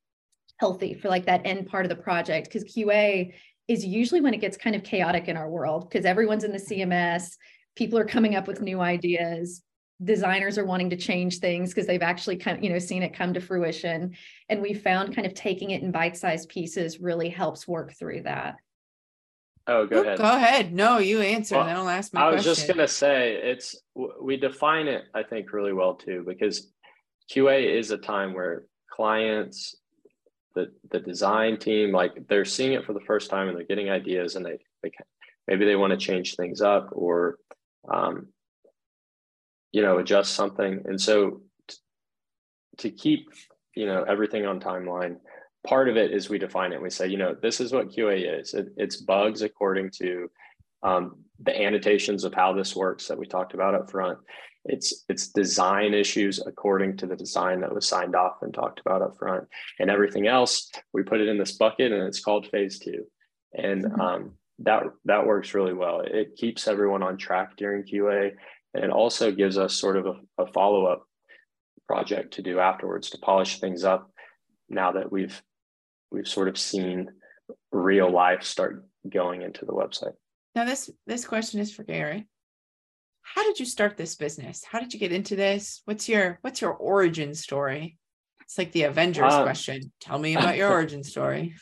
healthy 0.57 0.93
for 0.93 1.09
like 1.09 1.25
that 1.25 1.45
end 1.45 1.67
part 1.67 1.85
of 1.85 1.89
the 1.89 1.95
project 1.95 2.47
because 2.47 2.63
QA 2.63 3.33
is 3.67 3.85
usually 3.85 4.21
when 4.21 4.33
it 4.33 4.41
gets 4.41 4.57
kind 4.57 4.75
of 4.75 4.83
chaotic 4.83 5.27
in 5.27 5.37
our 5.37 5.49
world 5.49 5.89
because 5.89 6.05
everyone's 6.05 6.43
in 6.43 6.51
the 6.51 6.57
CMS, 6.57 7.35
people 7.75 7.97
are 7.97 8.05
coming 8.05 8.35
up 8.35 8.47
with 8.47 8.61
new 8.61 8.79
ideas, 8.79 9.63
designers 10.03 10.57
are 10.57 10.65
wanting 10.65 10.89
to 10.89 10.97
change 10.97 11.39
things 11.39 11.69
because 11.69 11.87
they've 11.87 12.01
actually 12.01 12.35
kind 12.35 12.57
of, 12.57 12.63
you 12.63 12.69
know 12.69 12.79
seen 12.79 13.01
it 13.01 13.13
come 13.13 13.33
to 13.33 13.39
fruition 13.39 14.13
and 14.49 14.61
we 14.61 14.73
found 14.73 15.15
kind 15.15 15.25
of 15.25 15.33
taking 15.33 15.71
it 15.71 15.81
in 15.81 15.91
bite-sized 15.91 16.49
pieces 16.49 16.99
really 16.99 17.29
helps 17.29 17.67
work 17.67 17.93
through 17.93 18.21
that. 18.21 18.55
Oh, 19.67 19.87
go 19.87 20.01
ahead. 20.01 20.17
Go 20.19 20.23
ahead. 20.25 20.73
No, 20.73 20.99
you 20.99 21.21
answer. 21.21 21.55
Well, 21.55 21.65
then 21.65 21.75
I'll 21.75 21.89
ask 21.89 22.13
my 22.13 22.21
I 22.21 22.25
was 22.25 22.43
question. 22.43 22.53
just 22.53 22.67
gonna 22.67 22.87
say 22.87 23.33
it's 23.33 23.75
we 24.21 24.37
define 24.37 24.87
it, 24.87 25.05
I 25.13 25.23
think, 25.23 25.53
really 25.53 25.73
well 25.73 25.95
too, 25.95 26.23
because 26.27 26.71
QA 27.31 27.75
is 27.75 27.89
a 27.89 27.97
time 27.97 28.33
where 28.33 28.65
clients 28.91 29.75
the 30.55 30.71
the 30.89 30.99
design 30.99 31.57
team 31.57 31.91
like 31.91 32.27
they're 32.27 32.45
seeing 32.45 32.73
it 32.73 32.85
for 32.85 32.93
the 32.93 33.01
first 33.01 33.29
time 33.29 33.47
and 33.47 33.57
they're 33.57 33.65
getting 33.65 33.89
ideas 33.89 34.35
and 34.35 34.45
they, 34.45 34.57
they 34.81 34.91
maybe 35.47 35.65
they 35.65 35.75
want 35.75 35.91
to 35.91 35.97
change 35.97 36.35
things 36.35 36.61
up 36.61 36.89
or 36.93 37.37
um, 37.93 38.27
you 39.71 39.81
know 39.81 39.99
adjust 39.99 40.33
something. 40.33 40.81
And 40.85 40.99
so 40.99 41.41
t- 41.67 41.77
to 42.79 42.89
keep 42.89 43.27
you 43.75 43.85
know 43.85 44.03
everything 44.03 44.45
on 44.45 44.59
timeline 44.59 45.17
part 45.67 45.89
of 45.89 45.97
it 45.97 46.11
is 46.11 46.29
we 46.29 46.37
define 46.37 46.71
it 46.71 46.81
we 46.81 46.91
say 46.91 47.07
you 47.07 47.17
know 47.17 47.35
this 47.41 47.59
is 47.59 47.73
what 47.73 47.89
qa 47.89 48.39
is. 48.39 48.53
It, 48.53 48.67
it's 48.77 48.97
bugs 48.97 49.41
according 49.41 49.91
to 49.97 50.31
um, 50.83 51.17
the 51.43 51.59
annotations 51.59 52.23
of 52.23 52.33
how 52.33 52.53
this 52.53 52.75
works 52.75 53.07
that 53.07 53.17
we 53.17 53.25
talked 53.25 53.53
about 53.53 53.75
up 53.75 53.91
front 53.91 54.19
it's 54.65 55.05
it's 55.09 55.29
design 55.29 55.93
issues 55.93 56.41
according 56.45 56.97
to 56.97 57.05
the 57.05 57.15
design 57.15 57.61
that 57.61 57.73
was 57.73 57.87
signed 57.87 58.15
off 58.15 58.37
and 58.41 58.53
talked 58.53 58.79
about 58.79 59.01
up 59.01 59.17
front. 59.17 59.47
And 59.79 59.89
everything 59.89 60.27
else 60.27 60.71
we 60.93 61.03
put 61.03 61.21
it 61.21 61.27
in 61.27 61.37
this 61.37 61.53
bucket 61.53 61.91
and 61.91 62.03
it's 62.03 62.19
called 62.19 62.47
phase 62.47 62.79
two. 62.79 63.05
And 63.53 63.85
mm-hmm. 63.85 64.01
um, 64.01 64.31
that 64.59 64.83
that 65.05 65.25
works 65.25 65.53
really 65.53 65.73
well. 65.73 66.01
It 66.01 66.35
keeps 66.35 66.67
everyone 66.67 67.03
on 67.03 67.17
track 67.17 67.57
during 67.57 67.83
qa 67.83 68.31
and 68.73 68.83
it 68.83 68.89
also 68.89 69.31
gives 69.31 69.57
us 69.57 69.75
sort 69.75 69.97
of 69.97 70.05
a, 70.07 70.15
a 70.41 70.47
follow-up 70.47 71.03
project 71.87 72.33
to 72.33 72.41
do 72.41 72.59
afterwards 72.59 73.11
to 73.11 73.17
polish 73.19 73.59
things 73.59 73.83
up 73.83 74.11
now 74.69 74.91
that 74.91 75.11
we've 75.11 75.41
we've 76.11 76.27
sort 76.27 76.47
of 76.47 76.57
seen 76.57 77.09
real 77.71 78.11
life 78.11 78.43
start 78.43 78.85
going 79.07 79.43
into 79.43 79.65
the 79.65 79.73
website. 79.73 80.15
Now 80.55 80.65
this 80.65 80.89
this 81.05 81.25
question 81.25 81.59
is 81.59 81.71
for 81.71 81.83
gary 81.83 82.27
how 83.25 83.43
did 83.43 83.59
you 83.59 83.65
start 83.65 83.97
this 83.97 84.15
business? 84.15 84.63
How 84.63 84.79
did 84.79 84.93
you 84.93 84.99
get 84.99 85.11
into 85.11 85.35
this? 85.35 85.81
What's 85.85 86.07
your 86.07 86.37
what's 86.41 86.61
your 86.61 86.73
origin 86.73 87.33
story? 87.33 87.97
It's 88.41 88.57
like 88.57 88.71
the 88.71 88.83
Avengers 88.83 89.33
um, 89.33 89.43
question. 89.43 89.91
Tell 89.99 90.19
me 90.19 90.35
about 90.35 90.57
your 90.57 90.69
origin 90.71 91.03
story. 91.03 91.55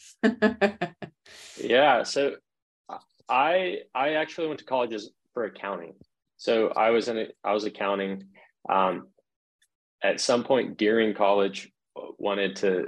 yeah, 1.58 2.04
so 2.04 2.36
I 3.30 3.78
I 3.96 4.16
actually 4.16 4.48
went 4.48 4.60
to 4.60 4.66
colleges 4.66 5.12
for 5.34 5.46
accounting. 5.46 5.94
So 6.36 6.68
I 6.68 6.90
was 6.90 7.08
in 7.08 7.28
I 7.44 7.54
was 7.54 7.64
accounting. 7.64 8.26
Um, 8.70 9.08
at 10.04 10.20
some 10.20 10.44
point 10.44 10.78
during 10.78 11.14
college, 11.14 11.72
wanted 12.18 12.58
to 12.58 12.88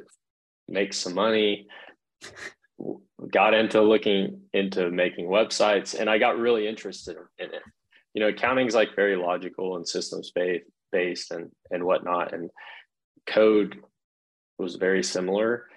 make 0.67 0.93
some 0.93 1.13
money. 1.13 1.67
Got 3.31 3.53
into 3.53 3.81
looking 3.81 4.41
into 4.51 4.91
making 4.91 5.27
websites, 5.27 5.97
and 5.97 6.09
I 6.09 6.17
got 6.17 6.37
really 6.37 6.67
interested 6.67 7.15
in 7.39 7.53
it 7.53 7.61
you 8.15 8.21
know, 8.21 8.29
accounting 8.29 8.65
is 8.65 8.73
like 8.73 8.95
very 8.95 9.17
logical 9.17 9.75
and 9.75 9.87
systems 9.87 10.31
based 10.91 11.31
and 11.31 11.51
and 11.69 11.83
whatnot. 11.83 12.33
And 12.33 12.49
code 13.27 13.81
was 14.57 14.75
very 14.75 15.03
similar. 15.03 15.67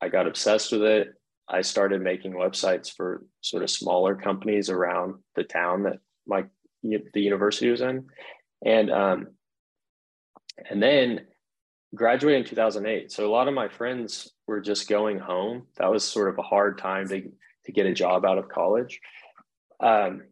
I 0.00 0.08
got 0.08 0.28
obsessed 0.28 0.70
with 0.70 0.82
it. 0.82 1.08
I 1.48 1.62
started 1.62 2.00
making 2.00 2.34
websites 2.34 2.94
for 2.94 3.24
sort 3.40 3.64
of 3.64 3.70
smaller 3.70 4.14
companies 4.14 4.70
around 4.70 5.16
the 5.34 5.42
town 5.42 5.82
that 5.82 5.98
my 6.26 6.44
the 6.82 7.20
university 7.20 7.68
was 7.68 7.80
in, 7.80 8.06
and 8.64 8.90
um, 8.90 9.26
and 10.70 10.80
then 10.80 11.22
graduated 11.96 12.42
in 12.42 12.48
2008. 12.48 13.10
So 13.10 13.26
a 13.26 13.32
lot 13.32 13.48
of 13.48 13.54
my 13.54 13.68
friends 13.68 14.30
were 14.46 14.60
just 14.60 14.88
going 14.88 15.18
home. 15.18 15.66
That 15.78 15.90
was 15.90 16.04
sort 16.04 16.28
of 16.28 16.38
a 16.38 16.42
hard 16.42 16.78
time 16.78 17.08
to 17.08 17.22
to 17.64 17.72
get 17.72 17.86
a 17.86 17.94
job 17.94 18.24
out 18.24 18.38
of 18.38 18.48
college. 18.48 19.00
Um, 19.80 20.22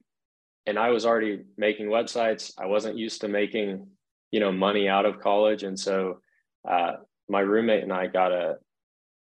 and 0.67 0.79
I 0.79 0.91
was 0.91 1.05
already 1.05 1.43
making 1.57 1.87
websites. 1.87 2.53
I 2.59 2.67
wasn't 2.67 2.99
used 2.99 3.21
to 3.21 3.29
making, 3.29 3.87
you 4.31 4.41
know, 4.41 4.53
money 4.53 4.89
out 4.89 5.07
of 5.07 5.21
college, 5.21 5.63
and 5.63 5.79
so 5.79 6.21
uh, 6.69 6.93
my 7.29 7.41
roommate 7.41 7.83
and 7.83 7.93
I 7.93 8.07
got 8.07 8.33
a 8.33 8.57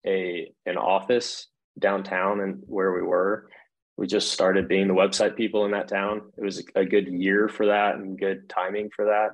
a 0.05 0.51
an 0.65 0.77
office 0.77 1.47
downtown 1.79 2.41
and 2.41 2.63
where 2.65 2.93
we 2.93 3.01
were. 3.01 3.49
We 3.97 4.07
just 4.07 4.31
started 4.31 4.67
being 4.67 4.87
the 4.87 4.93
website 4.93 5.35
people 5.35 5.65
in 5.65 5.71
that 5.71 5.87
town. 5.87 6.21
It 6.37 6.43
was 6.43 6.63
a 6.75 6.85
good 6.85 7.07
year 7.07 7.47
for 7.47 7.67
that 7.67 7.95
and 7.95 8.19
good 8.19 8.49
timing 8.49 8.89
for 8.89 9.05
that. 9.05 9.29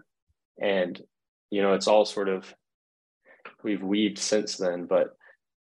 And 0.62 1.02
you 1.50 1.62
know, 1.62 1.74
it's 1.74 1.88
all 1.88 2.06
sort 2.06 2.30
of 2.30 2.54
we've 3.64 3.84
weaved 3.84 4.20
since 4.20 4.58
then, 4.58 4.86
but 4.86 5.16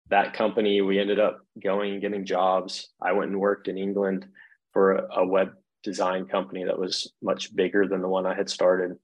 that 0.09 0.33
company 0.33 0.81
we 0.81 0.99
ended 0.99 1.19
up 1.19 1.39
going 1.61 1.93
and 1.93 2.01
getting 2.01 2.25
jobs. 2.25 2.89
I 3.01 3.13
went 3.13 3.31
and 3.31 3.39
worked 3.39 3.67
in 3.67 3.77
England 3.77 4.27
for 4.73 4.93
a, 4.93 5.21
a 5.21 5.25
web 5.25 5.53
design 5.83 6.25
company 6.25 6.65
that 6.65 6.79
was 6.79 7.13
much 7.21 7.55
bigger 7.55 7.87
than 7.87 8.01
the 8.01 8.07
one 8.07 8.25
I 8.25 8.35
had 8.35 8.49
started. 8.49 8.97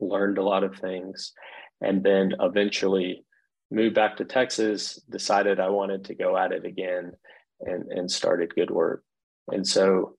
Learned 0.00 0.38
a 0.38 0.42
lot 0.42 0.64
of 0.64 0.76
things, 0.76 1.32
and 1.80 2.02
then 2.02 2.34
eventually 2.40 3.24
moved 3.70 3.94
back 3.94 4.16
to 4.16 4.24
Texas. 4.24 5.00
Decided 5.08 5.60
I 5.60 5.68
wanted 5.68 6.04
to 6.06 6.14
go 6.14 6.36
at 6.36 6.52
it 6.52 6.64
again, 6.64 7.12
and 7.60 7.90
and 7.90 8.10
started 8.10 8.54
Goodwork. 8.54 9.02
And 9.48 9.66
so 9.66 10.16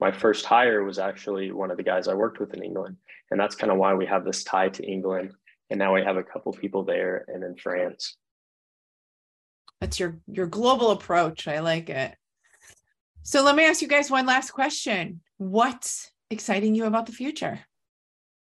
my 0.00 0.12
first 0.12 0.44
hire 0.44 0.84
was 0.84 0.98
actually 0.98 1.50
one 1.50 1.70
of 1.70 1.76
the 1.76 1.82
guys 1.82 2.08
I 2.08 2.14
worked 2.14 2.38
with 2.38 2.54
in 2.54 2.62
England. 2.62 2.96
And 3.30 3.38
that's 3.38 3.56
kind 3.56 3.72
of 3.72 3.78
why 3.78 3.94
we 3.94 4.06
have 4.06 4.24
this 4.24 4.44
tie 4.44 4.68
to 4.70 4.84
England. 4.84 5.32
And 5.70 5.78
now 5.78 5.94
we 5.94 6.02
have 6.02 6.16
a 6.16 6.22
couple 6.22 6.52
people 6.52 6.84
there 6.84 7.24
and 7.28 7.42
in 7.42 7.56
France. 7.56 8.16
That's 9.80 10.00
your 10.00 10.18
your 10.26 10.46
global 10.46 10.90
approach. 10.90 11.46
I 11.46 11.60
like 11.60 11.90
it. 11.90 12.16
So 13.22 13.42
let 13.42 13.56
me 13.56 13.64
ask 13.64 13.82
you 13.82 13.88
guys 13.88 14.10
one 14.10 14.26
last 14.26 14.50
question. 14.52 15.20
What's 15.36 16.10
exciting 16.30 16.74
you 16.74 16.86
about 16.86 17.06
the 17.06 17.12
future? 17.12 17.60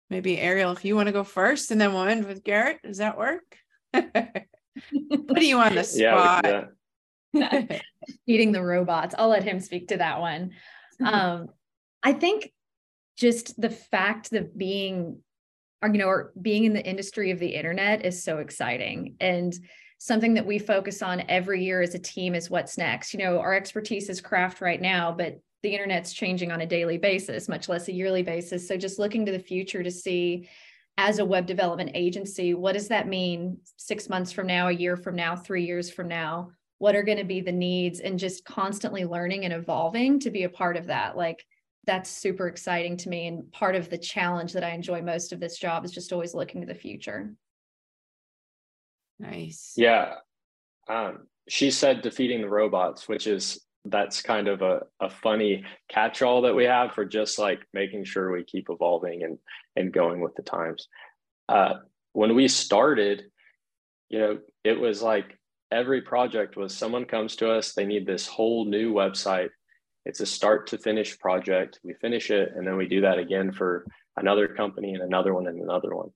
Maybe 0.10 0.40
Ariel, 0.40 0.72
if 0.72 0.86
you 0.86 0.96
want 0.96 1.08
to 1.08 1.14
go 1.14 1.24
first, 1.24 1.72
and 1.72 1.80
then 1.80 1.94
we'll 1.94 2.04
end 2.04 2.26
with 2.26 2.44
Garrett. 2.44 2.82
Does 2.84 2.98
that 2.98 3.18
work? 3.18 3.58
Put 3.94 5.42
you 5.42 5.60
on 5.60 5.76
the 5.76 5.84
spot. 5.84 6.70
Yeah, 7.34 7.68
Feeding 8.26 8.52
the 8.52 8.64
robots. 8.64 9.16
I'll 9.18 9.30
let 9.30 9.44
him 9.44 9.60
speak 9.60 9.88
to 9.90 9.98
that 9.98 10.20
one. 10.20 10.52
Um, 11.04 11.48
I 12.04 12.14
think 12.14 12.52
just 13.18 13.60
the 13.60 13.70
fact 13.70 14.32
that 14.32 14.58
being, 14.58 15.20
or, 15.82 15.90
you 15.90 15.98
know, 15.98 16.08
or 16.08 16.32
being 16.40 16.66
in 16.66 16.74
the 16.74 16.86
industry 16.86 17.32
of 17.32 17.40
the 17.40 17.56
internet 17.56 18.06
is 18.06 18.24
so 18.24 18.38
exciting. 18.38 19.16
And 19.20 19.54
something 20.04 20.34
that 20.34 20.46
we 20.46 20.60
focus 20.60 21.02
on 21.02 21.24
every 21.30 21.64
year 21.64 21.82
as 21.82 21.96
a 21.96 22.00
team 22.00 22.36
is 22.36 22.50
what's 22.50 22.78
next. 22.78 23.14
You 23.14 23.20
know, 23.20 23.40
our 23.40 23.54
expertise 23.54 24.10
is 24.10 24.20
craft 24.20 24.60
right 24.60 24.82
now, 24.82 25.14
but 25.14 25.40
the 25.62 25.74
internet's 25.74 26.12
changing 26.12 26.52
on 26.52 26.60
a 26.60 26.66
daily 26.66 26.98
basis, 26.98 27.48
much 27.48 27.70
less 27.70 27.88
a 27.88 27.94
yearly 27.94 28.22
basis. 28.22 28.68
So 28.68 28.76
just 28.76 29.00
looking 29.00 29.26
to 29.26 29.32
the 29.32 29.40
future 29.40 29.82
to 29.82 29.90
see 29.90 30.50
as 30.98 31.20
a 31.20 31.26
web 31.26 31.46
development 31.46 31.92
agency, 31.94 32.54
what 32.54 32.74
does 32.74 32.90
that 32.90 33.08
mean 33.08 33.60
six 33.78 34.10
months 34.10 34.34
from 34.34 34.46
now, 34.46 34.68
a 34.68 34.74
year 34.74 34.98
from 34.98 35.16
now, 35.16 35.38
three 35.38 35.64
years 35.66 35.90
from 35.90 36.10
now? 36.10 36.50
What 36.80 36.98
are 36.98 37.04
going 37.04 37.20
to 37.20 37.24
be 37.24 37.40
the 37.40 37.54
needs 37.54 38.02
and 38.02 38.20
just 38.20 38.44
constantly 38.44 39.06
learning 39.06 39.46
and 39.46 39.54
evolving 39.54 40.20
to 40.20 40.32
be 40.32 40.44
a 40.44 40.50
part 40.50 40.76
of 40.76 40.88
that? 40.88 41.16
Like 41.16 41.46
that's 41.86 42.10
super 42.10 42.48
exciting 42.48 42.98
to 42.98 43.08
me. 43.08 43.28
And 43.28 43.50
part 43.54 43.78
of 43.78 43.90
the 43.90 43.98
challenge 43.98 44.52
that 44.52 44.66
I 44.66 44.72
enjoy 44.72 45.02
most 45.02 45.32
of 45.32 45.40
this 45.40 45.58
job 45.58 45.86
is 45.86 45.94
just 45.94 46.12
always 46.12 46.34
looking 46.34 46.60
to 46.60 46.68
the 46.68 46.76
future. 46.76 47.34
Nice. 49.20 49.74
Yeah. 49.76 50.16
Um, 50.90 51.28
she 51.48 51.72
said 51.72 52.02
defeating 52.02 52.42
the 52.42 52.50
robots, 52.50 53.08
which 53.08 53.28
is 53.28 53.60
that's 53.86 54.22
kind 54.22 54.48
of 54.48 54.62
a, 54.62 54.82
a 55.02 55.10
funny 55.10 55.66
catch-all 55.90 56.42
that 56.44 56.56
we 56.56 56.64
have 56.64 56.94
for 56.94 57.04
just 57.04 57.38
like 57.38 57.60
making 57.74 58.06
sure 58.06 58.32
we 58.32 58.44
keep 58.44 58.68
evolving 58.70 59.24
and 59.24 59.38
and 59.76 59.92
going 59.92 60.22
with 60.22 60.34
the 60.36 60.42
times 60.42 60.88
uh, 61.50 61.74
when 62.14 62.36
we 62.36 62.48
started 62.48 63.24
you 64.10 64.20
know 64.20 64.40
it 64.64 64.80
was 64.80 65.02
like 65.02 65.38
every 65.72 66.02
project 66.02 66.56
was 66.56 66.76
someone 66.76 67.06
comes 67.06 67.36
to 67.36 67.50
us 67.52 67.74
they 67.74 67.86
need 67.86 68.06
this 68.06 68.28
whole 68.28 68.66
new 68.66 68.94
website 68.94 69.50
it's 70.06 70.22
a 70.22 70.26
start 70.26 70.68
to 70.68 70.78
finish 70.78 71.20
project 71.20 71.80
we 71.84 71.94
finish 71.96 72.30
it 72.30 72.54
and 72.56 72.66
then 72.66 72.78
we 72.78 72.88
do 72.88 73.02
that 73.02 73.20
again 73.20 73.52
for 73.52 73.86
another 74.16 74.48
company 74.48 74.94
and 74.94 75.04
another 75.04 75.34
one 75.34 75.48
and 75.48 75.60
another 75.60 75.94
one 75.96 76.10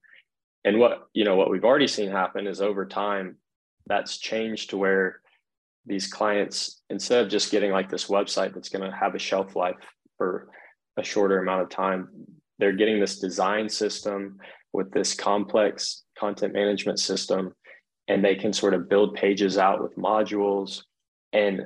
and 0.68 0.80
what 0.80 1.08
you 1.14 1.24
know 1.24 1.36
what 1.36 1.50
we've 1.50 1.64
already 1.64 1.88
seen 1.88 2.12
happen 2.12 2.46
is 2.48 2.62
over 2.62 2.86
time 2.86 3.38
that's 3.86 4.18
changed 4.18 4.70
to 4.72 4.78
where 4.78 5.22
these 5.86 6.08
clients 6.08 6.82
instead 6.90 7.24
of 7.24 7.32
just 7.32 7.52
getting 7.52 7.72
like 7.72 7.90
this 7.90 8.08
website 8.08 8.54
that's 8.54 8.70
going 8.70 8.84
to 8.90 8.96
have 8.96 9.16
a 9.16 9.20
shelf 9.20 9.56
life 9.56 9.76
for 10.18 10.50
a 10.98 11.04
shorter 11.04 11.40
amount 11.40 11.62
of 11.62 11.70
time 11.70 12.10
they're 12.60 12.74
getting 12.74 13.00
this 13.00 13.20
design 13.20 13.70
system 13.70 14.38
with 14.74 14.92
this 14.92 15.14
complex 15.14 16.04
content 16.20 16.54
management 16.54 17.00
system 17.00 17.54
and 18.10 18.24
they 18.24 18.36
can 18.36 18.52
sort 18.52 18.74
of 18.74 18.90
build 18.90 19.16
pages 19.16 19.58
out 19.58 19.82
with 19.82 19.96
modules 19.96 20.84
and 21.32 21.62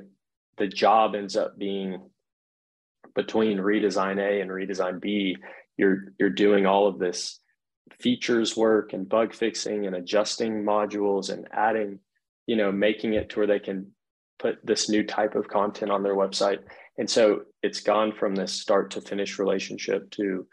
the 0.58 0.68
job 0.68 1.14
ends 1.14 1.36
up 1.36 1.58
being 1.58 1.98
between 3.14 3.58
redesign 3.58 4.18
A 4.20 4.40
and 4.40 4.50
redesign 4.50 5.00
B. 5.00 5.36
You're 5.76 6.12
you're 6.18 6.30
doing 6.30 6.66
all 6.66 6.86
of 6.86 6.98
this 6.98 7.40
features 8.00 8.56
work 8.56 8.92
and 8.92 9.08
bug 9.08 9.34
fixing 9.34 9.86
and 9.86 9.96
adjusting 9.96 10.62
modules 10.62 11.32
and 11.32 11.48
adding 11.52 11.98
you 12.46 12.56
know 12.56 12.72
making 12.72 13.14
it 13.14 13.28
to 13.30 13.40
where 13.40 13.46
they 13.46 13.58
can 13.58 13.92
put 14.38 14.58
this 14.64 14.88
new 14.88 15.04
type 15.04 15.34
of 15.34 15.48
content 15.48 15.90
on 15.90 16.02
their 16.02 16.16
website. 16.16 16.58
And 16.98 17.08
so 17.08 17.42
it's 17.62 17.80
gone 17.80 18.12
from 18.12 18.34
this 18.34 18.52
start 18.52 18.90
to 18.92 19.00
finish 19.00 19.38
relationship 19.38 20.10
to 20.12 20.46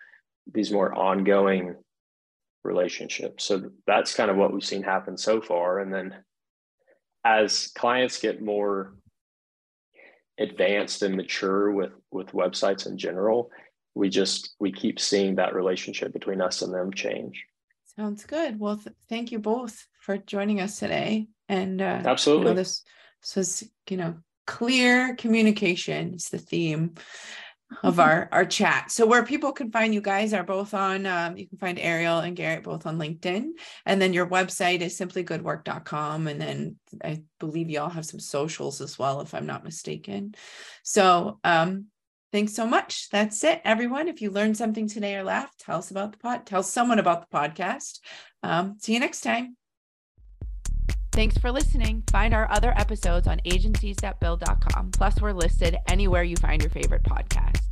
these 0.53 0.71
more 0.71 0.93
ongoing 0.93 1.75
relationships. 2.63 3.45
So 3.45 3.71
that's 3.87 4.15
kind 4.15 4.29
of 4.29 4.37
what 4.37 4.53
we've 4.53 4.63
seen 4.63 4.83
happen 4.83 5.17
so 5.17 5.41
far. 5.41 5.79
And 5.79 5.91
then 5.91 6.15
as 7.25 7.71
clients 7.75 8.19
get 8.19 8.41
more 8.41 8.93
advanced 10.39 11.01
and 11.01 11.15
mature 11.15 11.71
with 11.71 11.91
with 12.11 12.31
websites 12.31 12.87
in 12.87 12.97
general, 12.97 13.49
we 13.95 14.09
just 14.09 14.55
we 14.59 14.71
keep 14.71 14.99
seeing 14.99 15.35
that 15.35 15.53
relationship 15.53 16.13
between 16.13 16.41
us 16.41 16.61
and 16.61 16.73
them 16.73 16.93
change. 16.93 17.45
Sounds 17.95 18.25
good. 18.25 18.59
Well, 18.59 18.77
th- 18.77 18.95
thank 19.09 19.31
you 19.31 19.39
both 19.39 19.85
for 19.99 20.17
joining 20.17 20.61
us 20.61 20.79
today. 20.79 21.27
And 21.47 21.81
uh, 21.81 22.01
absolutely, 22.05 22.45
you 22.45 22.49
know, 22.51 22.55
this 22.55 22.83
so 23.21 23.41
it's, 23.41 23.63
you 23.89 23.97
know, 23.97 24.15
clear 24.47 25.15
communication 25.15 26.13
is 26.13 26.29
the 26.29 26.37
theme 26.37 26.93
of 27.83 27.99
our 27.99 28.29
our 28.31 28.45
chat. 28.45 28.91
So 28.91 29.05
where 29.05 29.23
people 29.25 29.51
can 29.51 29.71
find 29.71 29.93
you 29.93 30.01
guys 30.01 30.33
are 30.33 30.43
both 30.43 30.73
on 30.73 31.05
um, 31.05 31.37
you 31.37 31.47
can 31.47 31.57
find 31.57 31.77
Ariel 31.79 32.19
and 32.19 32.35
Garrett 32.35 32.63
both 32.63 32.85
on 32.85 32.97
LinkedIn 32.97 33.49
and 33.85 34.01
then 34.01 34.13
your 34.13 34.27
website 34.27 34.81
is 34.81 34.97
simplygoodwork.com 34.97 36.27
and 36.27 36.41
then 36.41 36.77
I 37.03 37.23
believe 37.39 37.69
you 37.69 37.81
all 37.81 37.89
have 37.89 38.05
some 38.05 38.19
socials 38.19 38.81
as 38.81 38.97
well 38.97 39.21
if 39.21 39.33
I'm 39.33 39.45
not 39.45 39.63
mistaken. 39.63 40.35
So 40.83 41.39
um 41.43 41.87
thanks 42.31 42.53
so 42.53 42.65
much. 42.65 43.09
That's 43.09 43.43
it 43.43 43.61
everyone. 43.63 44.07
If 44.07 44.21
you 44.21 44.31
learned 44.31 44.57
something 44.57 44.87
today 44.87 45.15
or 45.15 45.23
laughed, 45.23 45.59
tell 45.59 45.79
us 45.79 45.91
about 45.91 46.11
the 46.13 46.17
pod 46.17 46.45
tell 46.45 46.63
someone 46.63 46.99
about 46.99 47.29
the 47.29 47.37
podcast. 47.37 47.99
Um, 48.43 48.77
see 48.79 48.93
you 48.93 48.99
next 48.99 49.21
time. 49.21 49.55
Thanks 51.11 51.37
for 51.37 51.51
listening. 51.51 52.03
Find 52.11 52.33
our 52.33 52.49
other 52.51 52.73
episodes 52.77 53.27
on 53.27 53.41
agencies.build.com. 53.43 54.91
Plus, 54.91 55.19
we're 55.19 55.33
listed 55.33 55.75
anywhere 55.87 56.23
you 56.23 56.37
find 56.37 56.61
your 56.61 56.69
favorite 56.69 57.03
podcast. 57.03 57.68